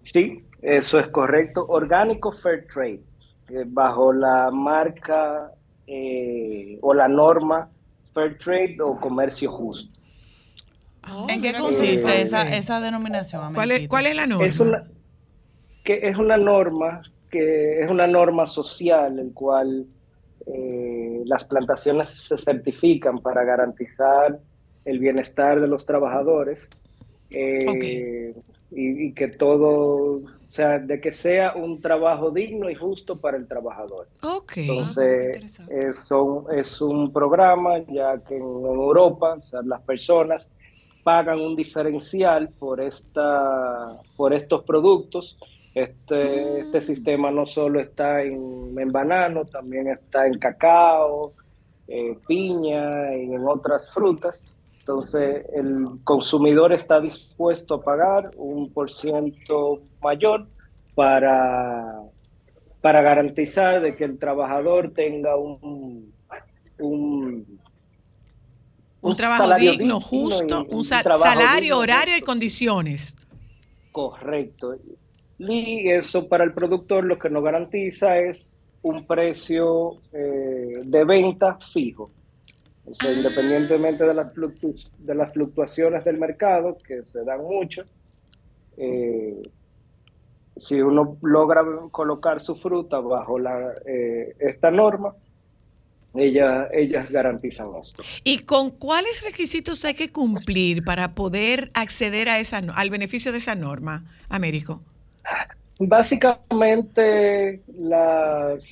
sí, 0.00 0.42
eso 0.60 0.98
es 0.98 1.08
correcto. 1.08 1.64
Orgánico 1.68 2.32
Fair 2.32 2.66
Trade, 2.66 3.00
bajo 3.66 4.12
la 4.12 4.50
marca 4.50 5.52
eh, 5.86 6.78
o 6.82 6.92
la 6.94 7.06
norma 7.08 7.68
Fair 8.14 8.38
Trade 8.38 8.76
o 8.80 8.98
Comercio 8.98 9.50
Justo. 9.50 9.90
¿En 11.28 11.42
qué 11.42 11.52
consiste 11.52 12.22
esa, 12.22 12.56
esa 12.56 12.80
denominación? 12.80 13.52
¿Cuál 13.52 13.72
es, 13.72 13.76
Amériquito? 13.76 13.90
cuál 13.90 14.06
es 14.06 14.16
la 14.16 14.26
norma? 14.26 14.46
Es 14.46 14.60
una, 14.60 14.84
que 15.82 16.08
es 16.08 16.16
una 16.16 16.36
norma 16.36 17.02
que 17.30 17.80
es 17.82 17.90
una 17.90 18.06
norma 18.06 18.46
social 18.46 19.18
el 19.18 19.32
cual 19.32 19.86
eh, 20.46 21.22
las 21.26 21.44
plantaciones 21.44 22.08
se 22.10 22.38
certifican 22.38 23.18
para 23.18 23.42
garantizar 23.42 24.38
el 24.84 24.98
bienestar 25.00 25.60
de 25.60 25.66
los 25.66 25.84
trabajadores 25.84 26.68
eh, 27.30 28.32
y, 28.70 29.06
y 29.06 29.12
que 29.14 29.28
todo, 29.28 30.20
o 30.54 30.56
sea, 30.56 30.78
de 30.78 31.00
que 31.00 31.12
sea 31.12 31.54
un 31.56 31.80
trabajo 31.80 32.30
digno 32.30 32.70
y 32.70 32.76
justo 32.76 33.18
para 33.20 33.36
el 33.36 33.48
trabajador. 33.48 34.06
Ok. 34.22 34.52
Entonces, 34.58 35.60
es, 35.68 35.98
son- 35.98 36.44
es 36.56 36.80
un 36.80 37.12
programa 37.12 37.80
ya 37.88 38.20
que 38.22 38.36
en 38.36 38.42
Europa, 38.42 39.34
o 39.34 39.42
sea, 39.42 39.62
las 39.64 39.82
personas 39.82 40.52
pagan 41.02 41.40
un 41.40 41.56
diferencial 41.56 42.50
por, 42.50 42.80
esta, 42.80 44.00
por 44.16 44.32
estos 44.32 44.62
productos. 44.62 45.36
Este, 45.74 46.60
este 46.60 46.80
sistema 46.82 47.32
no 47.32 47.46
solo 47.46 47.80
está 47.80 48.22
en, 48.22 48.78
en 48.78 48.92
banano, 48.92 49.44
también 49.46 49.88
está 49.88 50.24
en 50.28 50.38
cacao, 50.38 51.32
piña 52.28 52.86
y 53.16 53.32
en 53.34 53.44
otras 53.48 53.92
frutas. 53.92 54.40
Entonces, 54.86 55.46
el 55.54 55.82
consumidor 56.04 56.74
está 56.74 57.00
dispuesto 57.00 57.76
a 57.76 57.82
pagar 57.82 58.30
un 58.36 58.70
por 58.70 58.92
ciento 58.92 59.80
mayor 60.02 60.46
para, 60.94 61.90
para 62.82 63.00
garantizar 63.00 63.80
de 63.80 63.94
que 63.94 64.04
el 64.04 64.18
trabajador 64.18 64.92
tenga 64.92 65.36
un, 65.36 66.12
un, 66.78 67.58
Un 69.00 69.16
trabajo 69.16 69.44
salario 69.44 69.70
digno, 69.70 70.00
justo, 70.00 70.66
un 70.68 70.84
salario, 70.84 71.62
digno, 71.62 71.78
horario 71.78 72.18
y 72.18 72.20
condiciones. 72.20 73.16
Correcto. 73.90 74.76
Y 75.38 75.88
eso 75.88 76.28
para 76.28 76.44
el 76.44 76.52
productor 76.52 77.04
lo 77.04 77.18
que 77.18 77.30
nos 77.30 77.42
garantiza 77.42 78.18
es 78.18 78.50
un 78.82 79.06
precio 79.06 79.92
eh, 80.12 80.82
de 80.84 81.04
venta 81.06 81.56
fijo. 81.72 82.10
O 82.86 82.94
sea, 82.94 83.12
independientemente 83.12 84.04
de 84.04 84.14
las, 84.14 84.32
fluctu- 84.34 84.90
de 84.98 85.14
las 85.14 85.32
fluctuaciones 85.32 86.04
del 86.04 86.18
mercado, 86.18 86.76
que 86.86 87.02
se 87.04 87.24
dan 87.24 87.42
mucho, 87.42 87.82
eh, 88.76 89.40
si 90.56 90.80
uno 90.80 91.16
logra 91.22 91.64
colocar 91.90 92.40
su 92.40 92.54
fruta 92.54 93.00
bajo 93.00 93.38
la, 93.38 93.72
eh, 93.86 94.36
esta 94.38 94.70
norma, 94.70 95.14
ella- 96.14 96.68
ellas 96.72 97.10
garantizan 97.10 97.68
esto. 97.82 98.02
¿Y 98.22 98.40
con 98.40 98.70
cuáles 98.70 99.24
requisitos 99.24 99.84
hay 99.84 99.94
que 99.94 100.12
cumplir 100.12 100.84
para 100.84 101.14
poder 101.14 101.70
acceder 101.74 102.28
a 102.28 102.38
esa, 102.38 102.58
al 102.76 102.90
beneficio 102.90 103.32
de 103.32 103.38
esa 103.38 103.54
norma, 103.54 104.04
Américo? 104.28 104.80
Básicamente 105.78 107.62
las, 107.78 108.62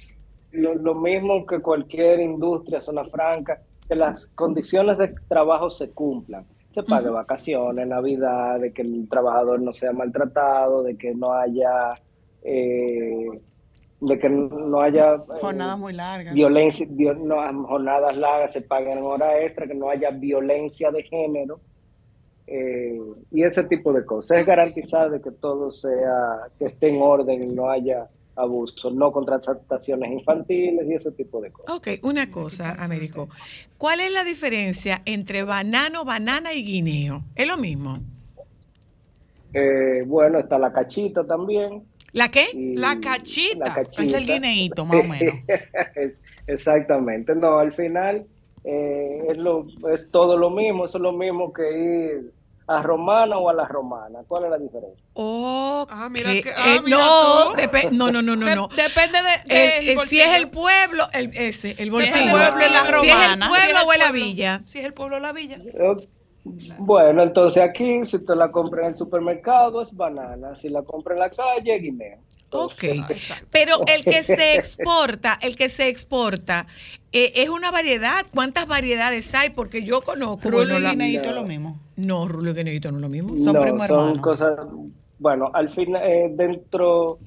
lo, 0.53 0.75
lo 0.75 0.95
mismo 0.95 1.47
que 1.47 1.59
cualquier 1.61 2.21
industria, 2.21 2.81
zona 2.81 3.05
franca, 3.05 3.61
que 3.93 3.97
las 3.99 4.27
condiciones 4.29 4.97
de 4.97 5.15
trabajo 5.29 5.69
se 5.69 5.91
cumplan. 5.91 6.47
Se 6.71 6.83
pague 6.83 7.11
vacaciones, 7.11 7.87
Navidad, 7.87 8.59
de 8.59 8.73
que 8.73 8.81
el 8.81 9.07
trabajador 9.07 9.61
no 9.61 9.71
sea 9.75 9.93
maltratado, 9.93 10.83
de 10.83 10.97
que 10.97 11.15
no 11.15 11.33
haya, 11.35 11.93
eh, 12.43 13.27
de 14.01 14.19
que 14.19 14.29
no 14.31 14.81
haya 14.81 15.17
eh, 15.17 15.19
Jornadas 15.43 15.79
muy 15.79 15.93
largas. 15.93 16.33
violencia, 16.35 16.87
vio- 16.91 17.13
no, 17.15 17.37
jornadas 17.67 18.17
largas, 18.17 18.53
se 18.53 18.63
paguen 18.63 18.97
en 18.97 19.05
hora 19.05 19.39
extra, 19.43 19.67
que 19.67 19.75
no 19.75 19.91
haya 19.91 20.11
violencia 20.11 20.91
de 20.91 21.03
género 21.03 21.61
eh, 22.47 22.99
y 23.31 23.43
ese 23.45 23.65
tipo 23.65 23.93
de 23.93 24.07
cosas. 24.07 24.39
Es 24.39 24.47
garantizar 24.47 25.11
de 25.11 25.21
que 25.21 25.33
todo 25.33 25.71
sea, 25.71 26.49
que 26.59 26.65
esté 26.65 26.89
en 26.89 27.03
orden 27.03 27.43
y 27.43 27.55
no 27.55 27.69
haya 27.69 28.09
abuso, 28.37 28.91
no 28.91 29.13
contrataciones 29.13 30.11
infantiles 30.11 30.87
y 30.89 30.95
ese 30.95 31.13
tipo 31.13 31.41
de 31.41 31.51
cosas. 31.51 31.77
Ok, 31.77 31.89
una 32.03 32.31
cosa, 32.31 32.73
Américo. 32.83 33.29
¿Cuál 33.79 34.01
es 34.01 34.13
la 34.13 34.25
diferencia 34.25 35.03
entre 35.05 35.43
banano, 35.43 36.05
banana 36.05 36.55
y 36.55 36.65
guineo? 36.65 37.25
¿Es 37.35 37.47
lo 37.47 37.57
mismo? 37.57 37.99
Eh, 39.53 40.03
bueno, 40.07 40.39
está 40.39 40.59
la 40.59 40.73
cachita 40.73 41.25
también. 41.27 41.83
¿La 42.13 42.31
qué? 42.31 42.47
La 42.55 43.01
cachita. 43.01 43.67
la 43.67 43.75
cachita. 43.75 44.03
Es 44.03 44.15
el 44.15 44.27
guineíto, 44.27 44.85
más 44.85 45.01
o 45.01 45.05
menos. 45.05 45.35
Exactamente. 46.47 47.35
No, 47.35 47.59
al 47.59 47.73
final 47.73 48.27
eh, 48.65 49.27
es, 49.31 49.39
lo, 49.39 49.67
es 49.93 50.11
todo 50.11 50.37
lo 50.37 50.51
mismo, 50.51 50.85
eso 50.85 50.99
es 50.99 51.03
lo 51.03 51.13
mismo 51.13 51.53
que 51.53 51.63
ir 51.63 52.33
a 52.67 52.83
romana 52.83 53.37
o 53.39 53.49
a 53.49 53.55
la 53.55 53.67
romana. 53.67 54.21
¿Cuál 54.27 54.45
es 54.45 54.51
la 54.51 54.59
diferencia? 54.59 55.05
Oh, 55.15 55.87
Ah, 55.91 56.09
mira 56.09 56.31
que- 56.33 56.43
que- 56.43 56.51
ah, 56.57 56.75
eh, 56.77 56.81
mira 56.85 56.97
no, 56.99 57.55
depe- 57.55 57.91
no, 57.91 58.11
no, 58.11 58.23
no, 58.23 58.37
no, 58.37 58.47
De- 58.47 58.57
no. 58.57 58.69
depende 58.69 59.19
de, 59.23 59.35
El- 59.35 59.49
del 59.49 59.77
el- 59.77 59.83
si 59.83 59.95
bolsillo. 59.97 60.23
es 60.25 60.35
el 60.37 60.51
pueblo, 60.51 61.05
el, 61.13 61.31
ese, 61.35 61.71
el 61.71 61.77
Si 61.77 61.83
es 61.83 61.91
bolsillo. 61.91 62.17
el 62.25 62.31
pueblo, 62.31 62.51
la 62.51 62.57
Si 62.61 62.67
es 62.69 62.87
el 62.87 62.93
romana. 62.93 63.49
pueblo 63.49 63.57
Si 63.57 63.61
es 63.61 63.69
el 63.69 63.77
o 63.89 63.93
es 63.93 63.99
la 63.99 64.05
pueblo. 64.09 64.25
villa. 64.25 64.63
Si 64.67 64.79
es 64.79 64.85
el 64.85 64.95
pueblo 64.95 65.17
o 65.17 65.21
la 65.21 65.33
villa. 65.33 65.57
Eh, 65.57 66.09
Bueno, 66.79 67.23
entonces 67.23 67.63
aquí, 67.63 68.05
si 68.05 68.17
usted 68.17 68.35
la 68.35 68.51
compra 68.51 68.81
en 68.83 68.89
el 68.89 68.97
supermercado, 68.97 69.81
es 69.81 69.95
banana. 69.95 70.57
Si 70.57 70.69
la 70.69 70.83
compra 70.83 71.15
en 71.15 71.21
la 71.21 71.31
calle, 71.31 71.77
es 71.77 71.83
guineo. 71.83 72.19
Ok. 72.51 72.85
Pero 73.51 73.77
el 73.87 74.05
que 74.05 74.23
se 74.25 74.55
exporta, 74.57 75.39
el 75.41 75.55
que 75.57 75.69
se 75.69 75.87
exporta, 75.89 76.67
eh, 77.13 77.33
es 77.37 77.49
una 77.49 77.71
variedad. 77.71 78.27
¿Cuántas 78.35 78.67
variedades 78.67 79.33
hay? 79.35 79.51
Porque 79.51 79.85
yo 79.85 80.01
conozco. 80.03 80.51
Rulo 80.51 80.65
bueno, 80.75 80.79
y 80.79 81.13
la- 81.17 81.33
lo 81.33 81.45
mismo. 81.45 81.79
No, 81.97 82.27
rulo 82.29 82.51
y 82.51 82.55
guineíto 82.55 82.91
no 82.91 82.99
es 82.99 83.03
lo 83.03 83.09
mismo. 83.09 83.39
Son 83.39 83.55
no, 83.55 83.61
primo 83.61 83.87
son 83.87 84.19
cosas. 84.19 84.59
Bueno, 85.19 85.51
al 85.53 85.69
final, 85.69 86.03
eh, 86.05 86.31
dentro. 86.35 87.19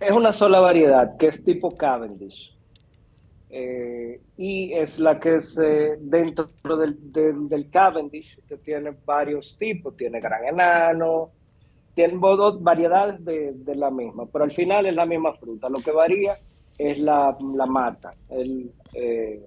Es 0.00 0.12
una 0.12 0.32
sola 0.32 0.60
variedad, 0.60 1.16
que 1.16 1.28
es 1.28 1.44
tipo 1.44 1.70
Cavendish. 1.70 2.52
Eh, 3.50 4.20
y 4.36 4.72
es 4.72 4.98
la 4.98 5.20
que 5.20 5.40
se. 5.40 5.96
Dentro 6.00 6.48
del, 6.76 7.12
del, 7.12 7.48
del 7.48 7.70
Cavendish, 7.70 8.40
que 8.48 8.56
tiene 8.56 8.92
varios 9.04 9.56
tipos: 9.56 9.96
tiene 9.96 10.20
gran 10.20 10.44
enano, 10.44 11.30
tiene 11.94 12.18
dos 12.20 12.62
variedades 12.62 13.24
de, 13.24 13.52
de 13.52 13.74
la 13.76 13.90
misma, 13.90 14.26
pero 14.26 14.44
al 14.44 14.52
final 14.52 14.86
es 14.86 14.94
la 14.94 15.06
misma 15.06 15.34
fruta. 15.34 15.68
Lo 15.68 15.78
que 15.78 15.92
varía 15.92 16.38
es 16.76 16.98
la, 16.98 17.36
la 17.54 17.66
mata. 17.66 18.14
El, 18.28 18.72
eh, 18.94 19.40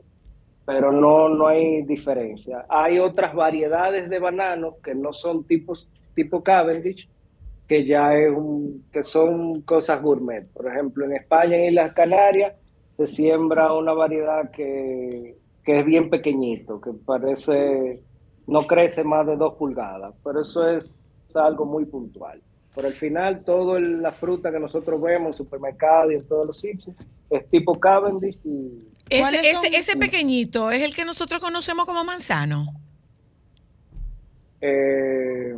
pero 0.67 0.91
no, 0.91 1.29
no 1.29 1.47
hay 1.47 1.83
diferencia. 1.83 2.65
Hay 2.67 2.99
otras 2.99 3.33
variedades 3.33 4.09
de 4.09 4.19
banano 4.19 4.75
que 4.83 4.93
no 4.93 5.13
son 5.13 5.45
tipos, 5.45 5.87
tipo 6.13 6.43
Cavendish, 6.43 7.07
que 7.65 7.85
ya 7.85 8.13
es 8.13 8.29
un, 8.35 8.83
que 8.91 9.01
son 9.01 9.61
cosas 9.61 10.01
gourmet. 10.01 10.45
Por 10.49 10.67
ejemplo, 10.67 11.05
en 11.05 11.13
España 11.13 11.55
y 11.55 11.71
las 11.71 11.93
Canarias 11.93 12.53
se 12.97 13.07
siembra 13.07 13.71
una 13.71 13.93
variedad 13.93 14.51
que, 14.51 15.37
que 15.63 15.79
es 15.79 15.85
bien 15.85 16.09
pequeñito, 16.09 16.81
que 16.81 16.91
parece, 16.91 18.03
no 18.45 18.67
crece 18.67 19.05
más 19.05 19.25
de 19.25 19.37
dos 19.37 19.53
pulgadas, 19.53 20.15
pero 20.21 20.41
eso 20.41 20.67
es, 20.67 20.99
algo 21.33 21.65
muy 21.65 21.85
puntual. 21.85 22.41
Por 22.75 22.85
el 22.85 22.93
final, 22.93 23.45
toda 23.45 23.79
la 23.79 24.11
fruta 24.11 24.51
que 24.51 24.59
nosotros 24.59 24.99
vemos 25.01 25.27
en 25.27 25.33
supermercados 25.33 26.11
y 26.11 26.15
en 26.15 26.27
todos 26.27 26.45
los 26.45 26.59
sitios 26.59 26.97
es 27.29 27.49
tipo 27.49 27.79
Cavendish 27.79 28.39
y 28.43 28.96
Ese, 29.09 29.39
ese, 29.51 29.77
ese 29.77 29.97
pequeñito 29.97 30.71
es 30.71 30.81
el 30.83 30.93
que 30.95 31.05
nosotros 31.05 31.41
conocemos 31.41 31.85
como 31.85 32.03
manzano. 32.03 32.67
Eh, 34.61 35.53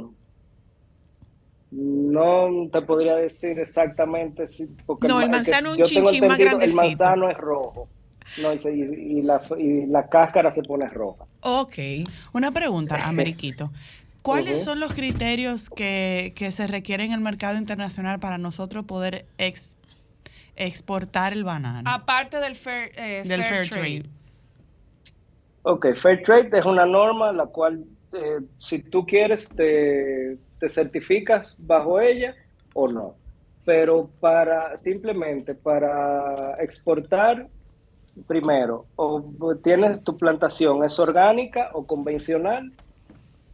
no 1.72 2.48
te 2.72 2.82
podría 2.82 3.16
decir 3.16 3.60
exactamente 3.60 4.48
si 4.48 4.66
porque 4.86 5.08
No, 5.08 5.22
el 5.22 5.30
manzano 5.30 5.72
un 5.72 5.78
yo 5.78 5.86
tengo 5.86 6.10
chinchín 6.10 6.28
más 6.28 6.38
grandecito. 6.38 6.82
El 6.82 6.90
manzano 6.90 7.30
es 7.30 7.38
rojo. 7.38 7.88
No, 8.42 8.54
y, 8.54 8.60
se- 8.60 8.76
y- 8.76 8.82
y 9.20 9.22
la, 9.22 9.42
y 9.58 9.86
la 9.88 10.08
cáscara 10.08 10.52
se 10.52 10.62
pone 10.64 10.88
roja. 10.90 11.26
Ok. 11.42 11.74
Una 12.34 12.52
pregunta, 12.52 13.08
Ameriquito. 13.08 13.72
¿Cuáles 14.22 14.64
son 14.64 14.80
los 14.80 14.94
criterios 14.94 15.70
que, 15.70 16.34
que 16.36 16.52
se 16.52 16.68
requieren 16.68 17.08
en 17.08 17.14
el 17.14 17.20
mercado 17.22 17.58
internacional 17.58 18.20
para 18.20 18.38
nosotros 18.38 18.86
poder 18.86 19.26
ex- 19.38 19.78
exportar 20.60 21.34
el 21.34 21.44
banano? 21.44 21.90
Aparte 21.90 22.38
del 22.40 22.56
fair, 22.56 22.92
eh, 22.96 23.24
del 23.26 23.44
fair 23.44 23.66
fair 23.66 23.70
trade. 23.70 24.00
trade. 24.02 24.10
Ok, 25.64 25.94
Fair 25.94 26.24
Trade 26.24 26.58
es 26.58 26.66
una 26.66 26.86
norma 26.86 27.32
la 27.34 27.46
cual 27.46 27.84
eh, 28.14 28.40
si 28.58 28.82
tú 28.82 29.06
quieres 29.06 29.48
te, 29.50 30.38
te 30.60 30.70
certificas 30.70 31.56
bajo 31.60 32.00
ella 32.00 32.34
o 32.74 32.88
no. 32.88 33.16
Pero 33.66 34.10
para 34.20 34.78
simplemente 34.78 35.54
para 35.54 36.56
exportar, 36.60 37.48
primero, 38.26 38.88
o 38.96 39.22
tienes 39.62 40.04
tu 40.04 40.16
plantación, 40.18 40.84
es 40.84 40.98
orgánica 40.98 41.70
o 41.74 41.86
convencional. 41.86 42.72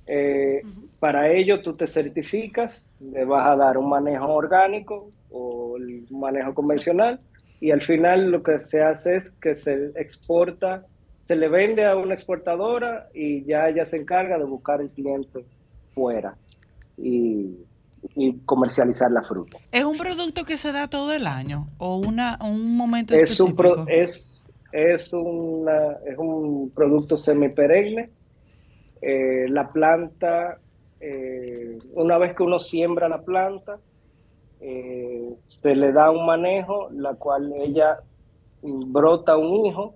eh, 0.08 0.62
Para 1.00 1.30
ello 1.32 1.62
tú 1.62 1.74
te 1.76 1.88
certificas, 1.88 2.88
le 3.00 3.26
vas 3.26 3.48
a 3.48 3.56
dar 3.56 3.78
un 3.78 3.90
manejo 3.90 4.32
orgánico 4.32 5.12
o 5.38 5.76
el 5.78 6.06
manejo 6.12 6.54
convencional 6.54 7.20
y 7.60 7.72
al 7.72 7.82
final 7.82 8.32
lo 8.32 8.42
que 8.42 8.58
se 8.60 8.82
hace 8.82 9.18
es 9.18 9.32
que 9.32 9.54
se 9.54 9.92
exporta 9.96 10.86
se 11.22 11.36
le 11.36 11.48
vende 11.50 11.84
a 11.86 11.96
una 11.96 12.14
exportadora 12.14 13.10
y 13.14 13.44
ya 13.46 13.68
ella 13.68 13.84
se 13.86 13.98
encarga 13.98 14.38
de 14.38 14.44
buscar 14.46 14.80
el 14.80 14.90
cliente 14.92 15.44
fuera 15.96 16.38
y, 16.98 17.58
y 18.16 18.34
comercializar 18.46 19.10
la 19.12 19.24
fruta. 19.24 19.58
¿Es 19.72 19.84
un 19.84 19.98
producto 19.98 20.44
que 20.46 20.56
se 20.58 20.72
da 20.72 20.88
todo 20.88 21.14
el 21.14 21.26
año 21.26 21.68
o 21.80 21.98
una, 21.98 22.38
un 22.42 22.78
momento 22.78 23.16
Es 23.16 23.40
un, 23.40 23.48
específico? 23.50 23.56
pro- 23.56 23.86
es, 23.88 24.48
es, 24.72 25.12
una- 25.14 25.94
es 26.06 26.16
un 26.18 26.70
producto 26.76 27.18
semiperenne. 27.18 28.06
Eh, 29.02 29.48
la 29.50 29.72
planta, 29.72 30.60
eh, 31.00 31.80
una 31.94 32.20
vez 32.20 32.36
que 32.36 32.44
uno 32.44 32.60
siembra 32.60 33.10
la 33.10 33.24
planta, 33.24 33.80
eh, 34.68 35.36
se 35.48 35.76
le 35.76 35.92
da 35.92 36.10
un 36.10 36.26
manejo, 36.26 36.90
la 36.92 37.14
cual 37.14 37.54
ella 37.58 38.00
brota 38.64 39.38
un 39.38 39.66
hijo. 39.66 39.94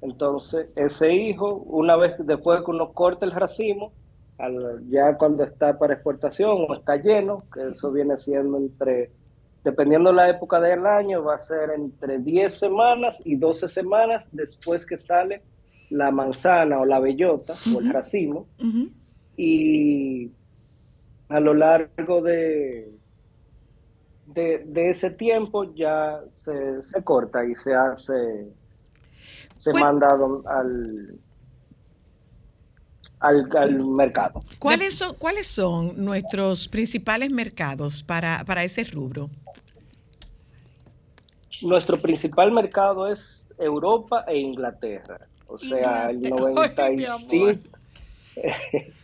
Entonces, 0.00 0.68
ese 0.76 1.12
hijo, 1.12 1.54
una 1.66 1.96
vez 1.96 2.14
después 2.24 2.62
que 2.64 2.70
uno 2.70 2.92
corta 2.92 3.24
el 3.26 3.32
racimo, 3.32 3.92
al- 4.38 4.88
ya 4.88 5.16
cuando 5.16 5.44
está 5.44 5.76
para 5.78 5.94
exportación 5.94 6.66
o 6.68 6.74
está 6.74 6.96
lleno, 6.96 7.44
que 7.52 7.70
eso 7.70 7.90
viene 7.92 8.16
siendo 8.16 8.58
entre, 8.58 9.10
dependiendo 9.64 10.12
la 10.12 10.28
época 10.28 10.60
del 10.60 10.86
año, 10.86 11.22
va 11.24 11.34
a 11.36 11.38
ser 11.38 11.70
entre 11.76 12.18
10 12.18 12.54
semanas 12.58 13.22
y 13.24 13.36
12 13.36 13.66
semanas 13.68 14.28
después 14.32 14.86
que 14.86 14.96
sale 14.98 15.42
la 15.90 16.10
manzana 16.10 16.80
o 16.80 16.84
la 16.84 16.98
bellota 17.00 17.54
o 17.74 17.80
el 17.80 17.92
racimo. 17.92 18.46
Y 19.36 20.30
a 21.28 21.40
lo 21.40 21.54
largo 21.54 22.20
de, 22.22 22.92
de, 24.34 24.64
de 24.66 24.90
ese 24.90 25.10
tiempo 25.10 25.74
ya 25.74 26.20
se, 26.44 26.82
se 26.82 27.02
corta 27.02 27.44
y 27.44 27.54
se 27.56 27.74
hace, 27.74 28.48
se 29.56 29.72
manda 29.74 30.08
al, 30.46 31.18
al, 33.20 33.56
al 33.56 33.86
mercado. 33.86 34.40
¿Cuáles 34.58 34.94
son, 34.94 35.14
¿Cuáles 35.16 35.46
son 35.46 36.04
nuestros 36.04 36.68
principales 36.68 37.30
mercados 37.30 38.02
para, 38.02 38.44
para 38.44 38.64
ese 38.64 38.84
rubro? 38.84 39.28
Nuestro 41.62 42.00
principal 42.00 42.50
mercado 42.50 43.06
es 43.06 43.46
Europa 43.58 44.24
e 44.26 44.38
Inglaterra. 44.38 45.20
O 45.46 45.58
sea, 45.58 46.10
el 46.10 46.26
Inglaterra. 46.26 46.72
Ay, 46.86 46.96
mi 46.96 47.04
95. 47.04 47.68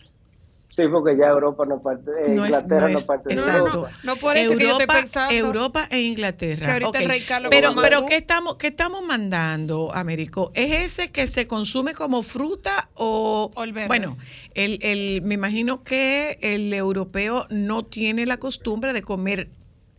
sí, 0.85 0.89
porque 0.89 1.17
ya 1.17 1.27
Europa 1.27 1.65
no 1.67 1.81
parte, 1.81 2.11
eh, 2.27 2.35
No 2.35 2.45
es- 2.45 2.51
Inglaterra 2.51 2.87
no 2.87 2.93
no, 2.93 2.99
es- 3.01 3.05
parte 3.05 3.29
de 3.31 3.35
exacto. 3.35 3.67
Europa. 3.67 3.91
No 4.05 4.17
por 4.17 4.37
eso 4.37 4.51
que 4.51 4.55
yo 4.65 4.71
estoy 4.71 4.71
Europa, 4.83 4.95
pensando. 4.95 5.35
Europa 5.35 5.89
e 5.91 6.01
Inglaterra. 6.03 6.67
Que 6.67 6.73
ahorita 6.73 6.99
el 6.99 7.05
Ok. 7.05 7.11
rey 7.11 7.21
Carlos 7.23 7.51
pero, 7.51 7.71
pero 7.83 8.07
¿qué 8.07 8.17
estamos, 8.17 8.55
¿qué 8.57 8.69
estamos 8.69 9.03
mandando, 9.05 9.93
Américo? 9.93 10.53
¿Es 10.55 10.93
ese 10.93 11.11
que 11.11 11.27
se 11.27 11.47
consume 11.49 11.95
como 11.95 12.23
fruta 12.23 12.91
o, 12.95 13.51
O 13.55 13.65
el 13.65 13.73
verde. 13.73 13.89
bueno, 13.89 14.17
el, 14.55 14.79
el, 14.83 15.23
me 15.23 15.35
imagino 15.35 15.83
que 15.83 16.39
el 16.43 16.73
europeo 16.73 17.47
no 17.51 17.85
tiene 17.85 18.25
la 18.27 18.37
costumbre 18.37 18.93
de 18.93 19.03
comer 19.03 19.51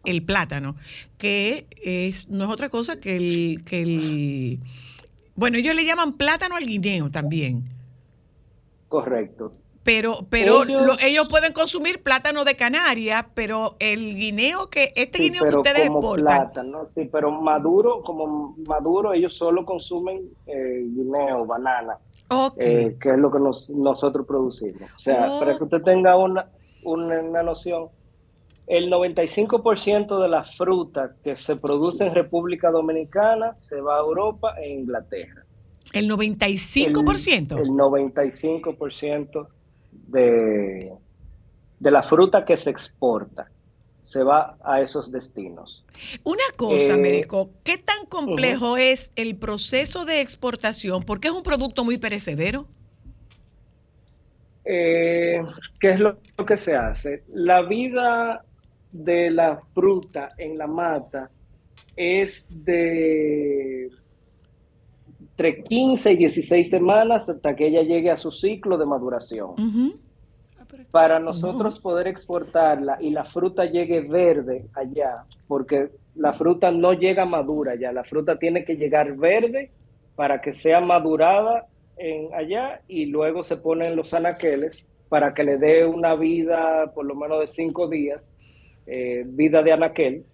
el 0.06 0.24
plátano, 0.24 0.78
que 1.18 1.68
es 1.84 2.30
no 2.30 2.46
es 2.46 2.50
otra 2.50 2.70
cosa 2.70 2.96
que 2.98 3.18
el, 3.18 3.64
que 3.66 3.82
el 3.82 4.60
bueno, 5.36 5.58
ellos 5.58 5.76
le 5.76 5.84
llaman 5.86 6.14
plátano 6.14 6.56
al 6.56 6.66
guineo 6.66 7.12
también. 7.12 7.66
Correcto. 8.88 9.54
Pero, 9.90 10.14
pero 10.30 10.62
Ellos- 10.66 10.82
lo- 10.86 11.00
ellos 11.04 11.26
pueden 11.28 11.52
consumir 11.52 12.04
plátano 12.04 12.46
de 12.46 12.56
Canarias, 12.56 13.26
pero 13.34 13.76
el 13.80 14.16
guineo 14.16 14.70
que, 14.70 14.92
este 14.96 15.18
Sí, 15.18 15.24
guineo 15.24 15.46
que 15.50 15.56
ustedes 15.58 15.88
como 15.90 16.14
exportan, 16.14 16.26
plátano, 16.52 16.86
sí, 16.86 17.10
pero 17.12 17.32
maduro, 17.32 18.04
como 18.04 18.56
maduro, 18.68 19.14
ellos 19.14 19.34
solo 19.34 19.66
consumen 19.66 20.30
eh, 20.46 20.84
guineo, 20.94 21.44
banana, 21.48 21.98
Ok. 22.30 22.58
eh, 22.60 22.98
que 23.02 23.10
es 23.10 23.18
lo 23.18 23.32
que 23.32 23.40
nos- 23.40 23.68
nosotros 23.68 24.28
producimos. 24.28 24.92
O 24.96 25.00
sea, 25.00 25.32
Oh. 25.32 25.40
para 25.40 25.58
que 25.58 25.64
usted 25.64 25.82
tenga 25.82 26.16
una, 26.18 26.48
una, 26.84 27.20
una 27.22 27.42
noción, 27.42 27.88
el 28.68 28.92
95% 28.92 30.20
de 30.22 30.28
las 30.30 30.56
frutas 30.56 31.20
que 31.22 31.36
se 31.36 31.56
producen 31.56 32.10
en 32.10 32.14
República 32.14 32.70
Dominicana 32.70 33.58
se 33.58 33.82
va 33.82 33.96
a 33.96 34.02
Europa 34.02 34.54
e 34.62 34.70
Inglaterra. 34.70 35.46
el 35.94 36.08
95%. 36.08 37.56
El, 37.58 37.64
el 37.64 37.70
95% 37.72 39.48
de, 40.12 40.92
de 41.80 41.92
la 41.92 42.04
fruta 42.04 42.44
que 42.46 42.58
se 42.58 42.70
exporta 42.70 43.48
se 44.02 44.24
va 44.24 44.58
a 44.64 44.82
esos 44.82 45.12
destinos. 45.12 45.86
Una 46.24 46.44
cosa, 46.56 46.92
Eh, 46.92 46.94
Américo, 46.94 47.52
¿qué 47.64 47.78
tan 47.78 48.06
complejo 48.08 48.76
es 48.78 49.12
el 49.16 49.36
proceso 49.36 50.06
de 50.06 50.22
exportación? 50.22 51.04
Porque 51.04 51.28
es 51.28 51.34
un 51.34 51.44
producto 51.44 51.84
muy 51.84 51.98
perecedero. 52.00 52.66
Eh, 54.66 55.44
¿Qué 55.80 55.92
es 55.92 56.00
lo, 56.00 56.18
lo 56.38 56.46
que 56.46 56.58
se 56.58 56.76
hace? 56.76 57.24
La 57.34 57.62
vida 57.62 58.44
de 58.92 59.30
la 59.30 59.62
fruta 59.74 60.30
en 60.38 60.58
la 60.58 60.68
mata 60.68 61.30
es 61.96 62.48
de 62.50 63.90
entre 65.40 65.64
15 65.64 66.12
y 66.12 66.16
16 66.18 66.70
semanas 66.70 67.30
hasta 67.30 67.56
que 67.56 67.68
ella 67.68 67.82
llegue 67.82 68.12
a 68.12 68.18
su 68.18 68.30
ciclo 68.30 68.78
de 68.78 68.86
maduración. 68.86 69.52
Para 70.92 71.18
nosotros 71.20 71.80
poder 71.80 72.08
exportarla 72.08 72.98
y 73.00 73.12
la 73.12 73.24
fruta 73.24 73.64
llegue 73.64 74.02
verde 74.02 74.68
allá, 74.74 75.16
porque 75.48 75.92
la 76.16 76.34
fruta 76.34 76.72
no 76.72 76.92
llega 76.92 77.26
madura 77.26 77.76
ya, 77.76 77.94
la 77.94 78.04
fruta 78.04 78.38
tiene 78.38 78.66
que 78.66 78.76
llegar 78.76 79.16
verde 79.16 79.72
para 80.18 80.42
que 80.42 80.52
sea 80.52 80.82
madurada 80.82 81.68
en 81.96 82.34
allá 82.34 82.82
y 82.90 83.06
luego 83.06 83.42
se 83.44 83.56
ponen 83.56 83.96
los 83.96 84.14
anaqueles 84.14 84.86
para 85.08 85.34
que 85.34 85.46
le 85.46 85.58
dé 85.58 85.86
una 85.86 86.16
vida 86.16 86.92
por 86.94 87.06
lo 87.06 87.16
menos 87.16 87.40
de 87.40 87.48
cinco 87.48 87.88
días, 87.88 88.34
eh, 88.86 89.24
vida 89.26 89.64
de 89.64 89.72
anaquel, 89.72 90.26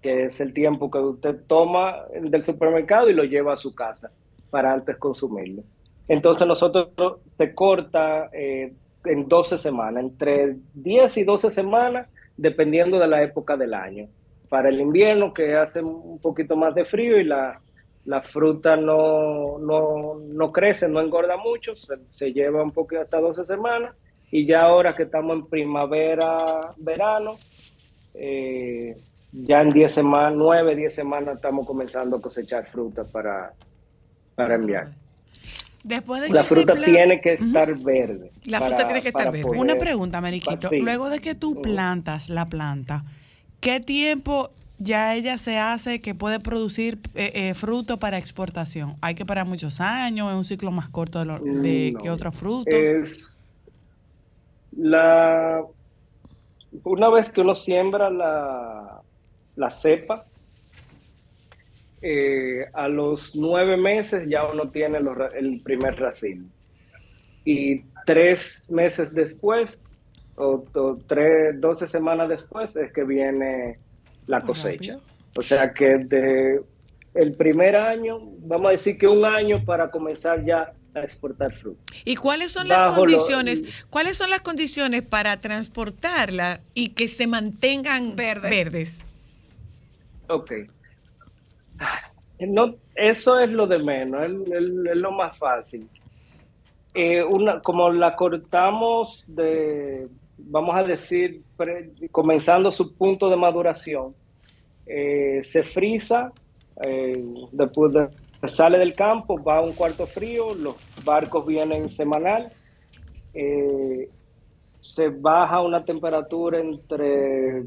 que 0.00 0.24
es 0.24 0.40
el 0.40 0.52
tiempo 0.52 0.90
que 0.90 0.98
usted 0.98 1.36
toma 1.46 2.04
del 2.20 2.44
supermercado 2.44 3.10
y 3.10 3.14
lo 3.14 3.24
lleva 3.24 3.52
a 3.52 3.56
su 3.56 3.74
casa 3.74 4.10
para 4.50 4.72
antes 4.72 4.96
consumirlo. 4.96 5.62
Entonces 6.06 6.46
nosotros 6.46 6.90
se 7.36 7.54
corta 7.54 8.30
eh, 8.32 8.72
en 9.04 9.28
12 9.28 9.58
semanas, 9.58 10.04
entre 10.04 10.56
10 10.74 11.16
y 11.18 11.24
12 11.24 11.50
semanas, 11.50 12.08
dependiendo 12.36 12.98
de 12.98 13.08
la 13.08 13.22
época 13.22 13.56
del 13.56 13.74
año. 13.74 14.08
Para 14.48 14.70
el 14.70 14.80
invierno, 14.80 15.34
que 15.34 15.56
hace 15.56 15.82
un 15.82 16.18
poquito 16.20 16.56
más 16.56 16.74
de 16.74 16.86
frío 16.86 17.20
y 17.20 17.24
la, 17.24 17.60
la 18.06 18.22
fruta 18.22 18.76
no, 18.76 19.58
no, 19.58 20.14
no 20.18 20.52
crece, 20.52 20.88
no 20.88 21.00
engorda 21.00 21.36
mucho, 21.36 21.76
se, 21.76 21.96
se 22.08 22.32
lleva 22.32 22.62
un 22.62 22.72
poquito 22.72 23.02
hasta 23.02 23.20
12 23.20 23.44
semanas. 23.44 23.94
Y 24.30 24.46
ya 24.46 24.62
ahora 24.62 24.92
que 24.92 25.02
estamos 25.02 25.36
en 25.36 25.46
primavera, 25.46 26.72
verano, 26.78 27.36
eh, 28.14 28.96
ya 29.32 29.60
en 29.62 29.70
10 29.72 29.92
semanas, 29.92 30.32
9, 30.36 30.76
10 30.76 30.94
semanas 30.94 31.36
estamos 31.36 31.66
comenzando 31.66 32.16
a 32.16 32.20
cosechar 32.20 32.66
fruta 32.66 33.04
para, 33.04 33.52
para 34.34 34.54
enviar. 34.54 34.88
Después 35.84 36.22
de 36.22 36.30
La 36.30 36.42
que 36.42 36.46
fruta 36.48 36.74
tiene 36.74 37.20
que 37.20 37.34
estar 37.34 37.74
verde. 37.78 38.32
La 38.46 38.60
fruta 38.60 38.84
tiene 38.84 39.00
que 39.00 39.08
estar 39.08 39.30
verde. 39.30 39.42
poder- 39.42 39.60
Una 39.60 39.76
pregunta, 39.76 40.20
Mariquito. 40.20 40.68
Sí. 40.68 40.80
Luego 40.80 41.08
de 41.08 41.20
que 41.20 41.34
tú 41.34 41.60
plantas 41.62 42.28
la 42.28 42.46
planta, 42.46 43.04
¿qué 43.60 43.80
tiempo 43.80 44.50
ya 44.78 45.14
ella 45.14 45.38
se 45.38 45.58
hace 45.58 46.00
que 46.00 46.14
puede 46.14 46.40
producir 46.40 46.98
eh, 47.14 47.32
eh, 47.34 47.54
fruto 47.54 47.98
para 47.98 48.18
exportación? 48.18 48.96
¿Hay 49.00 49.14
que 49.14 49.24
parar 49.24 49.46
muchos 49.46 49.80
años? 49.80 50.30
¿Es 50.30 50.36
un 50.36 50.44
ciclo 50.44 50.70
más 50.72 50.88
corto 50.90 51.20
de, 51.20 51.24
lo- 51.26 51.38
de 51.38 51.92
No. 51.94 52.00
que 52.00 52.10
otros 52.10 52.34
frutos? 52.34 52.74
Es 52.74 53.30
la 54.76 55.62
una 56.84 57.08
vez 57.08 57.30
que 57.30 57.40
uno 57.40 57.54
siembra 57.54 58.10
la, 58.10 58.97
la 59.58 59.70
cepa, 59.70 60.24
eh, 62.00 62.66
a 62.72 62.88
los 62.88 63.34
nueve 63.34 63.76
meses 63.76 64.28
ya 64.28 64.44
uno 64.46 64.70
tiene 64.70 65.00
los 65.00 65.16
el 65.34 65.60
primer 65.62 65.96
racimo. 65.98 66.48
Y 67.44 67.82
tres 68.06 68.70
meses 68.70 69.12
después, 69.12 69.80
o, 70.36 70.64
o 70.74 70.98
tres, 71.06 71.60
12 71.60 71.86
semanas 71.86 72.28
después, 72.28 72.76
es 72.76 72.92
que 72.92 73.04
viene 73.04 73.78
la 74.26 74.40
cosecha. 74.40 74.98
O 75.36 75.42
sea 75.42 75.72
que 75.72 75.98
de 75.98 76.60
el 77.14 77.34
primer 77.34 77.74
año, 77.74 78.20
vamos 78.40 78.68
a 78.68 78.72
decir 78.72 78.96
que 78.98 79.08
un 79.08 79.24
año 79.24 79.64
para 79.64 79.90
comenzar 79.90 80.44
ya 80.44 80.72
a 80.94 81.00
exportar 81.00 81.52
fruta. 81.52 81.80
¿Y 82.04 82.14
cuáles 82.16 82.52
son 82.52 82.68
las 82.68 82.78
Bajo 82.80 82.92
lo- 82.92 83.00
condiciones? 83.12 83.84
¿Cuáles 83.90 84.16
son 84.16 84.30
las 84.30 84.42
condiciones 84.42 85.02
para 85.02 85.40
transportarla 85.40 86.60
y 86.74 86.88
que 86.90 87.08
se 87.08 87.26
mantengan 87.26 88.14
verdes? 88.14 89.04
Ok. 90.28 90.52
No, 92.40 92.74
eso 92.94 93.38
es 93.40 93.50
lo 93.50 93.66
de 93.66 93.78
menos, 93.78 94.22
es, 94.24 94.30
lo 94.96 95.10
más 95.12 95.36
fácil. 95.36 95.88
Eh, 96.94 97.24
una, 97.24 97.60
como 97.60 97.90
la 97.90 98.14
cortamos 98.14 99.24
de, 99.26 100.04
vamos 100.38 100.74
a 100.76 100.82
decir, 100.84 101.42
comenzando 102.12 102.70
su 102.70 102.94
punto 102.96 103.28
de 103.28 103.36
maduración, 103.36 104.14
eh, 104.86 105.40
se 105.42 105.62
frisa, 105.62 106.32
eh, 106.84 107.22
después 107.52 107.92
de- 107.92 108.08
sale 108.48 108.78
del 108.78 108.94
campo, 108.94 109.42
va 109.42 109.58
a 109.58 109.62
un 109.62 109.72
cuarto 109.72 110.06
frío, 110.06 110.54
los 110.54 110.76
barcos 111.04 111.44
vienen 111.44 111.88
semanal, 111.90 112.50
se 114.80 115.08
baja 115.10 115.60
una 115.60 115.84
temperatura 115.84 116.60
entre 116.60 117.64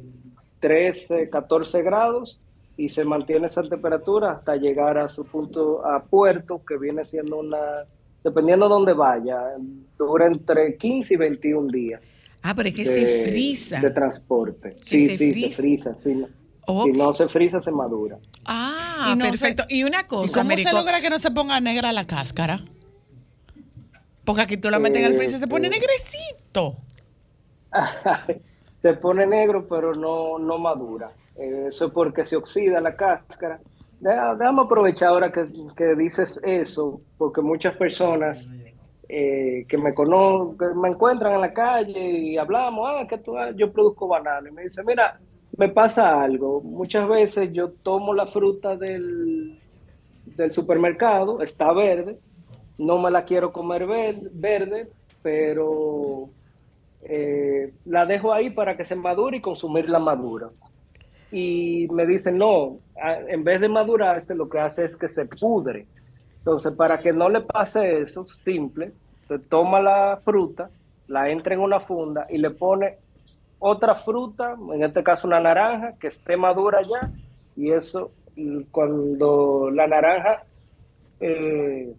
13, 0.60 1.30
14 1.30 1.82
grados 1.82 2.40
y 2.86 2.90
se 2.90 3.06
mantiene 3.06 3.46
esa 3.48 3.62
temperatura 3.62 4.32
hasta 4.32 4.56
llegar 4.56 4.98
a 4.98 5.08
su 5.08 5.24
punto 5.26 5.86
a 5.86 6.04
puerto, 6.04 6.64
que 6.66 6.78
viene 6.78 7.04
siendo 7.06 7.38
una, 7.38 7.58
dependiendo 8.24 8.66
de 8.66 8.70
dónde 8.74 8.94
vaya, 8.94 9.40
dura 9.98 10.26
entre 10.26 10.78
15 10.78 11.14
y 11.14 11.18
21 11.18 11.68
días. 11.72 12.02
Ah, 12.42 12.54
pero 12.56 12.70
es 12.70 12.76
que 12.76 12.84
de, 12.84 13.06
se 13.08 13.30
frisa. 13.30 13.80
De 13.82 13.92
transporte. 13.92 14.76
Sí, 14.82 15.06
se 15.06 15.18
sí, 15.18 15.32
frisa. 15.32 15.56
se 15.56 15.62
frisa. 15.62 15.96
sí. 15.96 16.14
Si 16.16 16.26
Ok. 16.68 16.96
no 16.98 17.14
se 17.14 17.28
frisa, 17.28 17.60
se 17.62 17.72
madura. 17.72 18.18
Ah, 18.46 19.12
Y 19.14 19.16
no 19.18 19.26
se- 19.26 19.32
perfecto. 19.32 19.64
y 19.70 19.84
una 19.84 20.02
¿Y 20.02 20.04
cosa, 20.06 20.40
cómo 20.40 20.52
Américo, 20.52 20.70
se 20.70 20.76
logra 20.76 21.02
que 21.02 21.10
no 21.10 21.20
se 21.20 21.30
ponga 21.32 21.60
negra 21.60 21.92
la 21.92 22.06
cáscara? 22.08 22.64
Porque 24.24 24.42
aquí 24.42 24.58
tú 24.58 24.70
la 24.72 24.80
metes 24.80 25.00
en 25.00 25.06
el 25.06 25.14
freezer 25.14 25.38
y 25.38 25.40
se 25.40 25.48
pone 25.48 25.68
Eh, 25.68 25.72
negrecito. 25.72 26.78
se 28.82 28.96
pone 28.96 29.28
negro, 29.28 29.68
pero 29.68 29.94
no, 29.94 30.40
no 30.40 30.58
madura. 30.58 31.12
Eh, 31.36 31.66
eso 31.68 31.86
es 31.86 31.92
porque 31.92 32.26
se 32.26 32.36
oxida 32.36 32.82
la 32.82 32.96
cáscara. 32.96 33.60
Déjame 34.00 34.62
aprovechar 34.64 35.10
ahora 35.10 35.32
que, 35.32 35.46
que 35.78 35.94
dices 35.94 36.40
eso, 36.44 37.00
porque 37.20 37.42
muchas 37.42 37.78
personas 37.78 38.52
eh, 39.08 39.66
que 39.70 39.78
me 39.78 39.94
conocen, 39.94 40.58
que 40.58 40.66
me 40.76 40.90
encuentran 40.90 41.34
en 41.36 41.42
la 41.42 41.54
calle 41.54 42.10
y 42.10 42.38
hablamos, 42.40 42.90
ah, 42.90 43.06
que 43.08 43.20
tú, 43.20 43.38
ah, 43.38 43.52
yo 43.52 43.72
produzco 43.72 44.08
banano. 44.08 44.48
Y 44.48 44.52
me 44.52 44.64
dicen, 44.64 44.84
mira, 44.84 45.20
me 45.56 45.70
pasa 45.70 46.20
algo. 46.20 46.62
Muchas 46.62 47.08
veces 47.08 47.54
yo 47.54 47.70
tomo 47.84 48.16
la 48.16 48.26
fruta 48.26 48.76
del, 48.76 49.60
del 50.26 50.52
supermercado, 50.52 51.44
está 51.44 51.72
verde, 51.72 52.18
no 52.80 52.98
me 52.98 53.12
la 53.12 53.26
quiero 53.26 53.52
comer 53.52 53.86
ver- 53.86 54.32
verde, 54.34 54.90
pero 55.22 56.30
eh, 57.04 57.74
la 57.86 58.06
dejo 58.06 58.34
ahí 58.34 58.50
para 58.50 58.78
que 58.78 58.86
se 58.86 58.96
madure 58.96 59.38
y 59.38 59.42
consumir 59.42 59.90
la 59.90 60.00
madura. 60.00 60.50
Y 61.32 61.88
me 61.92 62.06
dicen, 62.06 62.38
no, 62.38 62.78
en 63.28 63.44
vez 63.44 63.62
de 63.62 63.70
madurarse, 63.70 64.36
lo 64.36 64.50
que 64.50 64.60
hace 64.60 64.86
es 64.86 64.98
que 64.98 65.08
se 65.08 65.26
pudre. 65.26 65.88
Entonces, 66.40 66.74
para 66.74 67.00
que 67.00 67.14
no 67.14 67.30
le 67.30 67.42
pase 67.42 68.02
eso, 68.02 68.26
simple, 68.44 68.94
se 69.28 69.40
toma 69.40 69.80
la 69.80 70.20
fruta, 70.24 70.70
la 71.08 71.30
entra 71.30 71.54
en 71.54 71.62
una 71.62 71.80
funda 71.80 72.28
y 72.30 72.38
le 72.38 72.52
pone 72.52 72.98
otra 73.60 73.96
fruta, 73.96 74.58
en 74.74 74.84
este 74.84 75.04
caso 75.04 75.28
una 75.28 75.40
naranja, 75.40 75.94
que 76.00 76.08
esté 76.08 76.36
madura 76.36 76.82
ya, 76.82 77.12
y 77.56 77.72
eso, 77.72 78.12
cuando 78.72 79.70
la 79.72 79.88
naranja 79.88 80.38
eh, 81.20 81.94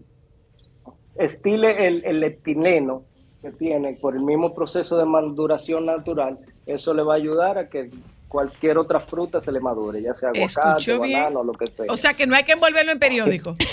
estile 1.14 1.86
el, 1.86 2.04
el 2.04 2.20
leptineno 2.20 3.04
que 3.42 3.50
tiene 3.50 3.94
por 3.94 4.14
el 4.14 4.22
mismo 4.22 4.54
proceso 4.54 4.96
de 4.96 5.04
maduración 5.04 5.84
natural, 5.86 6.38
eso 6.64 6.94
le 6.94 7.02
va 7.02 7.14
a 7.14 7.16
ayudar 7.16 7.58
a 7.58 7.68
que 7.68 7.90
cualquier 8.28 8.78
otra 8.78 8.98
fruta 8.98 9.42
se 9.42 9.52
le 9.52 9.60
madure, 9.60 10.00
ya 10.00 10.14
sea 10.14 10.30
aguacate, 10.30 10.96
banano, 10.96 11.44
lo 11.44 11.52
que 11.52 11.66
sea. 11.66 11.84
O 11.90 11.96
sea 11.98 12.14
que 12.14 12.26
no 12.26 12.34
hay 12.34 12.44
que 12.44 12.52
envolverlo 12.52 12.92
en 12.92 12.98
periódico. 12.98 13.56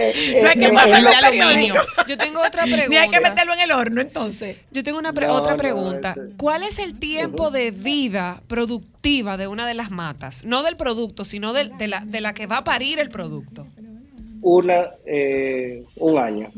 Eh, 0.00 0.40
no 0.42 0.48
hay 0.48 0.56
que 0.56 0.64
eh, 0.64 0.68
envolverlo 0.68 1.10
eh, 1.10 1.14
en 1.14 1.30
periódico. 1.30 1.76
Yo 2.08 2.16
tengo 2.16 2.40
otra 2.40 2.62
pregunta. 2.64 2.88
Ni 2.88 2.96
hay 2.96 3.08
que 3.08 3.20
meterlo 3.20 3.52
en 3.52 3.60
el 3.60 3.70
horno, 3.72 4.00
entonces. 4.00 4.56
Yo 4.70 4.82
tengo 4.82 4.98
una 4.98 5.12
pre- 5.12 5.26
No, 5.26 5.34
otra 5.34 5.52
no, 5.52 5.58
pregunta. 5.58 6.12
ese- 6.12 6.32
¿Cuál 6.38 6.62
es 6.62 6.78
el 6.78 6.98
tiempo 6.98 7.50
de 7.50 7.70
vida 7.70 8.42
productiva 8.48 9.36
de 9.36 9.46
una 9.48 9.66
de 9.66 9.74
las 9.74 9.90
matas? 9.90 10.44
No 10.44 10.62
del 10.62 10.76
producto, 10.76 11.24
sino 11.24 11.52
del- 11.52 11.76
de, 11.76 11.88
la, 11.88 12.00
de 12.06 12.20
la 12.22 12.32
que 12.32 12.46
va 12.46 12.58
a 12.58 12.64
parir 12.64 12.98
el 12.98 13.10
producto. 13.10 13.66
una, 14.40 14.90
eh, 15.06 15.84
un 15.96 16.18
año. 16.18 16.50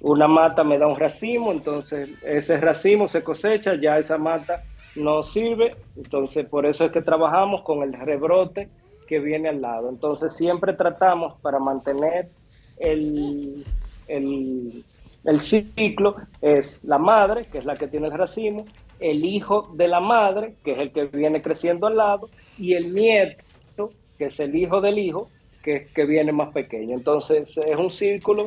Una 0.00 0.26
mata 0.26 0.64
me 0.64 0.78
da 0.78 0.86
un 0.86 0.98
racimo, 0.98 1.52
entonces 1.52 2.08
ese 2.22 2.58
racimo 2.58 3.06
se 3.06 3.22
cosecha, 3.22 3.74
ya 3.74 3.98
esa 3.98 4.16
mata 4.16 4.64
no 4.96 5.22
sirve, 5.22 5.76
entonces 5.96 6.46
por 6.46 6.66
eso 6.66 6.84
es 6.86 6.92
que 6.92 7.02
trabajamos 7.02 7.62
con 7.62 7.82
el 7.82 7.92
rebrote 7.92 8.68
que 9.06 9.18
viene 9.18 9.48
al 9.48 9.60
lado. 9.60 9.88
Entonces 9.88 10.34
siempre 10.34 10.72
tratamos 10.72 11.34
para 11.40 11.58
mantener 11.58 12.30
el, 12.78 13.64
el, 14.08 14.84
el 15.24 15.40
ciclo, 15.40 16.16
es 16.40 16.82
la 16.84 16.98
madre, 16.98 17.44
que 17.44 17.58
es 17.58 17.64
la 17.64 17.76
que 17.76 17.86
tiene 17.86 18.06
el 18.06 18.16
racimo, 18.16 18.64
el 19.00 19.24
hijo 19.24 19.70
de 19.74 19.88
la 19.88 20.00
madre, 20.00 20.54
que 20.64 20.72
es 20.72 20.78
el 20.78 20.92
que 20.92 21.04
viene 21.04 21.42
creciendo 21.42 21.86
al 21.86 21.96
lado, 21.96 22.30
y 22.58 22.74
el 22.74 22.94
nieto, 22.94 23.92
que 24.18 24.26
es 24.26 24.40
el 24.40 24.54
hijo 24.54 24.80
del 24.80 24.98
hijo, 24.98 25.28
que, 25.62 25.88
que 25.94 26.04
viene 26.04 26.32
más 26.32 26.50
pequeño. 26.50 26.94
Entonces 26.94 27.56
es 27.56 27.76
un 27.76 27.90
círculo, 27.90 28.44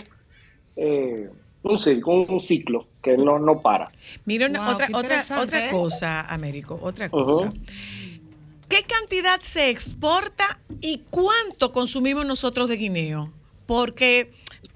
eh, 0.76 1.30
un 1.64 1.80
círculo, 1.80 2.26
un, 2.30 2.40
ciclo 2.40 2.88
que 3.02 3.18
no, 3.18 3.40
no 3.40 3.62
para. 3.62 3.92
Mira, 4.26 4.48
una- 4.48 4.62
Wow, 4.62 4.74
otra, 4.74 4.88
otra, 4.94 5.26
otra 5.40 5.66
¿eh? 5.66 5.70
cosa, 5.72 6.22
Américo, 6.34 6.80
otra 6.82 7.10
cosa. 7.10 7.52
¿Qué 8.70 8.84
cantidad 8.84 9.40
se 9.42 9.70
exporta 9.70 10.60
y 10.82 11.02
cuánto 11.10 11.72
consumimos 11.72 12.26
nosotros 12.26 12.70
de 12.70 12.78
guineo? 12.78 13.32
Porque 13.66 14.32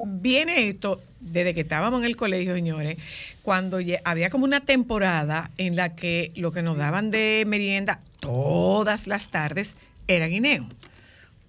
viene 0.06 0.68
esto 0.68 1.02
desde 1.20 1.54
que 1.54 1.62
estábamos 1.62 2.00
en 2.02 2.06
el 2.06 2.16
colegio, 2.16 2.54
señores, 2.54 2.98
cuando 3.42 3.80
había 4.04 4.30
como 4.30 4.46
una 4.46 4.66
temporada 4.66 5.52
en 5.58 5.76
la 5.76 5.96
que 5.96 6.32
lo 6.36 6.52
que 6.52 6.62
nos 6.62 6.78
daban 6.78 7.12
de 7.12 7.44
merienda 7.48 8.00
todas 8.20 9.08
las 9.08 9.30
tardes 9.30 9.78
era 10.08 10.28
guineo, 10.28 10.68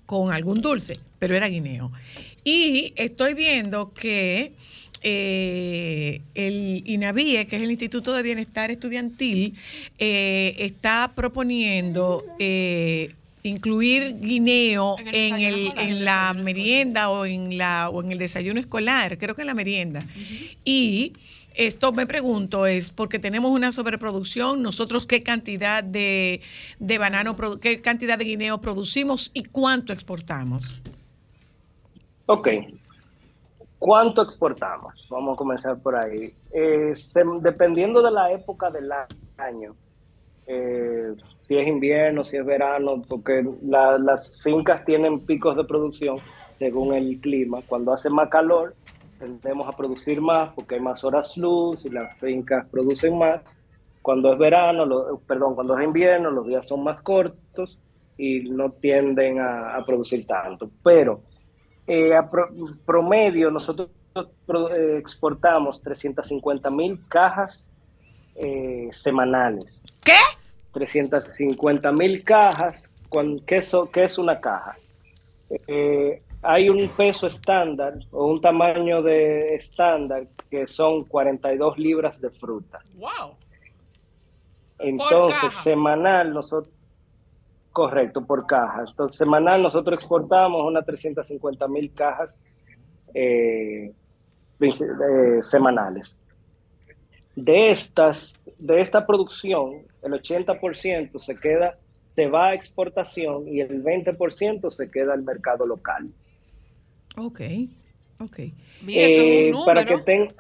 con 0.07 0.33
algún 0.33 0.61
dulce, 0.61 0.99
pero 1.19 1.37
era 1.37 1.49
guineo. 1.49 1.93
Y 2.45 2.93
estoy 2.97 3.35
viendo 3.35 3.93
que 3.93 4.55
eh, 5.03 6.21
el 6.35 6.83
INAVIE, 6.87 7.47
que 7.47 7.57
es 7.57 7.63
el 7.63 7.71
Instituto 7.71 8.13
de 8.13 8.23
Bienestar 8.23 8.71
Estudiantil, 8.71 9.55
eh, 9.99 10.55
está 10.59 11.13
proponiendo 11.15 12.25
eh, 12.39 13.15
incluir 13.43 14.19
guineo 14.21 14.97
En 14.99 15.09
el 15.09 15.15
en, 15.15 15.37
desayuno 15.37 15.49
el, 15.49 15.67
escolar. 15.67 15.89
en 15.89 16.05
la 16.05 16.35
merienda 16.35 17.11
o 17.11 17.25
en, 17.27 17.59
la, 17.59 17.89
o 17.91 18.03
en 18.03 18.13
el 18.13 18.19
desayuno 18.19 18.61
escolar, 18.61 19.19
creo 19.19 19.35
que 19.35 19.43
en 19.43 19.47
la 19.47 19.55
merienda. 19.55 20.05
Y 20.65 21.13
esto 21.55 21.93
me 21.93 22.07
pregunto 22.07 22.67
es 22.67 22.91
porque 22.91 23.19
tenemos 23.19 23.51
una 23.51 23.73
sobreproducción, 23.73 24.63
nosotros 24.63 25.07
qué 25.07 25.23
cantidad 25.23 25.83
de, 25.83 26.41
de 26.79 26.99
banano, 26.99 27.37
qué 27.61 27.81
cantidad 27.81 28.17
de 28.19 28.25
guineo 28.25 28.61
producimos 28.61 29.31
y 29.35 29.43
cuánto 29.43 29.93
exportamos. 29.93 30.81
Ok. 32.27 32.49
¿Cuánto 33.79 34.23
exportamos? 34.23 35.07
Vamos 35.11 35.35
a 35.35 35.37
comenzar 35.37 35.79
por 35.81 35.95
ahí. 35.95 36.35
Este, 36.51 37.23
dependiendo 37.41 38.03
de 38.03 38.11
la 38.11 38.33
época 38.33 38.71
del 38.71 38.91
año, 39.37 39.75
eh, 40.47 41.15
si 41.37 41.57
es 41.57 41.67
invierno, 41.69 42.25
si 42.25 42.37
es 42.37 42.45
verano, 42.45 43.03
porque 43.09 43.45
la- 43.63 43.99
las 43.99 44.43
fincas 44.43 44.85
tienen 44.85 45.21
picos 45.21 45.57
de 45.57 45.65
producción 45.65 46.17
según 46.51 46.95
el 46.95 47.21
clima. 47.21 47.59
Cuando 47.69 47.93
hace 47.93 48.11
más 48.11 48.29
calor, 48.29 48.75
tendemos 49.19 49.69
a 49.69 49.77
producir 49.77 50.21
más 50.21 50.51
porque 50.55 50.77
hay 50.77 50.81
más 50.81 51.05
horas 51.05 51.37
luz 51.37 51.85
y 51.85 51.91
las 51.91 52.17
fincas 52.19 52.67
producen 52.71 53.17
más. 53.19 53.59
Cuando 54.03 54.33
es 54.33 54.39
verano, 54.39 54.87
lo- 54.87 55.19
perdón, 55.21 55.55
cuando 55.55 55.79
es 55.79 55.85
invierno, 55.85 56.31
los 56.31 56.47
días 56.47 56.67
son 56.67 56.83
más 56.83 57.03
cortos 57.03 57.79
y 58.17 58.41
no 58.51 58.73
tienden 58.73 59.39
a, 59.39 59.77
a 59.77 59.85
producir 59.85 60.27
tanto. 60.27 60.67
Pero 60.83 61.21
eh, 61.89 62.15
a 62.15 62.31
pro- 62.31 62.51
promedio, 62.85 63.51
nosotros 63.51 63.89
eh, 64.15 64.97
exportamos 64.99 65.83
350 65.83 66.71
mil 66.71 67.01
cajas 67.09 67.71
eh, 68.37 68.89
semanales. 68.93 69.85
¿Qué? 70.05 70.13
350 70.73 71.91
mil 71.93 72.23
cajas. 72.23 72.95
Con, 73.09 73.41
¿qué, 73.41 73.63
so- 73.63 73.91
qué 73.91 74.05
es 74.05 74.19
una 74.19 74.39
caja? 74.41 74.77
Eh, 75.67 76.23
hay 76.43 76.69
un 76.69 76.87
peso 76.91 77.27
estándar 77.27 77.95
o 78.13 78.27
un 78.27 78.41
tamaño 78.41 79.03
de 79.03 79.55
estándar 79.55 80.27
que 80.51 80.69
son 80.69 81.05
42 81.05 81.79
libras 81.79 82.21
de 82.21 82.31
fruta. 82.31 82.79
¡Wow! 82.95 83.35
Entonces, 84.79 85.53
semanal, 85.63 86.33
nosotros, 86.33 86.73
correcto, 87.79 88.27
por 88.27 88.45
caja. 88.45 88.85
Entonces, 88.89 89.17
semanal 89.17 89.63
nosotros 89.63 89.95
exportamos 90.01 90.65
unas 90.67 90.85
350 90.85 91.69
mil 91.69 91.93
cajas 91.95 92.43
eh, 93.15 93.93
eh, 94.61 95.39
semanales. 95.43 96.19
De 97.37 97.71
estas, 97.71 98.35
de 98.59 98.81
esta 98.81 99.07
producción, 99.07 99.83
el 100.03 100.13
80% 100.13 101.21
se 101.21 101.37
queda, 101.37 101.79
se 102.11 102.27
va 102.29 102.49
a 102.49 102.55
exportación 102.55 103.47
y 103.47 103.61
el 103.61 103.81
20% 103.85 104.73
se 104.73 104.91
queda 104.91 105.13
al 105.15 105.23
mercado 105.23 105.65
local. 105.65 106.09
Ok, 107.17 107.41
ok. 108.19 108.39
Mira, 108.83 109.07
eso 109.07 109.23
es 109.23 109.57
Eh, 109.57 109.63
para 109.65 109.85
que 109.85 109.99
ten- 109.99 110.35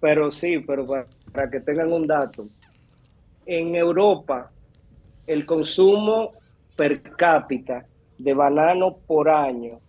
pero 0.00 0.30
sí, 0.30 0.58
pero 0.66 0.86
para, 0.86 1.06
para 1.34 1.50
que 1.50 1.60
tengan 1.60 1.92
un 1.92 2.06
dato. 2.06 2.48
En 3.44 3.74
Europa, 3.76 4.50
el 5.26 5.44
consumo 5.44 6.32
per 6.78 7.02
cápita 7.16 7.84
de 8.18 8.32
banano 8.34 8.96
por 9.06 9.28
año 9.28 9.80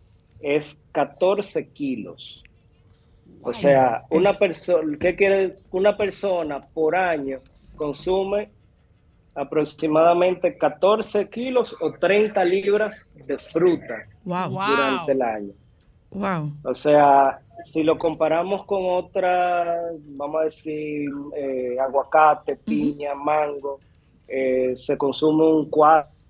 es 0.42 0.84
14 0.92 1.68
kilos. 1.70 2.44
O 3.44 3.54
sea, 3.54 4.04
una 4.10 4.34
persona, 4.34 4.98
¿qué 5.00 5.16
quiere? 5.16 5.60
Una 5.72 5.96
persona 5.96 6.60
por 6.74 6.96
año 6.96 7.38
consume 7.76 8.50
aproximadamente 9.36 10.58
14 10.58 11.30
kilos 11.30 11.76
o 11.80 11.92
30 11.94 12.44
libras 12.44 13.08
de 13.28 13.38
fruta 13.38 13.96
Wow, 14.26 14.50
Wow. 14.50 14.68
durante 14.68 15.12
el 15.12 15.22
año. 15.22 15.54
wow. 16.10 16.52
O 16.64 16.74
sea, 16.74 17.40
si 17.66 17.84
lo 17.84 17.98
comparamos 17.98 18.66
con 18.66 18.82
otras, 18.86 19.94
vamos 20.18 20.42
a 20.42 20.44
decir, 20.46 21.10
eh, 21.38 21.78
aguacate, 21.80 22.56
piña, 22.58 23.14
mango, 23.16 23.80
eh, 24.28 24.74
se 24.76 24.98
consume 24.98 25.46
un 25.46 25.70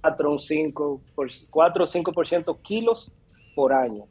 4, 0.02 0.32
un 0.32 0.40
5, 0.40 1.02
por, 1.16 1.30
4 1.50 1.84
o 1.84 1.88
5% 1.88 2.58
kilos 2.62 3.12
por 3.56 3.74
año. 3.74 4.06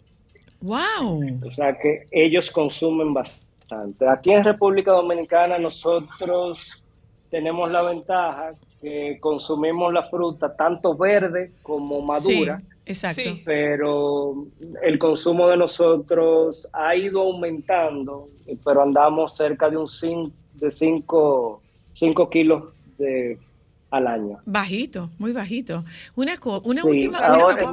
Wow. 0.60 1.40
O 1.46 1.50
sea 1.50 1.76
que 1.78 2.06
ellos 2.10 2.50
consumen 2.50 3.14
bastante. 3.14 4.08
Aquí 4.08 4.32
en 4.32 4.44
República 4.44 4.92
Dominicana 4.92 5.58
nosotros 5.58 6.82
tenemos 7.30 7.70
la 7.70 7.82
ventaja 7.82 8.52
que 8.80 9.18
consumimos 9.20 9.92
la 9.92 10.02
fruta 10.04 10.54
tanto 10.54 10.96
verde 10.96 11.52
como 11.62 12.00
madura 12.00 12.58
Sí, 12.58 12.66
exacto. 12.86 13.30
Pero 13.44 14.46
el 14.82 14.98
consumo 14.98 15.48
de 15.48 15.56
nosotros 15.56 16.68
ha 16.72 16.96
ido 16.96 17.20
aumentando, 17.20 18.28
pero 18.64 18.82
andamos 18.82 19.36
cerca 19.36 19.68
de 19.68 19.76
un 19.76 19.88
5 19.88 20.32
de 20.58 20.70
cinco, 20.70 21.62
cinco 21.92 22.28
kilos 22.28 22.64
de, 22.98 23.38
al 23.90 24.06
año. 24.06 24.38
Bajito, 24.44 25.10
muy 25.18 25.32
bajito. 25.32 25.84
Una, 26.14 26.34
una 26.64 26.82
Sí, 26.82 26.88
última, 26.88 27.18
ahora 27.20 27.64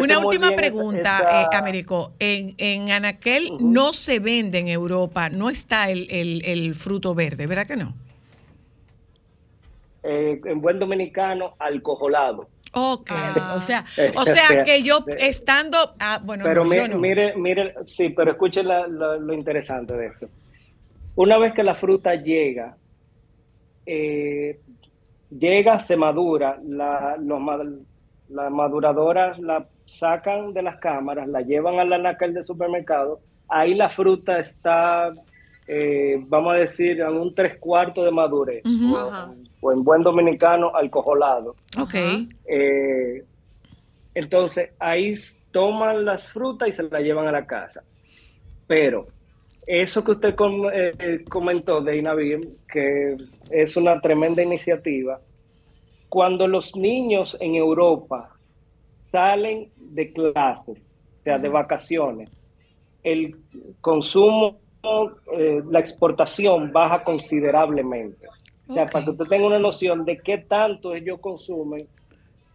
una, 0.00 0.18
última 0.20 0.46
esa- 0.48 0.56
pregunta, 0.56 1.18
esa- 1.18 1.42
eh, 1.42 1.46
Américo. 1.56 2.12
En, 2.20 2.50
en 2.58 2.90
Anaquel 2.92 3.50
no 3.60 3.92
se 3.92 4.20
vende 4.20 4.58
en 4.60 4.68
Europa, 4.68 5.30
no 5.30 5.50
está 5.50 5.90
el, 5.90 6.06
el- 6.10 6.44
el 6.44 6.74
fruto 6.74 7.14
verde, 7.14 7.46
¿verdad 7.46 7.66
que 7.66 7.76
no? 7.76 7.94
Eh, 10.02 10.40
en 10.44 10.60
buen 10.60 10.78
dominicano, 10.78 11.54
alcoholado. 11.58 12.48
Ok, 12.76 13.10
Ah. 13.12 13.54
o 13.56 13.60
sea, 13.60 13.84
Eh, 13.96 14.12
o 14.16 14.26
sea 14.26 14.62
que 14.64 14.82
yo 14.82 15.00
de- 15.00 15.14
estando, 15.28 15.78
ah, 16.00 16.20
bueno, 16.24 16.44
Pero 16.44 16.64
no, 16.64 16.70
mi- 16.70 16.76
yo 16.76 16.88
no. 16.88 16.98
mire, 16.98 17.36
mire, 17.36 17.74
sí, 17.86 18.10
pero 18.10 18.36
la- 18.62 18.86
la- 18.86 19.16
lo 19.16 19.32
interesante 19.32 19.94
de 19.94 20.06
esto. 20.08 20.28
Una 21.16 21.38
vez 21.38 21.52
que 21.54 21.62
la 21.62 21.74
fruta 21.74 22.14
llega, 22.16 22.76
eh, 23.86 24.58
llega, 25.38 25.78
se 25.80 25.96
madura, 25.96 26.58
la, 26.64 27.16
los 27.18 27.40
las 28.28 28.50
maduradoras 28.50 29.38
la 29.38 29.66
sacan 29.84 30.52
de 30.54 30.62
las 30.62 30.78
cámaras, 30.78 31.28
la 31.28 31.42
llevan 31.42 31.78
al 31.78 31.92
anaquel 31.92 32.32
de 32.34 32.42
supermercado, 32.42 33.20
ahí 33.48 33.74
la 33.74 33.88
fruta 33.90 34.38
está, 34.40 35.12
eh, 35.66 36.16
vamos 36.26 36.54
a 36.54 36.56
decir, 36.58 37.00
en 37.00 37.14
un 37.16 37.34
tres 37.34 37.58
cuartos 37.58 38.04
de 38.04 38.10
madurez, 38.10 38.62
Ujú. 38.64 38.96
o, 38.96 39.34
o 39.60 39.72
en 39.72 39.84
buen 39.84 40.02
dominicano, 40.02 40.74
alcoholado. 40.74 41.54
Ok, 41.80 41.94
Eh, 42.46 43.22
entonces 44.14 44.70
ahí 44.78 45.14
toman 45.50 46.04
las 46.04 46.26
frutas 46.28 46.68
y 46.68 46.72
se 46.72 46.82
las 46.84 47.02
llevan 47.02 47.26
a 47.28 47.32
la 47.32 47.46
casa. 47.46 47.82
Pero 48.66 49.06
eso 49.66 50.04
que 50.04 50.12
usted 50.12 50.34
com- 50.34 50.68
eh, 50.72 51.24
comentó 51.28 51.80
de 51.80 51.98
Inavir, 51.98 52.40
que 52.68 53.16
es 53.50 53.76
una 53.76 54.00
tremenda 54.00 54.42
iniciativa, 54.42 55.20
cuando 56.08 56.46
los 56.46 56.76
niños 56.76 57.36
en 57.40 57.54
Europa 57.54 58.30
salen 59.10 59.70
de 59.76 60.12
clases, 60.12 60.78
o 60.78 61.22
sea, 61.24 61.38
de 61.38 61.48
vacaciones, 61.48 62.30
el 63.02 63.36
consumo, 63.80 64.58
eh, 65.32 65.62
la 65.70 65.80
exportación 65.80 66.72
baja 66.72 67.02
considerablemente. 67.02 68.26
O 68.68 68.74
sea, 68.74 68.86
para 68.86 69.04
que 69.04 69.10
usted 69.10 69.24
tenga 69.26 69.46
una 69.46 69.58
noción 69.58 70.04
de 70.04 70.18
qué 70.18 70.38
tanto 70.38 70.94
ellos 70.94 71.20
consumen. 71.20 71.86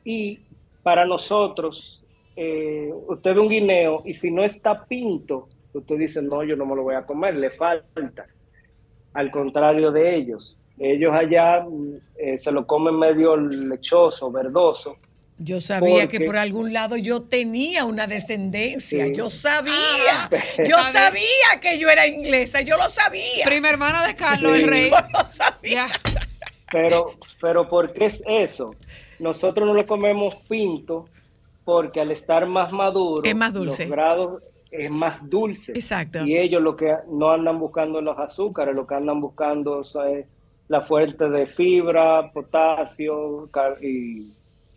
Y 0.04 0.40
para 0.82 1.06
nosotros, 1.06 2.04
eh, 2.36 2.90
usted 3.08 3.34
ve 3.36 3.40
un 3.40 3.50
guineo 3.50 4.02
y 4.06 4.14
si 4.14 4.32
no 4.32 4.44
está 4.44 4.86
pinto, 4.86 5.48
usted 5.80 5.98
dice, 5.98 6.22
no, 6.22 6.44
yo 6.44 6.56
no 6.56 6.66
me 6.66 6.76
lo 6.76 6.84
voy 6.84 6.96
a 6.96 7.06
comer, 7.06 7.36
le 7.36 7.50
falta. 7.52 8.26
Al 9.14 9.32
contrario 9.32 9.92
de 9.92 10.16
ellos. 10.16 10.56
Ellos 10.78 11.12
allá 11.14 11.66
mm, 11.68 11.94
eh, 12.18 12.38
se 12.38 12.52
lo 12.52 12.66
comen 12.66 12.98
medio 12.98 13.36
lechoso, 13.36 14.32
verdoso. 14.32 14.96
yo 15.38 15.60
sabía 15.60 16.08
que 16.08 16.22
por 16.22 16.38
algún 16.38 16.72
lado 16.74 16.96
yo 16.98 17.22
tenía 17.22 17.86
una 17.86 18.08
descendencia, 18.08 19.06
Sí. 19.08 19.14
yo 19.16 19.30
sabía, 19.30 19.74
Ah, 19.74 20.30
yo 20.66 20.78
sabía 20.92 21.60
que 21.62 21.80
yo 21.80 21.90
era 21.90 22.08
inglesa, 22.08 22.62
yo 22.62 22.78
lo 22.78 22.84
sabía. 22.90 23.46
Prima 23.46 23.70
hermana 23.70 24.06
de 24.08 24.16
Carlos, 24.16 24.54
Sí. 24.58 24.64
el 24.64 24.68
rey. 24.70 24.90
Yo 24.92 24.98
lo 25.24 25.30
sabía. 25.30 25.88
Ya. 25.88 26.22
Pero, 26.72 27.14
pero 27.42 27.68
¿por 27.68 27.92
qué 27.94 28.06
es 28.06 28.22
eso? 28.28 28.76
Nosotros 29.18 29.68
no 29.68 29.74
le 29.74 29.86
comemos 29.86 30.36
pinto 30.48 31.10
porque 31.66 32.00
al 32.00 32.12
estar 32.12 32.46
más 32.46 32.72
maduro, 32.72 33.24
Es 33.24 33.36
más 33.36 33.52
dulce. 33.54 33.84
los 33.86 33.92
grados 33.92 34.44
es 34.72 34.92
más 34.92 35.18
dulce. 35.30 35.72
Exacto. 35.74 36.20
Y 36.26 36.38
ellos 36.38 36.62
lo 36.62 36.76
que 36.76 36.96
no 37.10 37.32
andan 37.32 37.60
buscando 37.60 38.02
los 38.02 38.18
azúcares, 38.18 38.76
lo 38.76 38.86
que 38.86 38.96
andan 38.96 39.20
buscando 39.22 39.80
o 39.80 39.84
sea, 39.84 40.10
es 40.10 40.28
la 40.68 40.82
fuente 40.82 41.30
de 41.30 41.48
fibra, 41.48 42.32
potasio 42.32 43.50
car- 43.52 43.84
y 43.84 44.32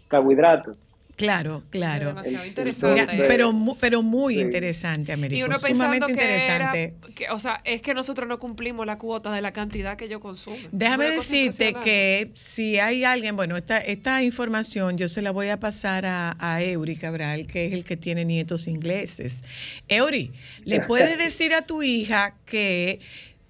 carbohidratos. 0.09 0.76
Claro, 1.16 1.62
claro. 1.70 2.08
Demasiado 2.08 2.42
El- 2.42 2.48
interesante. 2.48 3.00
entonces- 3.02 3.24
pero, 3.28 3.52
mu- 3.52 3.76
pero 3.78 4.02
muy 4.02 4.34
Sí. 4.34 4.40
interesante, 4.40 5.12
Américo. 5.12 5.38
Y 5.38 5.42
uno 5.42 5.56
sumamente 5.58 6.06
que, 6.06 6.12
interesante. 6.12 6.82
era, 6.82 7.14
que, 7.14 7.28
o 7.30 7.38
sea, 7.38 7.60
es 7.64 7.82
que 7.82 7.94
nosotros 7.94 8.26
no 8.28 8.38
cumplimos 8.38 8.86
la 8.86 8.96
cuota 8.98 9.30
de 9.32 9.42
la 9.42 9.52
cantidad 9.52 9.96
que 9.96 10.06
ellos 10.06 10.20
consumen. 10.20 10.68
Déjame 10.72 11.06
Una 11.06 11.14
decirte 11.16 11.74
que 11.84 12.30
si 12.34 12.78
hay 12.78 13.04
alguien, 13.04 13.36
bueno, 13.36 13.56
esta, 13.56 13.78
esta 13.78 14.22
información 14.22 14.96
yo 14.96 15.06
se 15.06 15.20
la 15.22 15.30
voy 15.30 15.48
a 15.48 15.60
pasar 15.60 16.06
a, 16.06 16.34
a 16.40 16.62
Eury 16.62 16.96
Cabral, 16.96 17.46
que 17.46 17.66
es 17.66 17.72
el 17.74 17.84
que 17.84 17.96
tiene 17.96 18.24
nietos 18.24 18.66
ingleses. 18.66 19.44
Eury, 19.88 20.32
¿le 20.64 20.80
puedes 20.88 21.18
decir 21.18 21.52
a 21.54 21.62
tu 21.62 21.82
hija 21.82 22.34
que 22.46 23.00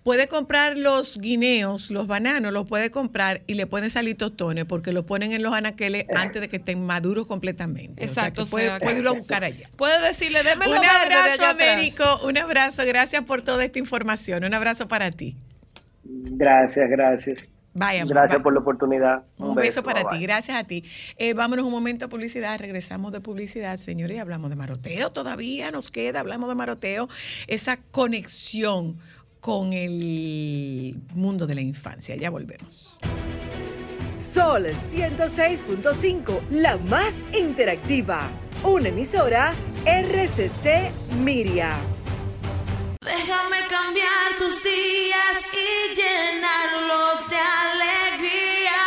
puede 0.03 0.29
comprar 0.29 0.77
los 0.77 1.19
guineos, 1.19 1.91
los 1.91 2.07
bananos, 2.07 2.53
los 2.53 2.69
puede 2.69 2.91
comprar 2.91 3.43
y 3.47 3.55
le 3.55 3.67
pueden 3.67 3.91
salir 3.91 4.17
tostones 4.17 4.65
porque 4.65 4.93
los 4.93 5.05
ponen 5.05 5.33
en 5.33 5.43
los 5.43 5.53
anaqueles 5.53 6.07
antes 6.15 6.41
de 6.41 6.49
que 6.49 6.57
estén 6.57 6.85
maduros 6.85 7.27
completamente? 7.27 8.05
Exacto, 8.05 8.43
O 8.43 8.45
sea, 8.45 8.51
que 8.51 8.51
puede, 8.51 8.67
o 8.69 8.71
sea, 8.71 8.81
puede 8.81 8.99
irlo 8.99 9.11
a 9.11 9.15
buscar 9.15 9.45
allá. 9.45 9.69
Puede 9.77 10.01
decirle, 10.07 10.43
déme 10.43 10.69
Un 10.69 10.77
abrazo, 10.77 11.45
Américo, 11.45 12.05
un 12.25 12.39
abrazo, 12.39 12.83
gracias 12.87 13.23
por 13.25 13.43
toda 13.43 13.65
esta 13.65 13.79
información, 13.79 14.45
un 14.45 14.55
abrazo 14.55 14.89
para 14.89 15.11
ti. 15.11 15.37
Gracias, 16.05 16.91
gracias. 16.91 17.49
Vaya, 17.75 18.05
Gracias 18.05 18.39
va- 18.39 18.43
por 18.43 18.53
la 18.53 18.61
oportunidad. 18.61 19.23
Un, 19.39 19.55
beso, 19.55 19.83
para 19.83 20.05
ti, 20.07 20.19
gracias 20.21 20.59
a 20.59 20.65
ti. 20.65 20.85
Eh, 21.17 21.33
vámonos 21.33 21.65
un 21.65 21.73
momento 21.73 22.05
a 22.05 22.09
publicidad, 22.09 22.59
regresamos 22.59 23.13
de 23.13 23.23
publicidad, 23.23 23.79
señores, 23.79 24.21
hablamos 24.21 24.51
de 24.51 24.57
maroteo, 24.57 25.11
todavía 25.11 25.71
nos 25.71 25.91
queda, 25.91 26.21
hablamos 26.21 26.51
de 26.51 26.55
maroteo, 26.55 27.09
esa 27.47 27.79
conexión 27.79 28.99
con 29.43 29.73
el 29.73 31.03
mundo 31.15 31.47
de 31.49 31.57
la 31.57 31.61
infancia. 31.61 32.15
Ya 32.15 32.31
volvemos. 32.31 33.01
Sol 34.15 34.67
106.5, 34.67 36.49
la 36.51 36.77
más 36.77 37.25
interactiva. 37.37 38.31
Una 38.63 38.89
emisora 38.91 39.53
RCC 39.85 40.93
Miria. 41.25 41.73
Déjame 43.01 43.57
cambiar 43.69 44.39
tus 44.39 44.63
días 44.63 45.39
y 45.53 45.97
llenarlos 45.97 47.29
de 47.29 47.37
alegría. 47.37 48.81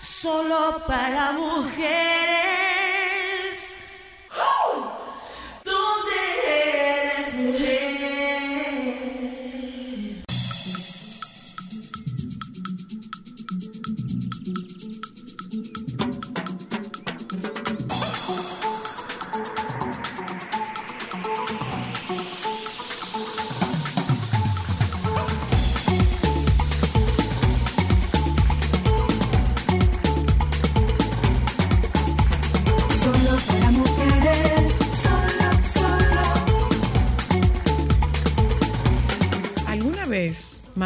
Solo 0.00 0.82
para 0.86 1.32
mujeres. 1.32 2.23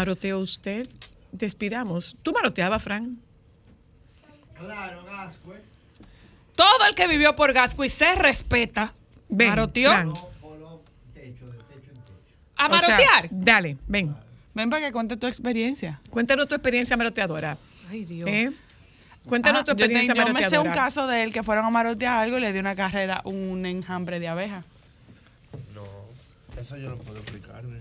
Maroteó 0.09 0.39
usted? 0.41 0.89
Despidamos. 1.33 2.17
¿Tú 2.23 2.33
maroteabas, 2.33 2.83
Fran? 2.83 3.19
Todo 6.57 6.87
el 6.89 6.95
que 6.95 7.07
vivió 7.07 7.37
por 7.37 7.53
Gascue 7.53 7.89
se 7.91 8.15
respeta. 8.15 8.95
Ven, 9.29 9.51
¿Maroteó? 9.51 9.91
Fran. 9.91 10.13
¿A 12.57 12.67
O 12.67 12.69
sea, 12.81 12.89
marotear? 12.97 13.29
dale, 13.31 13.77
ven. 13.87 14.17
Ven 14.55 14.71
para 14.71 14.87
que 14.87 14.93
cuente 14.93 15.17
tu 15.19 15.27
experiencia. 15.29 16.01
Cuéntanos 16.11 16.49
tu 16.49 16.55
experiencia 16.57 16.97
maroteadora. 16.97 17.57
Ay, 17.91 18.05
Dios. 18.07 18.29
¿Eh? 18.29 18.51
Cuéntanos 19.29 19.61
Ah, 19.63 19.65
tu 19.67 19.71
yo, 19.73 19.77
te- 19.77 19.85
experiencia 19.85 20.15
yo 20.15 20.33
me 20.33 20.49
sé 20.49 20.59
un 20.59 20.71
caso 20.73 21.07
de 21.07 21.23
él 21.23 21.33
que 21.33 21.43
fueron 21.43 21.67
a 21.67 21.71
marotear 21.71 22.25
algo 22.25 22.39
y 22.39 22.41
le 22.41 22.51
dio 22.53 22.61
una 22.63 22.75
carrera, 22.75 23.21
un 23.25 23.65
enjambre 23.67 24.19
de 24.19 24.27
abeja. 24.29 24.65
No, 25.75 25.85
eso 26.61 26.77
yo 26.79 26.89
no 26.91 26.97
puedo 26.97 27.19
explicar. 27.21 27.63
¿no? 27.63 27.77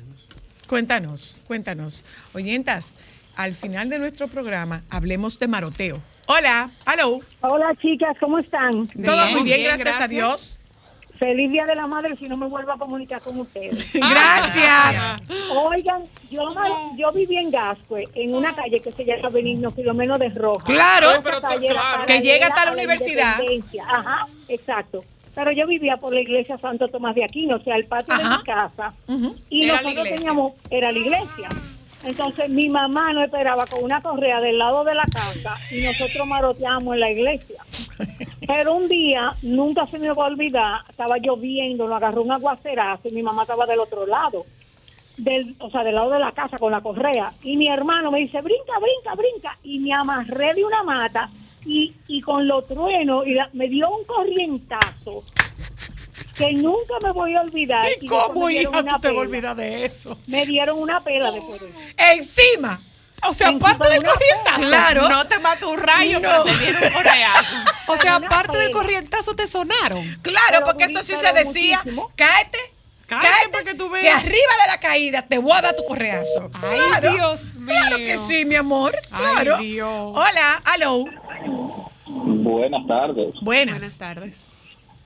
Cuéntanos, 0.68 1.40
cuéntanos. 1.48 2.04
Oyentas, 2.34 3.00
al 3.38 3.56
final 3.56 3.90
de 3.90 4.00
nuestro 4.00 4.28
programa 4.28 4.84
hablemos 4.90 5.40
de 5.40 5.48
maroteo. 5.48 6.02
Hola, 6.26 6.70
hello. 6.86 7.22
Hola 7.40 7.74
chicas, 7.82 8.18
¿cómo 8.20 8.38
están? 8.40 8.88
Todo 8.88 9.28
muy 9.28 9.44
bien, 9.44 9.62
bien, 9.62 9.78
gracias, 9.80 10.02
a. 10.02 10.08
Dios. 10.10 10.60
Feliz 11.18 11.50
Día 11.50 11.66
de 11.66 11.74
la 11.74 11.88
Madre 11.88 12.16
si 12.18 12.28
no 12.28 12.36
me 12.36 12.48
vuelvo 12.48 12.74
a 12.74 12.78
comunicar 12.78 13.22
con 13.22 13.40
ustedes. 13.40 13.94
Gracias. 13.94 15.28
Oigan, 15.52 16.04
yo, 16.30 16.54
yo 16.96 17.12
viví 17.12 17.38
en 17.38 17.50
Gascue, 17.50 18.08
en 18.14 18.36
una 18.36 18.54
calle 18.54 18.80
que 18.80 18.92
se 18.92 19.04
llama 19.04 19.30
Benigno 19.30 19.72
Filomeno 19.72 20.20
de 20.20 20.30
Roja. 20.30 20.64
Claro, 20.66 21.10
Esa 21.10 21.24
pero 21.24 21.42
claro. 21.42 22.06
Que 22.06 22.22
llega 22.22 22.48
hasta 22.48 22.66
la 22.66 22.72
paralela 22.72 22.72
a 22.72 22.74
universidad. 22.74 23.40
Ajá, 23.88 24.28
exacto. 24.48 25.00
Pero 25.38 25.52
yo 25.52 25.68
vivía 25.68 25.98
por 25.98 26.16
la 26.16 26.22
iglesia 26.22 26.58
Santo 26.58 26.88
Tomás 26.88 27.14
de 27.14 27.24
Aquino, 27.24 27.58
o 27.58 27.60
sea, 27.60 27.76
el 27.76 27.86
patio 27.86 28.18
de 28.18 28.24
mi 28.24 28.44
casa. 28.44 28.92
Y 29.52 29.66
Era 29.66 29.84
nosotros 29.84 30.08
teníamos, 30.16 30.54
era 30.72 30.92
la 30.92 30.98
iglesia. 30.98 31.50
Entonces 32.04 32.50
mi 32.50 32.70
mamá 32.70 33.14
nos 33.14 33.26
esperaba 33.26 33.64
con 33.68 33.84
una 33.84 34.02
correa 34.02 34.42
del 34.42 34.58
lado 34.58 34.84
de 34.84 34.96
la 34.96 35.04
casa 35.04 35.56
y 35.70 35.84
nosotros 35.84 36.26
maroteamos 36.26 36.96
en 36.96 37.00
la 37.02 37.12
iglesia. 37.12 37.64
Pero 38.48 38.74
un 38.74 38.88
día, 38.88 39.32
nunca 39.44 39.86
se 39.86 40.00
me 40.00 40.12
va 40.12 40.24
a 40.24 40.28
olvidar, 40.28 40.82
estaba 40.90 41.20
lloviendo, 41.20 41.88
nos 41.88 41.98
agarró 41.98 42.24
un 42.24 42.32
aguacerazo 42.32 43.08
y 43.08 43.12
mi 43.12 43.22
mamá 43.22 43.44
estaba 43.44 43.68
del 43.68 43.80
otro 43.80 44.08
lado, 44.08 44.44
del, 45.18 45.56
o 45.60 45.70
sea, 45.70 45.84
del 45.84 45.94
lado 45.94 46.10
de 46.10 46.20
la 46.20 46.32
casa 46.32 46.58
con 46.58 46.72
la 46.72 46.82
correa. 46.82 47.32
Y 47.44 47.58
mi 47.58 47.68
hermano 47.68 48.10
me 48.10 48.18
dice, 48.18 48.42
brinca, 48.42 48.74
brinca, 48.80 49.14
brinca. 49.14 49.58
Y 49.62 49.78
me 49.78 49.94
amarré 49.94 50.56
de 50.56 50.66
una 50.66 50.82
mata 50.82 51.30
y, 51.66 51.94
y 52.08 52.22
con 52.22 52.48
los 52.48 52.68
truenos 52.68 53.26
y 53.28 53.34
la- 53.34 53.50
me 53.54 53.68
dio 53.68 53.90
un 53.90 54.04
corrientazo 54.06 55.24
que 56.36 56.54
nunca 56.54 56.94
me 57.04 57.12
voy 57.12 57.36
a 57.36 57.42
olvidar. 57.42 57.88
¿Y 58.00 58.06
cómo, 58.08 58.50
hija, 58.50 58.84
tú 58.84 59.00
te 59.02 59.10
pela. 59.10 59.20
olvidas 59.22 59.58
de 59.58 59.86
eso? 59.86 60.18
Me 60.28 60.46
dieron 60.46 60.80
una 60.80 61.04
pela 61.04 61.32
después 61.32 61.60
de 61.62 61.68
eso. 61.70 61.80
Encima. 61.98 62.80
O 63.28 63.34
sea, 63.34 63.50
aparte 63.50 63.88
de 63.88 63.94
del 63.96 64.04
corrientazo. 64.04 64.62
Claro. 64.62 65.10
No 65.10 65.28
te 65.28 65.40
mató 65.40 65.72
un 65.72 65.80
rayo, 65.80 66.20
No. 66.20 66.30
pero 66.30 66.44
te 66.44 66.58
dieron 66.60 66.84
un 66.84 66.90
correazo. 66.94 67.56
O 67.88 67.98
sea, 67.98 68.16
aparte 68.18 68.58
del 68.58 68.70
corrientazo 68.72 69.36
te 69.36 69.48
sonaron. 69.48 70.04
Claro, 70.22 70.46
Pero 70.52 70.66
porque 70.66 70.84
eso 70.86 71.02
sí 71.02 71.16
se 71.16 71.34
decía, 71.34 71.78
muchísimo. 71.80 72.12
cáete, 72.16 72.60
Cállate 73.08 73.50
para 73.52 73.64
que 73.64 73.74
tú 73.76 73.86
que 73.88 73.94
veas. 74.02 74.20
arriba 74.24 74.34
de 74.36 74.72
la 74.72 74.78
caída 74.80 75.22
te 75.22 75.38
voy 75.38 75.54
a 75.54 75.62
dar 75.62 75.76
tu 75.76 75.84
correazo. 75.86 76.50
Ay, 76.54 76.78
claro, 76.90 77.14
Dios 77.14 77.58
mío. 77.60 77.68
Claro 77.80 77.98
que 77.98 78.18
sí, 78.18 78.46
mi 78.46 78.56
amor, 78.56 78.96
Ay, 79.12 79.24
claro. 79.34 79.58
Dios. 79.60 79.90
Hola, 79.90 80.62
aló. 80.66 81.06
Buenas 82.06 82.86
tardes. 82.88 83.30
Buenas. 83.42 83.78
Buenas 83.78 83.98
tardes. 83.98 84.48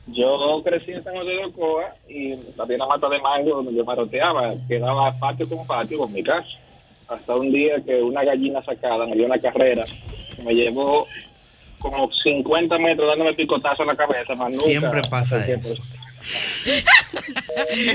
Yo 0.08 0.62
crecí 0.64 0.92
en 0.92 1.04
San 1.04 1.14
José 1.16 1.30
de 1.30 1.46
Ocoa 1.46 1.96
y 2.10 2.34
había 2.60 2.76
una 2.78 2.88
mata 2.88 3.08
de 3.08 3.20
mango 3.22 3.58
donde 3.58 3.74
yo 3.76 3.86
maroteaba. 3.86 4.54
Quedaba 4.68 5.18
patio 5.20 5.48
con 5.48 5.66
patio 5.68 6.00
con 6.00 6.12
mi 6.12 6.24
casa. 6.24 6.48
Hasta 7.08 7.36
un 7.36 7.52
día 7.52 7.76
que 7.86 8.02
una 8.02 8.24
gallina 8.24 8.64
sacada 8.64 9.06
me 9.06 9.16
dio 9.16 9.26
una 9.26 9.38
carrera. 9.38 9.84
Me 10.44 10.54
llevó 10.56 11.08
como 11.80 12.10
50 12.12 12.78
metros 12.80 13.08
dándome 13.10 13.34
picotazo 13.34 13.84
en 13.84 13.90
la 13.90 13.96
cabeza. 13.96 14.34
Más 14.36 14.52
nunca 14.52 14.66
Siempre 14.66 15.02
pasa 15.10 15.46
eso. 15.46 15.76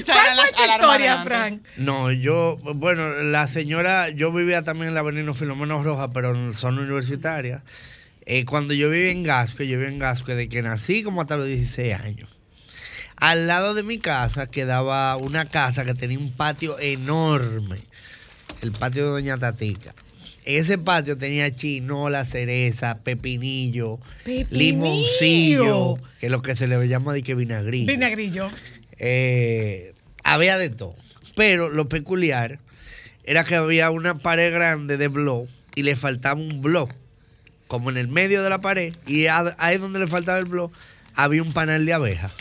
¿Cuál 0.04 0.18
era 0.26 0.34
la 0.34 0.42
fue 0.42 0.52
tu 0.52 0.62
de 0.62 0.74
historia, 0.74 1.12
antes. 1.12 1.26
Frank? 1.26 1.66
No, 1.76 2.10
yo, 2.12 2.58
bueno, 2.74 3.08
la 3.22 3.46
señora, 3.46 4.08
yo 4.10 4.32
vivía 4.32 4.62
también 4.62 4.88
en 4.88 4.94
la 4.94 5.00
avenida 5.00 5.34
Filomeno 5.34 5.82
Roja, 5.82 6.12
pero 6.12 6.34
en 6.34 6.54
zona 6.54 6.82
universitaria. 6.82 7.62
Eh, 8.24 8.44
cuando 8.44 8.74
yo 8.74 8.90
vivía 8.90 9.10
en 9.10 9.22
Gasco, 9.22 9.62
yo 9.62 9.78
vivía 9.78 9.88
en 9.88 9.98
Gasco 9.98 10.32
desde 10.32 10.48
que 10.48 10.62
nací 10.62 11.02
como 11.02 11.20
hasta 11.20 11.36
los 11.36 11.46
16 11.46 11.94
años. 11.94 12.28
Al 13.16 13.46
lado 13.46 13.72
de 13.72 13.82
mi 13.82 13.98
casa 13.98 14.48
quedaba 14.48 15.16
una 15.16 15.46
casa 15.46 15.84
que 15.84 15.94
tenía 15.94 16.18
un 16.18 16.32
patio 16.32 16.78
enorme, 16.78 17.78
el 18.60 18.72
patio 18.72 19.04
de 19.04 19.10
Doña 19.10 19.38
Tatica. 19.38 19.94
En 20.46 20.62
ese 20.62 20.78
patio 20.78 21.18
tenía 21.18 21.54
chinola, 21.54 22.24
cereza, 22.24 23.02
pepinillo, 23.02 23.98
Pepinillo. 24.24 24.46
limoncillo, 24.50 25.94
que 26.20 26.26
es 26.26 26.32
lo 26.32 26.40
que 26.40 26.54
se 26.54 26.68
le 26.68 26.86
llama 26.86 27.12
de 27.12 27.22
que 27.22 27.34
vinagrillo. 27.34 27.92
Vinagrillo. 27.92 28.48
Eh, 28.98 29.92
había 30.22 30.56
de 30.56 30.70
todo. 30.70 30.94
Pero 31.34 31.68
lo 31.68 31.88
peculiar 31.88 32.60
era 33.24 33.42
que 33.44 33.56
había 33.56 33.90
una 33.90 34.18
pared 34.18 34.52
grande 34.52 34.96
de 34.96 35.08
blog 35.08 35.48
y 35.74 35.82
le 35.82 35.96
faltaba 35.96 36.40
un 36.40 36.62
blog, 36.62 36.90
como 37.66 37.90
en 37.90 37.96
el 37.96 38.06
medio 38.06 38.44
de 38.44 38.48
la 38.48 38.60
pared, 38.60 38.94
y 39.04 39.26
ahí 39.26 39.78
donde 39.78 39.98
le 39.98 40.06
faltaba 40.06 40.38
el 40.38 40.44
blog 40.46 40.70
había 41.16 41.42
un 41.42 41.52
panel 41.52 41.84
de 41.86 41.92
abejas. 41.92 42.36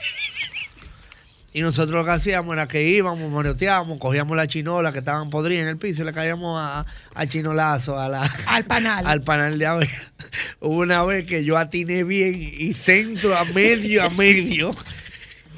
Y 1.56 1.62
nosotros 1.62 1.96
lo 1.96 2.04
que 2.04 2.12
hacíamos 2.12 2.52
era 2.52 2.68
que 2.68 2.84
íbamos, 2.84 3.32
moreteábamos, 3.32 3.98
cogíamos 3.98 4.36
la 4.36 4.46
chinola 4.46 4.92
que 4.92 5.00
estaban 5.00 5.30
podridas 5.30 5.62
en 5.64 5.70
el 5.70 5.78
piso 5.78 6.02
y 6.02 6.06
le 6.06 6.12
caíamos 6.12 6.60
a, 6.62 6.86
a 7.14 7.28
chinolazo 7.28 7.98
a 7.98 8.10
la, 8.10 8.30
Al 8.48 8.66
panal. 8.66 9.08
al 9.08 9.22
panal 9.22 9.58
de 9.58 9.66
abejas. 9.66 10.12
Hubo 10.60 10.80
una 10.80 11.02
vez 11.06 11.26
que 11.26 11.46
yo 11.46 11.58
atiné 11.58 12.04
bien 12.04 12.36
y 12.36 12.74
centro 12.74 13.38
a 13.38 13.46
medio 13.46 14.04
a 14.04 14.10
medio 14.10 14.72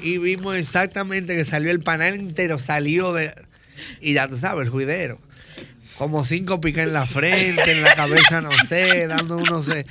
y 0.00 0.18
vimos 0.18 0.54
exactamente 0.54 1.34
que 1.34 1.44
salió 1.44 1.72
el 1.72 1.80
panal 1.80 2.14
entero, 2.14 2.60
salió 2.60 3.12
de... 3.12 3.34
Y 4.00 4.12
ya 4.12 4.28
tú 4.28 4.36
sabes, 4.36 4.66
el 4.66 4.70
juidero. 4.70 5.18
Como 5.96 6.24
cinco 6.24 6.60
picas 6.60 6.84
en 6.84 6.92
la 6.92 7.06
frente, 7.06 7.72
en 7.72 7.82
la 7.82 7.96
cabeza, 7.96 8.40
no 8.40 8.52
sé, 8.68 9.08
dando 9.08 9.36
uno 9.36 9.64
sé. 9.64 9.84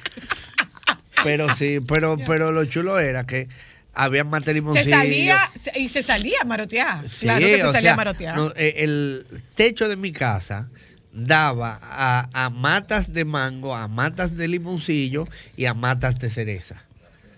Pero 1.25 1.53
sí, 1.53 1.79
pero, 1.85 2.15
pero 2.25 2.53
lo 2.53 2.63
chulo 2.63 2.97
era 2.97 3.25
que 3.25 3.49
había 3.97 4.23
más 4.23 4.43
Se 4.45 4.53
limoncillo. 4.53 4.95
salía, 4.95 5.39
y 5.75 5.89
se 5.89 6.01
salía 6.01 6.37
a 6.41 6.45
marotear. 6.45 7.09
Sí, 7.09 7.25
claro 7.25 7.45
que 7.45 7.55
se 7.57 7.61
salía 7.63 7.81
sea, 7.81 7.93
a 7.93 7.97
marotear. 7.97 8.35
no, 8.35 8.53
eh, 8.55 8.73
el 8.77 9.25
techo 9.55 9.89
de 9.89 9.95
mi 9.95 10.11
casa 10.11 10.69
daba 11.11 11.79
a, 11.81 12.29
a 12.31 12.49
matas 12.49 13.11
de 13.11 13.25
mango, 13.25 13.75
a 13.75 13.87
matas 13.87 14.37
de 14.37 14.47
limoncillo 14.47 15.27
y 15.55 15.65
a 15.65 15.73
matas 15.73 16.19
de 16.19 16.29
cereza. 16.29 16.83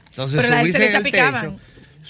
Entonces, 0.09 0.41
Pero 0.41 0.49
las 0.53 1.01
picaban. 1.01 1.59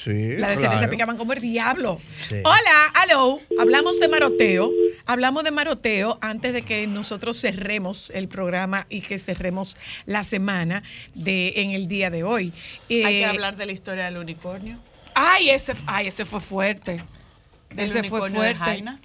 Sí, 0.04 0.38
La 0.38 0.50
de 0.50 0.56
claro. 0.58 0.90
picaban 0.90 1.18
como 1.18 1.34
el 1.34 1.42
diablo. 1.42 2.00
Sí. 2.30 2.36
Hola, 2.44 2.86
aló. 3.02 3.40
Hablamos 3.60 4.00
de 4.00 4.08
maroteo. 4.08 4.72
Hablamos 5.06 5.44
de 5.44 5.52
maroteo 5.52 6.18
antes 6.22 6.54
de 6.54 6.62
que 6.62 6.88
nosotros 6.88 7.40
cerremos 7.40 8.10
el 8.12 8.28
programa 8.28 8.86
y 8.90 9.02
que 9.02 9.18
cerremos 9.20 9.76
la 10.06 10.24
semana 10.24 10.84
de 11.16 11.54
en 11.58 11.72
el 11.72 11.88
día 11.88 12.10
de 12.10 12.24
hoy. 12.24 12.54
Hay 12.90 12.98
que 12.98 13.20
Eh, 13.22 13.26
hablar 13.26 13.58
de 13.58 13.66
la 13.66 13.72
historia 13.72 14.06
del 14.06 14.18
unicornio. 14.18 14.80
Ay, 15.16 15.50
ese, 15.50 15.74
ay, 15.88 16.08
ese 16.08 16.26
fue 16.26 16.40
fuerte. 16.40 17.02
Ese 17.76 18.02
fue 18.04 18.20
unicornio 18.22 18.42
de 18.42 18.56
fuerte. 18.56 18.64
Jaina. 18.72 19.00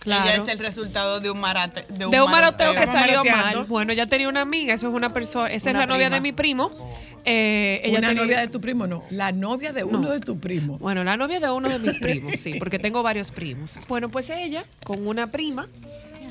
Claro. 0.00 0.30
Ella 0.30 0.42
es 0.42 0.48
el 0.48 0.58
resultado 0.58 1.20
de 1.20 1.30
un, 1.30 1.38
marate, 1.40 1.84
de 1.92 2.06
un, 2.06 2.10
de 2.10 2.20
un 2.22 2.30
maroteo 2.30 2.72
que 2.74 2.86
salió 2.86 3.22
mal. 3.24 3.64
Bueno, 3.66 3.92
ya 3.92 4.06
tenía 4.06 4.28
una 4.28 4.40
amiga, 4.40 4.74
eso 4.74 4.88
es 4.88 4.94
una 4.94 5.12
persona, 5.12 5.50
esa 5.50 5.70
Una 5.70 5.80
es 5.82 5.88
la 5.88 5.94
novia 5.94 6.10
de 6.10 6.20
mi 6.20 6.32
primo. 6.32 6.70
Eh, 7.26 7.82
ella 7.84 7.98
una 7.98 8.08
tenía- 8.08 8.22
novia 8.22 8.40
de 8.40 8.48
tu 8.48 8.60
primo, 8.62 8.86
no. 8.86 9.04
La 9.10 9.30
novia 9.30 9.72
de 9.72 9.84
uno 9.84 9.98
No. 9.98 10.10
de 10.10 10.20
tu 10.20 10.40
primo. 10.40 10.78
Bueno, 10.78 11.04
la 11.04 11.18
novia 11.18 11.38
de 11.38 11.50
uno 11.50 11.68
de 11.68 11.78
mis 11.78 11.96
primos, 11.98 12.34
sí, 12.36 12.54
porque 12.58 12.78
tengo 12.78 13.02
varios 13.02 13.30
primos. 13.30 13.78
Bueno, 13.88 14.08
pues 14.08 14.30
ella, 14.30 14.64
con 14.84 15.06
una 15.06 15.30
prima, 15.30 15.68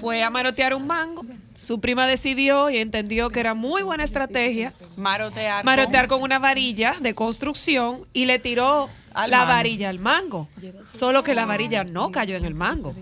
fue 0.02 0.24
a 0.24 0.30
marotear 0.32 0.74
un 0.74 0.88
mango. 0.88 1.24
Su 1.56 1.80
prima 1.80 2.08
decidió 2.08 2.70
y 2.72 2.78
entendió 2.78 3.30
que 3.30 3.40
era 3.40 3.54
muy 3.54 3.84
buena 3.84 4.04
estrategia 4.04 4.74
Marotear. 4.96 5.64
marotear 5.66 6.08
con 6.08 6.22
una 6.24 6.40
varilla 6.40 6.96
de 7.02 7.14
construcción 7.14 8.06
y 8.14 8.26
le 8.26 8.40
tiró 8.40 8.90
la 9.14 9.28
mango. 9.40 9.46
varilla 9.48 9.90
al 9.90 10.00
mango. 10.00 10.48
Solo 10.86 11.22
que 11.24 11.36
la 11.36 11.46
varilla 11.46 11.84
no 11.84 12.12
cayó 12.12 12.36
en 12.38 12.46
el 12.46 12.56
mango. 12.56 12.96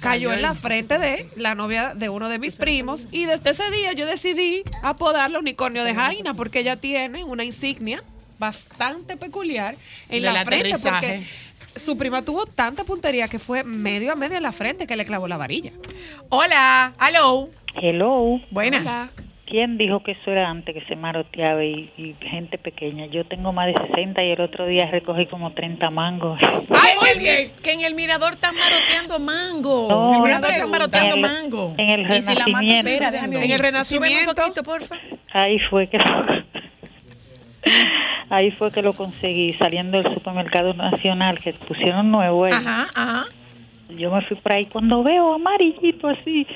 Cayó 0.00 0.32
en 0.32 0.42
la 0.42 0.54
frente 0.54 0.98
de 0.98 1.28
la 1.36 1.54
novia 1.54 1.92
de 1.94 2.08
uno 2.08 2.28
de 2.28 2.38
mis 2.38 2.56
primos 2.56 3.06
y 3.10 3.26
desde 3.26 3.50
ese 3.50 3.70
día 3.70 3.92
yo 3.92 4.06
decidí 4.06 4.62
apodarla 4.82 5.38
unicornio 5.38 5.84
de 5.84 5.94
Jaina 5.94 6.34
porque 6.34 6.60
ella 6.60 6.76
tiene 6.76 7.22
una 7.24 7.44
insignia 7.44 8.02
bastante 8.38 9.16
peculiar 9.16 9.76
en 10.08 10.22
Del 10.22 10.32
la 10.34 10.44
frente 10.44 10.72
aterrizaje. 10.72 11.26
porque 11.74 11.80
su 11.80 11.96
prima 11.98 12.22
tuvo 12.22 12.46
tanta 12.46 12.84
puntería 12.84 13.28
que 13.28 13.38
fue 13.38 13.62
medio 13.62 14.12
a 14.12 14.16
medio 14.16 14.38
en 14.38 14.42
la 14.42 14.52
frente 14.52 14.86
que 14.86 14.96
le 14.96 15.04
clavó 15.04 15.28
la 15.28 15.36
varilla. 15.36 15.72
Hola, 16.30 16.94
aló. 16.98 17.50
Hello. 17.80 18.40
Buenas. 18.50 18.80
Hola. 18.82 19.10
¿Quién 19.50 19.76
dijo 19.78 20.00
que 20.04 20.12
eso 20.12 20.30
era 20.30 20.48
antes 20.48 20.72
que 20.74 20.80
se 20.86 20.94
maroteaba 20.94 21.64
y, 21.64 21.90
y 21.98 22.14
gente 22.20 22.56
pequeña? 22.56 23.06
Yo 23.06 23.24
tengo 23.24 23.52
más 23.52 23.66
de 23.66 23.74
60 23.88 24.22
y 24.22 24.30
el 24.30 24.40
otro 24.40 24.64
día 24.64 24.88
recogí 24.90 25.26
como 25.26 25.50
30 25.52 25.90
mangos. 25.90 26.38
Ay, 26.42 26.92
muy 27.00 27.18
bien. 27.18 27.50
Que 27.60 27.72
en 27.72 27.80
el 27.80 27.96
mirador 27.96 28.34
están 28.34 28.54
maroteando 28.56 29.18
mango. 29.18 29.88
No, 29.90 30.08
en 30.10 30.14
el 30.14 30.22
mirador 30.22 30.50
están 30.52 30.70
maroteando 30.70 31.16
En 31.16 31.24
el- 31.24 31.30
mango. 31.30 31.74
en 31.78 31.90
el 31.90 32.00
Y 32.00 32.22
si 32.22 32.34
la 32.34 32.44
Renacimiento. 32.44 33.38
En 33.40 33.50
el 33.50 33.58
Renacimiento. 33.58 34.30
Un 34.30 34.36
poquito, 34.36 34.62
porfa. 34.62 34.94
Ahí 35.32 35.58
fue 35.68 35.88
que 35.88 35.98
ahí 38.30 38.50
fue 38.52 38.70
que 38.70 38.82
lo 38.82 38.92
conseguí 38.92 39.52
saliendo 39.54 40.00
del 40.00 40.14
supermercado 40.14 40.74
nacional 40.74 41.38
que 41.38 41.52
pusieron 41.52 42.10
nuevo 42.10 42.44
ahí. 42.44 42.52
Ajá, 42.52 42.86
ajá. 42.94 43.24
Yo 43.90 44.10
me 44.12 44.22
fui 44.22 44.36
por 44.36 44.52
ahí 44.52 44.66
cuando 44.66 45.02
veo 45.02 45.34
amarillito 45.34 46.08
así 46.08 46.46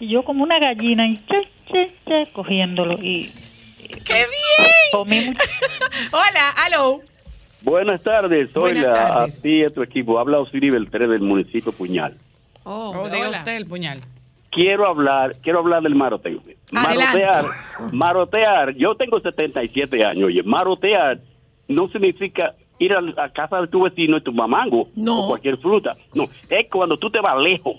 y 0.00 0.08
yo 0.08 0.22
como 0.22 0.42
una 0.44 0.58
gallina 0.58 1.06
y 1.06 1.16
che 1.26 1.48
che 1.70 1.92
che 2.06 2.26
cogiéndolo 2.32 2.94
y 3.02 3.32
¡Qué 4.04 4.14
bien! 4.14 4.70
comí. 4.92 5.18
Hola, 6.12 6.50
aló. 6.66 7.00
Buenas 7.62 8.02
tardes, 8.02 8.50
soy 8.52 8.74
Buenas 8.74 8.84
la, 8.84 9.06
a 9.06 9.08
tardes. 9.18 9.42
ti 9.42 9.48
y 9.60 9.64
a 9.64 9.68
tu 9.70 9.82
equipo. 9.82 10.18
Habla 10.18 10.38
Osiris 10.40 10.72
Beltré 10.72 11.06
del 11.08 11.20
municipio 11.22 11.72
Puñal. 11.72 12.16
Oh, 12.64 12.92
Oh, 12.96 13.08
diga 13.08 13.28
hola. 13.28 13.38
usted 13.38 13.56
el 13.56 13.66
puñal. 13.66 14.00
Quiero 14.50 14.86
hablar, 14.86 15.36
quiero 15.42 15.58
hablar 15.60 15.82
del 15.82 15.94
maroteo. 15.94 16.40
Marotear, 16.72 17.44
marotear, 17.92 18.74
yo 18.74 18.94
tengo 18.94 19.20
77 19.20 20.04
años, 20.04 20.24
oye, 20.24 20.42
marotear 20.42 21.18
no 21.68 21.88
significa 21.88 22.54
ir 22.78 22.92
a 22.94 23.00
la 23.00 23.30
casa 23.32 23.60
de 23.60 23.68
tu 23.68 23.82
vecino 23.82 24.16
y 24.16 24.20
tu 24.22 24.32
mamango 24.32 24.88
No. 24.94 25.24
o 25.24 25.28
cualquier 25.28 25.58
fruta. 25.58 25.94
No, 26.14 26.24
es 26.48 26.66
cuando 26.70 26.96
tú 26.96 27.10
te 27.10 27.20
vas 27.20 27.36
lejos, 27.42 27.76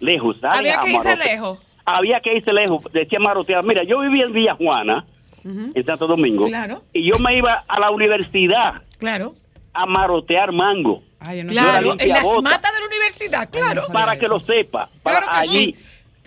lejos. 0.00 0.36
Había 0.42 0.78
que 0.80 0.90
irse 0.92 1.16
lejos. 1.16 1.58
Había 1.84 2.20
que 2.20 2.34
irse 2.34 2.52
lejos, 2.52 2.84
decía 2.92 3.18
marotear. 3.18 3.64
Mira, 3.64 3.82
yo 3.82 4.00
vivía 4.00 4.24
en 4.24 4.32
Villa 4.32 4.54
Juana, 4.54 5.04
en 5.44 5.84
Santo 5.86 6.06
Domingo, 6.06 6.44
Claro. 6.46 6.82
y 6.92 7.08
yo 7.10 7.18
me 7.18 7.34
iba 7.36 7.64
a 7.66 7.80
la 7.80 7.90
universidad 7.90 8.82
Claro, 8.98 9.32
a 9.72 9.86
marotear 9.86 10.52
mango. 10.52 11.02
Ay, 11.20 11.38
yo 11.38 11.44
no 11.44 11.50
claro. 11.50 11.94
En 11.98 12.08
las 12.10 12.22
bota. 12.22 12.42
matas 12.42 12.72
de 12.74 12.80
la 12.80 12.86
universidad, 12.86 13.48
claro. 13.50 13.82
para 13.92 14.18
que 14.18 14.28
lo 14.28 14.38
sepa. 14.40 14.88
Para 15.02 15.18
Claro 15.20 15.32
que 15.32 15.38
allí, 15.38 15.64
sí. 15.72 15.76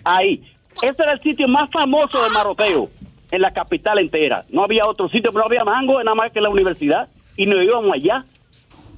ahí. 0.04 0.42
Ese 0.82 1.02
era 1.02 1.12
el 1.12 1.20
sitio 1.20 1.46
más 1.48 1.70
famoso 1.70 2.22
de 2.24 2.30
maroteo 2.30 2.90
en 3.30 3.40
la 3.42 3.52
capital 3.52 3.98
entera. 4.00 4.44
No 4.50 4.64
había 4.64 4.86
otro 4.86 5.08
sitio, 5.08 5.30
no 5.32 5.44
había 5.44 5.64
mango, 5.64 6.02
nada 6.02 6.14
más 6.14 6.32
que 6.32 6.40
la 6.40 6.48
universidad. 6.50 7.08
Y 7.36 7.46
nos 7.46 7.62
íbamos 7.62 7.92
allá. 7.94 8.24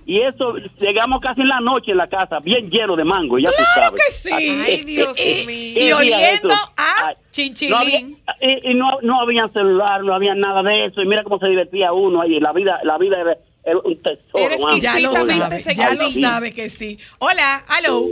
Y 0.06 0.20
eso, 0.20 0.54
llegamos 0.78 1.20
casi 1.22 1.40
en 1.40 1.48
la 1.48 1.60
noche 1.60 1.92
en 1.92 1.96
la 1.96 2.06
casa, 2.08 2.38
bien 2.40 2.68
lleno 2.70 2.94
de 2.94 3.04
mango, 3.04 3.38
ya 3.38 3.48
tú 3.50 3.56
Claro 3.74 3.96
sabes. 3.96 4.02
que 4.06 4.12
sí. 4.12 4.30
Ay, 4.32 4.84
Dios 4.84 5.16
¿Qué 5.16 5.44
mío. 5.46 5.74
día 5.74 5.88
Y 5.88 5.92
oliendo 5.92 6.48
eso? 6.48 6.72
a 6.76 7.06
Ay, 7.08 7.14
chinchilín. 7.30 7.70
No 7.70 7.78
había, 7.78 8.00
y, 8.00 8.70
y 8.70 8.74
no, 8.74 8.98
no 9.02 9.20
había 9.20 9.48
celular, 9.48 10.02
no 10.04 10.14
había 10.14 10.34
nada 10.34 10.62
de 10.62 10.86
eso. 10.86 11.00
Y 11.02 11.06
mira 11.06 11.22
cómo 11.24 11.38
se 11.38 11.48
divertía 11.48 11.92
uno 11.92 12.20
ahí. 12.20 12.38
La 12.38 12.52
vida, 12.52 12.78
la 12.84 12.98
vida 12.98 13.18
era, 13.20 13.36
era 13.64 13.78
un 13.78 13.96
tesoro. 14.02 14.20
Eres. 14.44 14.60
Ya 14.82 14.98
lo 14.98 15.12
sabe, 15.12 15.74
ya 15.74 15.94
lo 15.94 16.10
sabe 16.10 16.52
que 16.52 16.68
sí. 16.68 16.98
Hola, 17.18 17.64
hello. 17.78 18.04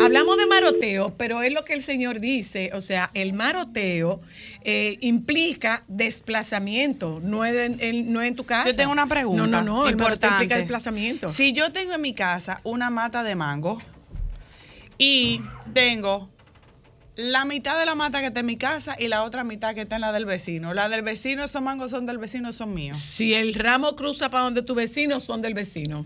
Hablamos 0.00 0.36
de 0.36 0.46
maroteo, 0.46 1.14
pero 1.16 1.42
es 1.42 1.52
lo 1.52 1.64
que 1.64 1.74
el 1.74 1.82
señor 1.82 2.20
dice, 2.20 2.70
o 2.74 2.80
sea, 2.80 3.10
el 3.14 3.32
maroteo 3.32 4.20
eh, 4.62 4.96
implica 5.00 5.84
desplazamiento, 5.88 7.20
no 7.22 7.44
es 7.44 7.54
en, 7.56 7.76
en- 7.80 8.12
no 8.12 8.20
es 8.22 8.28
en 8.28 8.36
tu 8.36 8.44
casa. 8.44 8.68
Yo 8.70 8.76
tengo 8.76 8.92
una 8.92 9.06
pregunta. 9.06 9.46
No, 9.46 9.46
no, 9.46 9.62
no, 9.62 9.86
el 9.86 9.92
importante. 9.92 10.34
implica 10.36 10.56
desplazamiento. 10.56 11.28
Si 11.28 11.52
yo 11.52 11.72
tengo 11.72 11.94
en 11.94 12.00
mi 12.00 12.14
casa 12.14 12.60
una 12.64 12.90
mata 12.90 13.22
de 13.22 13.34
mango 13.34 13.80
y 14.98 15.40
tengo 15.74 16.28
la 17.16 17.44
mitad 17.44 17.78
de 17.78 17.84
la 17.84 17.94
mata 17.96 18.20
que 18.20 18.26
está 18.26 18.40
en 18.40 18.46
mi 18.46 18.56
casa 18.56 18.94
y 18.98 19.08
la 19.08 19.24
otra 19.24 19.42
mitad 19.42 19.74
que 19.74 19.80
está 19.80 19.96
en 19.96 20.02
la 20.02 20.12
del 20.12 20.24
vecino. 20.24 20.72
La 20.74 20.88
del 20.88 21.02
vecino, 21.02 21.42
esos 21.44 21.60
mangos 21.62 21.90
son 21.90 22.06
del 22.06 22.18
vecino, 22.18 22.52
son 22.52 22.74
míos. 22.74 22.96
Si 22.96 23.34
el 23.34 23.54
ramo 23.54 23.96
cruza 23.96 24.30
para 24.30 24.44
donde 24.44 24.62
tu 24.62 24.74
vecino, 24.76 25.18
son 25.18 25.42
del 25.42 25.54
vecino. 25.54 26.04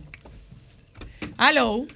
Hello. 1.38 1.86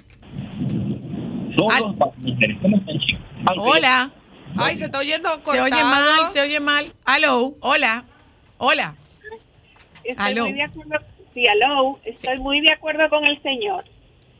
Hola. 3.58 4.10
Ay, 4.58 4.76
se 4.76 4.86
está 4.86 4.98
oyendo 4.98 5.28
Se 5.44 5.60
oye 5.60 5.70
mal, 5.84 6.26
se 6.32 6.40
oye 6.40 6.60
mal. 6.60 6.92
Hello. 7.06 7.54
Hola. 7.60 8.04
Hola. 8.58 8.94
Estoy 10.04 10.26
Aló. 10.32 10.44
muy 10.44 10.52
de 10.52 10.62
acuerdo, 10.62 10.94
sí, 11.34 11.44
aló, 11.48 11.98
estoy 12.04 12.38
muy 12.38 12.60
de 12.60 12.70
acuerdo 12.72 13.08
con 13.10 13.24
el 13.24 13.42
señor. 13.42 13.84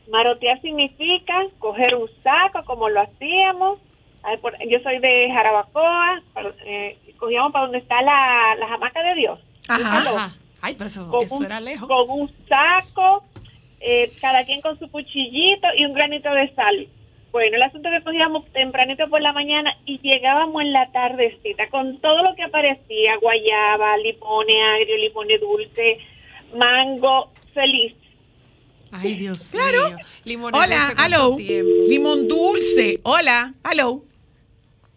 Marotear 0.09 0.61
significa 0.61 1.33
coger 1.59 1.93
un 1.95 2.07
saco 2.23 2.63
como 2.63 2.87
lo 2.89 3.01
hacíamos. 3.01 3.79
Ay, 4.23 4.37
por- 4.37 4.55
Yo 4.69 4.79
soy 4.81 4.99
de 4.99 5.29
Jarabacoa, 5.29 6.21
eh, 6.65 6.97
cogíamos 7.19 7.51
para 7.51 7.63
donde 7.65 7.79
está 7.79 8.01
la, 8.01 8.55
la 8.57 8.73
hamaca 8.73 9.03
de 9.03 9.15
Dios. 9.15 9.39
Ajá. 9.67 9.97
Aló. 10.01 10.17
Ajá. 10.17 10.35
Ay, 10.61 10.73
pero 10.75 10.85
eso, 10.87 11.09
Con 11.09 11.23
eso 11.25 11.35
un- 11.35 11.45
era 11.45 11.59
lejos. 11.59 11.87
Con 11.87 12.09
un 12.09 12.31
saco, 12.47 13.25
eh, 13.81 14.09
cada 14.21 14.45
quien 14.45 14.61
con 14.61 14.79
su 14.79 14.89
cuchillito 14.89 15.67
y 15.77 15.85
un 15.85 15.93
granito 15.93 16.31
de 16.31 16.53
sal. 16.55 16.87
Bueno, 17.37 17.55
el 17.57 17.61
asunto 17.61 17.87
es 17.89 17.99
que 17.99 18.03
cogíamos 18.03 18.45
tempranito 18.51 19.07
por 19.09 19.21
la 19.21 19.31
mañana 19.31 19.77
y 19.85 19.99
llegábamos 19.99 20.59
en 20.63 20.71
la 20.73 20.91
tardecita 20.91 21.69
con 21.69 21.99
todo 21.99 22.23
lo 22.23 22.33
que 22.33 22.41
aparecía, 22.41 23.15
guayaba, 23.21 23.95
limones 23.97 24.55
agrio, 24.73 24.97
limones 24.97 25.39
dulce, 25.39 25.99
mango, 26.55 27.31
feliz. 27.53 27.93
Ay, 28.91 29.13
Dios 29.17 29.51
Claro. 29.51 29.77
mío. 30.25 30.47
Hola, 30.51 30.65
dulce, 30.87 30.95
¿cuánto 30.95 31.03
hello. 31.05 31.35
tiempo? 31.35 31.85
Limón 31.87 32.27
dulce. 32.27 32.99
Hola, 33.03 33.53
hello. 33.71 34.01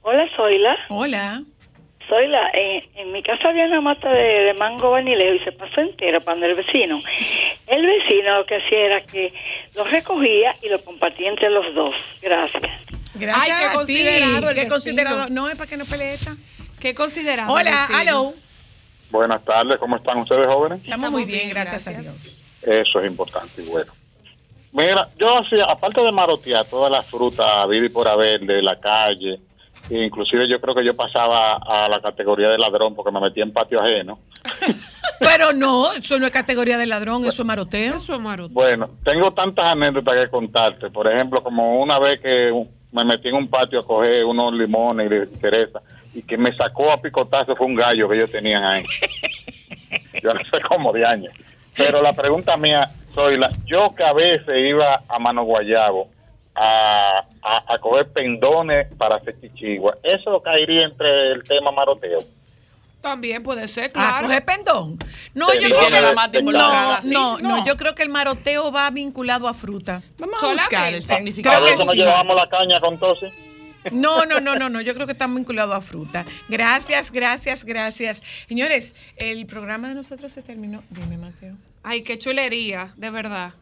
Hola, 0.01 0.26
Zoila. 0.34 0.76
Hola. 0.88 1.43
Zoila, 2.11 2.50
en, 2.52 2.84
en 2.96 3.12
mi 3.12 3.22
casa 3.22 3.48
había 3.48 3.66
una 3.66 3.80
mata 3.80 4.11
de, 4.11 4.22
de 4.46 4.54
mango 4.54 4.90
vanileo 4.90 5.32
y 5.32 5.38
se 5.38 5.52
pasó 5.52 5.80
entera 5.80 6.20
para 6.20 6.44
el 6.44 6.54
vecino. 6.56 7.00
El 7.68 7.86
vecino 7.86 8.38
lo 8.38 8.44
que 8.46 8.56
hacía 8.56 8.78
era 8.80 9.00
que 9.06 9.32
lo 9.76 9.84
recogía 9.84 10.54
y 10.61 10.68
lo 10.68 10.82
compartía 10.84 11.30
entre 11.30 11.48
los 11.50 11.72
dos. 11.74 11.94
Gracias. 12.20 12.64
Gracias 13.14 13.42
Ay, 13.42 13.58
qué 13.58 13.64
a 13.64 13.70
ti. 13.70 13.74
considerado 13.76 14.50
el 14.50 14.56
Qué 14.56 14.68
considerado. 14.68 15.28
No 15.30 15.48
es 15.48 15.56
para 15.56 15.70
que 15.70 15.76
no 15.76 15.84
pelee 15.86 16.14
esta. 16.14 16.34
Qué 16.80 16.94
considerado. 16.94 17.52
Hola, 17.52 17.88
hello. 18.00 18.34
Buenas 19.11 19.44
tardes, 19.44 19.78
¿cómo 19.78 19.96
están 19.96 20.18
ustedes 20.18 20.46
jóvenes? 20.46 20.80
Estamos 20.84 21.11
muy 21.11 21.24
bien, 21.24 21.48
gracias, 21.50 21.86
a 21.86 21.90
Dios. 21.92 22.44
Eso 22.62 23.00
es 23.00 23.06
importante 23.06 23.62
y 23.62 23.66
bueno. 23.66 23.92
Mira, 24.72 25.08
yo 25.18 25.38
hacía, 25.38 25.64
aparte 25.64 26.00
de 26.00 26.12
marotear 26.12 26.64
todas 26.66 26.92
las 26.92 27.06
frutas, 27.06 27.68
vida 27.68 27.86
y 27.86 27.88
por 27.88 28.06
haber 28.06 28.40
de 28.40 28.62
la 28.62 28.78
calle, 28.78 29.40
inclusive 29.91 30.49
yo 30.49 30.61
creo 30.61 30.74
que 30.74 30.84
yo 30.84 30.95
pasaba 30.95 31.57
a 31.57 31.88
la 31.88 32.01
categoría 32.01 32.49
de 32.49 32.59
ladrón 32.59 32.95
porque 32.95 33.11
me 33.12 33.20
metía 33.20 33.43
en 33.43 33.53
patio 33.53 33.80
ajeno. 33.80 34.18
Pero 35.20 35.53
no, 35.53 35.93
eso 35.93 36.18
no 36.18 36.26
es 36.26 36.32
categoría 36.32 36.78
de 36.78 36.86
ladrón, 36.86 37.24
eso 37.24 37.43
es 37.43 37.47
maroteo. 37.47 37.97
Eso 37.97 38.14
es 38.14 38.20
maroteo. 38.20 38.55
Bueno, 38.55 38.91
tengo 39.05 39.32
tantas 39.32 39.66
anécdotas 39.66 40.14
que 40.14 40.30
contarte. 40.30 40.91
Por 40.91 41.12
ejemplo, 41.12 41.43
como 41.43 41.80
una 41.82 41.99
vez 41.99 42.20
que 42.20 42.53
me 42.93 43.05
metí 43.05 43.28
en 43.28 43.34
un 43.34 43.49
patio 43.49 43.80
a 43.80 43.86
coger 43.86 44.24
unos 44.24 44.55
limones 44.55 45.07
y 45.07 45.09
de 45.11 45.26
cereza 45.38 45.80
y 46.14 46.22
que 46.22 46.36
me 46.36 46.55
sacó 46.57 46.91
a 46.91 47.01
picotazo 47.01 47.55
fue 47.55 47.66
un 47.66 47.74
gallo 47.74 48.09
que 48.09 48.16
ellos 48.16 48.30
tenían 48.30 48.64
ahí. 48.64 48.84
Yo 50.22 50.32
no 50.32 50.41
sé 50.41 50.59
cómo 50.68 50.93
de 50.93 51.05
años. 51.05 51.32
Pero 51.76 52.03
la 52.03 52.12
pregunta 52.12 52.57
mía, 52.57 52.91
soy 53.14 53.38
la, 53.38 53.51
yo 53.64 53.95
que 53.97 54.05
a 54.05 54.12
veces 54.12 54.61
iba 54.62 55.03
a 55.09 55.18
Mano 55.18 55.45
Guayabo 55.45 56.09
a, 56.62 57.24
a, 57.42 57.74
a 57.74 57.78
coger 57.78 58.08
pendones 58.12 58.86
para 58.98 59.16
hacer 59.16 59.40
chichigua, 59.40 59.96
¿eso 60.02 60.40
caería 60.42 60.82
entre 60.84 61.32
el 61.32 61.42
tema 61.44 61.70
maroteo? 61.72 62.18
También 63.00 63.42
puede 63.42 63.66
ser, 63.66 63.86
Ah, 63.94 64.18
claro. 64.20 64.26
coger 64.26 64.44
pendón. 64.44 64.98
No, 65.32 65.46
yo 65.54 65.68
creo 65.74 65.88
que 65.88 66.00
la 66.02 66.38
involucrada, 66.38 66.96
no, 66.96 67.02
sí, 67.02 67.11
no, 67.11 67.38
no, 67.38 67.56
no. 67.56 67.64
yo 67.64 67.76
creo 67.78 67.94
que 67.94 68.02
el 68.02 68.11
maroteo 68.11 68.70
va 68.70 68.90
vinculado 68.90 69.48
a 69.48 69.54
fruta. 69.54 70.02
Vamos 70.18 70.42
a 70.42 70.48
buscar 70.48 70.92
el 70.92 71.02
significado. 71.02 71.56
A 71.56 71.61
Creo 71.61 71.66
que 71.66 71.72
veces 71.72 71.86
nos 71.86 71.94
sí. 71.94 72.00
llevábamos 72.02 72.36
la 72.36 72.48
caña 72.50 72.78
con 72.78 72.98
tose. 72.98 73.32
No, 73.90 74.26
no, 74.26 74.38
no, 74.40 74.54
no, 74.56 74.68
no. 74.68 74.82
Yo 74.82 74.92
creo 74.92 75.06
que 75.06 75.12
están 75.12 75.34
vinculados 75.34 75.74
a 75.74 75.80
fruta. 75.80 76.26
Gracias, 76.50 77.11
gracias, 77.11 77.64
gracias. 77.64 78.22
Señores, 78.46 78.94
el 79.16 79.46
programa 79.46 79.88
de 79.88 79.94
nosotros 79.94 80.30
se 80.30 80.42
terminó. 80.42 80.82
Dime, 80.90 81.16
Mateo. 81.16 81.54
Ay, 81.82 82.02
qué 82.02 82.18
chulería, 82.18 82.92
de 82.98 83.08
verdad. 83.11 83.54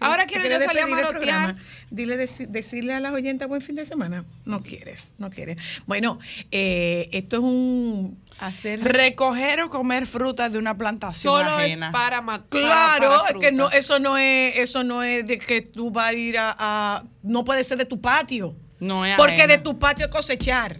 Ahora 0.00 0.26
¿Tú 0.26 0.34
quiero 0.34 0.48
yo 0.48 0.64
salir 0.64 0.82
a 0.82 1.00
el 1.00 1.06
programa? 1.08 1.56
Dile, 1.90 2.16
deci- 2.18 2.46
decirle 2.46 2.92
a 2.94 3.00
las 3.00 3.12
oyentes 3.12 3.46
buen 3.48 3.60
fin 3.60 3.74
de 3.76 3.84
semana. 3.84 4.24
No 4.44 4.62
quieres, 4.62 5.14
no 5.18 5.30
quieres. 5.30 5.58
Bueno, 5.86 6.18
eh, 6.50 7.08
esto 7.12 7.36
es 7.36 7.42
un 7.42 8.18
hacer 8.38 8.82
Recoger 8.82 9.62
o 9.62 9.70
comer 9.70 10.06
frutas 10.06 10.52
de 10.52 10.58
una 10.58 10.76
plantación 10.76 11.32
Solo 11.34 11.58
es 11.60 11.66
ajena. 11.66 11.92
para 11.92 12.20
matar. 12.20 12.48
Claro, 12.48 13.14
es 13.28 13.34
que 13.40 13.52
no, 13.52 13.70
eso 13.70 13.98
no 13.98 14.18
es, 14.18 14.56
eso 14.58 14.84
no 14.84 15.02
es 15.02 15.26
de 15.26 15.38
que 15.38 15.62
tú 15.62 15.90
vas 15.90 16.08
a 16.10 16.12
ir 16.12 16.38
a, 16.38 16.54
a- 16.58 17.04
no 17.22 17.44
puede 17.44 17.62
ser 17.64 17.78
de 17.78 17.84
tu 17.84 18.00
patio. 18.00 18.54
No 18.80 19.06
es 19.06 19.16
Porque 19.16 19.34
ajena. 19.34 19.56
de 19.56 19.58
tu 19.58 19.78
patio 19.78 20.04
es 20.06 20.10
cosechar. 20.12 20.78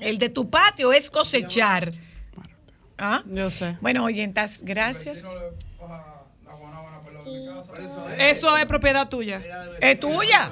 El 0.00 0.18
de 0.18 0.28
tu 0.28 0.48
patio 0.48 0.92
es 0.92 1.10
cosechar. 1.10 1.90
¿Ah? 2.98 3.22
Yo 3.26 3.50
sé. 3.50 3.76
Bueno, 3.80 4.04
oyentas, 4.04 4.60
gracias. 4.62 5.26
Eso 8.18 8.56
es 8.56 8.66
propiedad 8.66 9.08
tuya. 9.08 9.42
Es 9.80 9.98
tuya. 10.00 10.50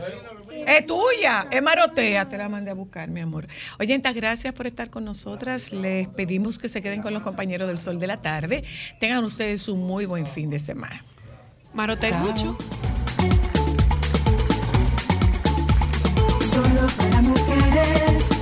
Es 0.67 0.87
tuya. 0.87 1.47
Es 1.51 1.63
marotea. 1.63 2.29
Te 2.29 2.37
la 2.37 2.49
mandé 2.49 2.71
a 2.71 2.75
buscar, 2.75 3.09
mi 3.09 3.21
amor. 3.21 3.47
Oyentas, 3.79 4.15
gracias 4.15 4.53
por 4.53 4.67
estar 4.67 4.91
con 4.91 5.05
nosotras. 5.05 5.73
Les 5.73 6.09
pedimos 6.09 6.59
que 6.59 6.69
se 6.69 6.83
queden 6.83 7.03
con 7.03 7.13
los 7.13 7.23
compañeros 7.23 7.69
del 7.69 7.79
sol 7.79 7.99
de 7.99 8.07
la 8.07 8.21
tarde. 8.23 8.65
Tengan 9.01 9.25
ustedes 9.25 9.69
un 9.69 9.87
muy 9.87 10.07
buen 10.07 10.27
fin 10.27 10.51
de 10.51 10.59
semana. 10.59 11.05
Marotea 11.73 12.19
mucho. 12.19 12.57
Solo 16.51 16.87
para 16.97 17.23
mujeres. 17.23 18.36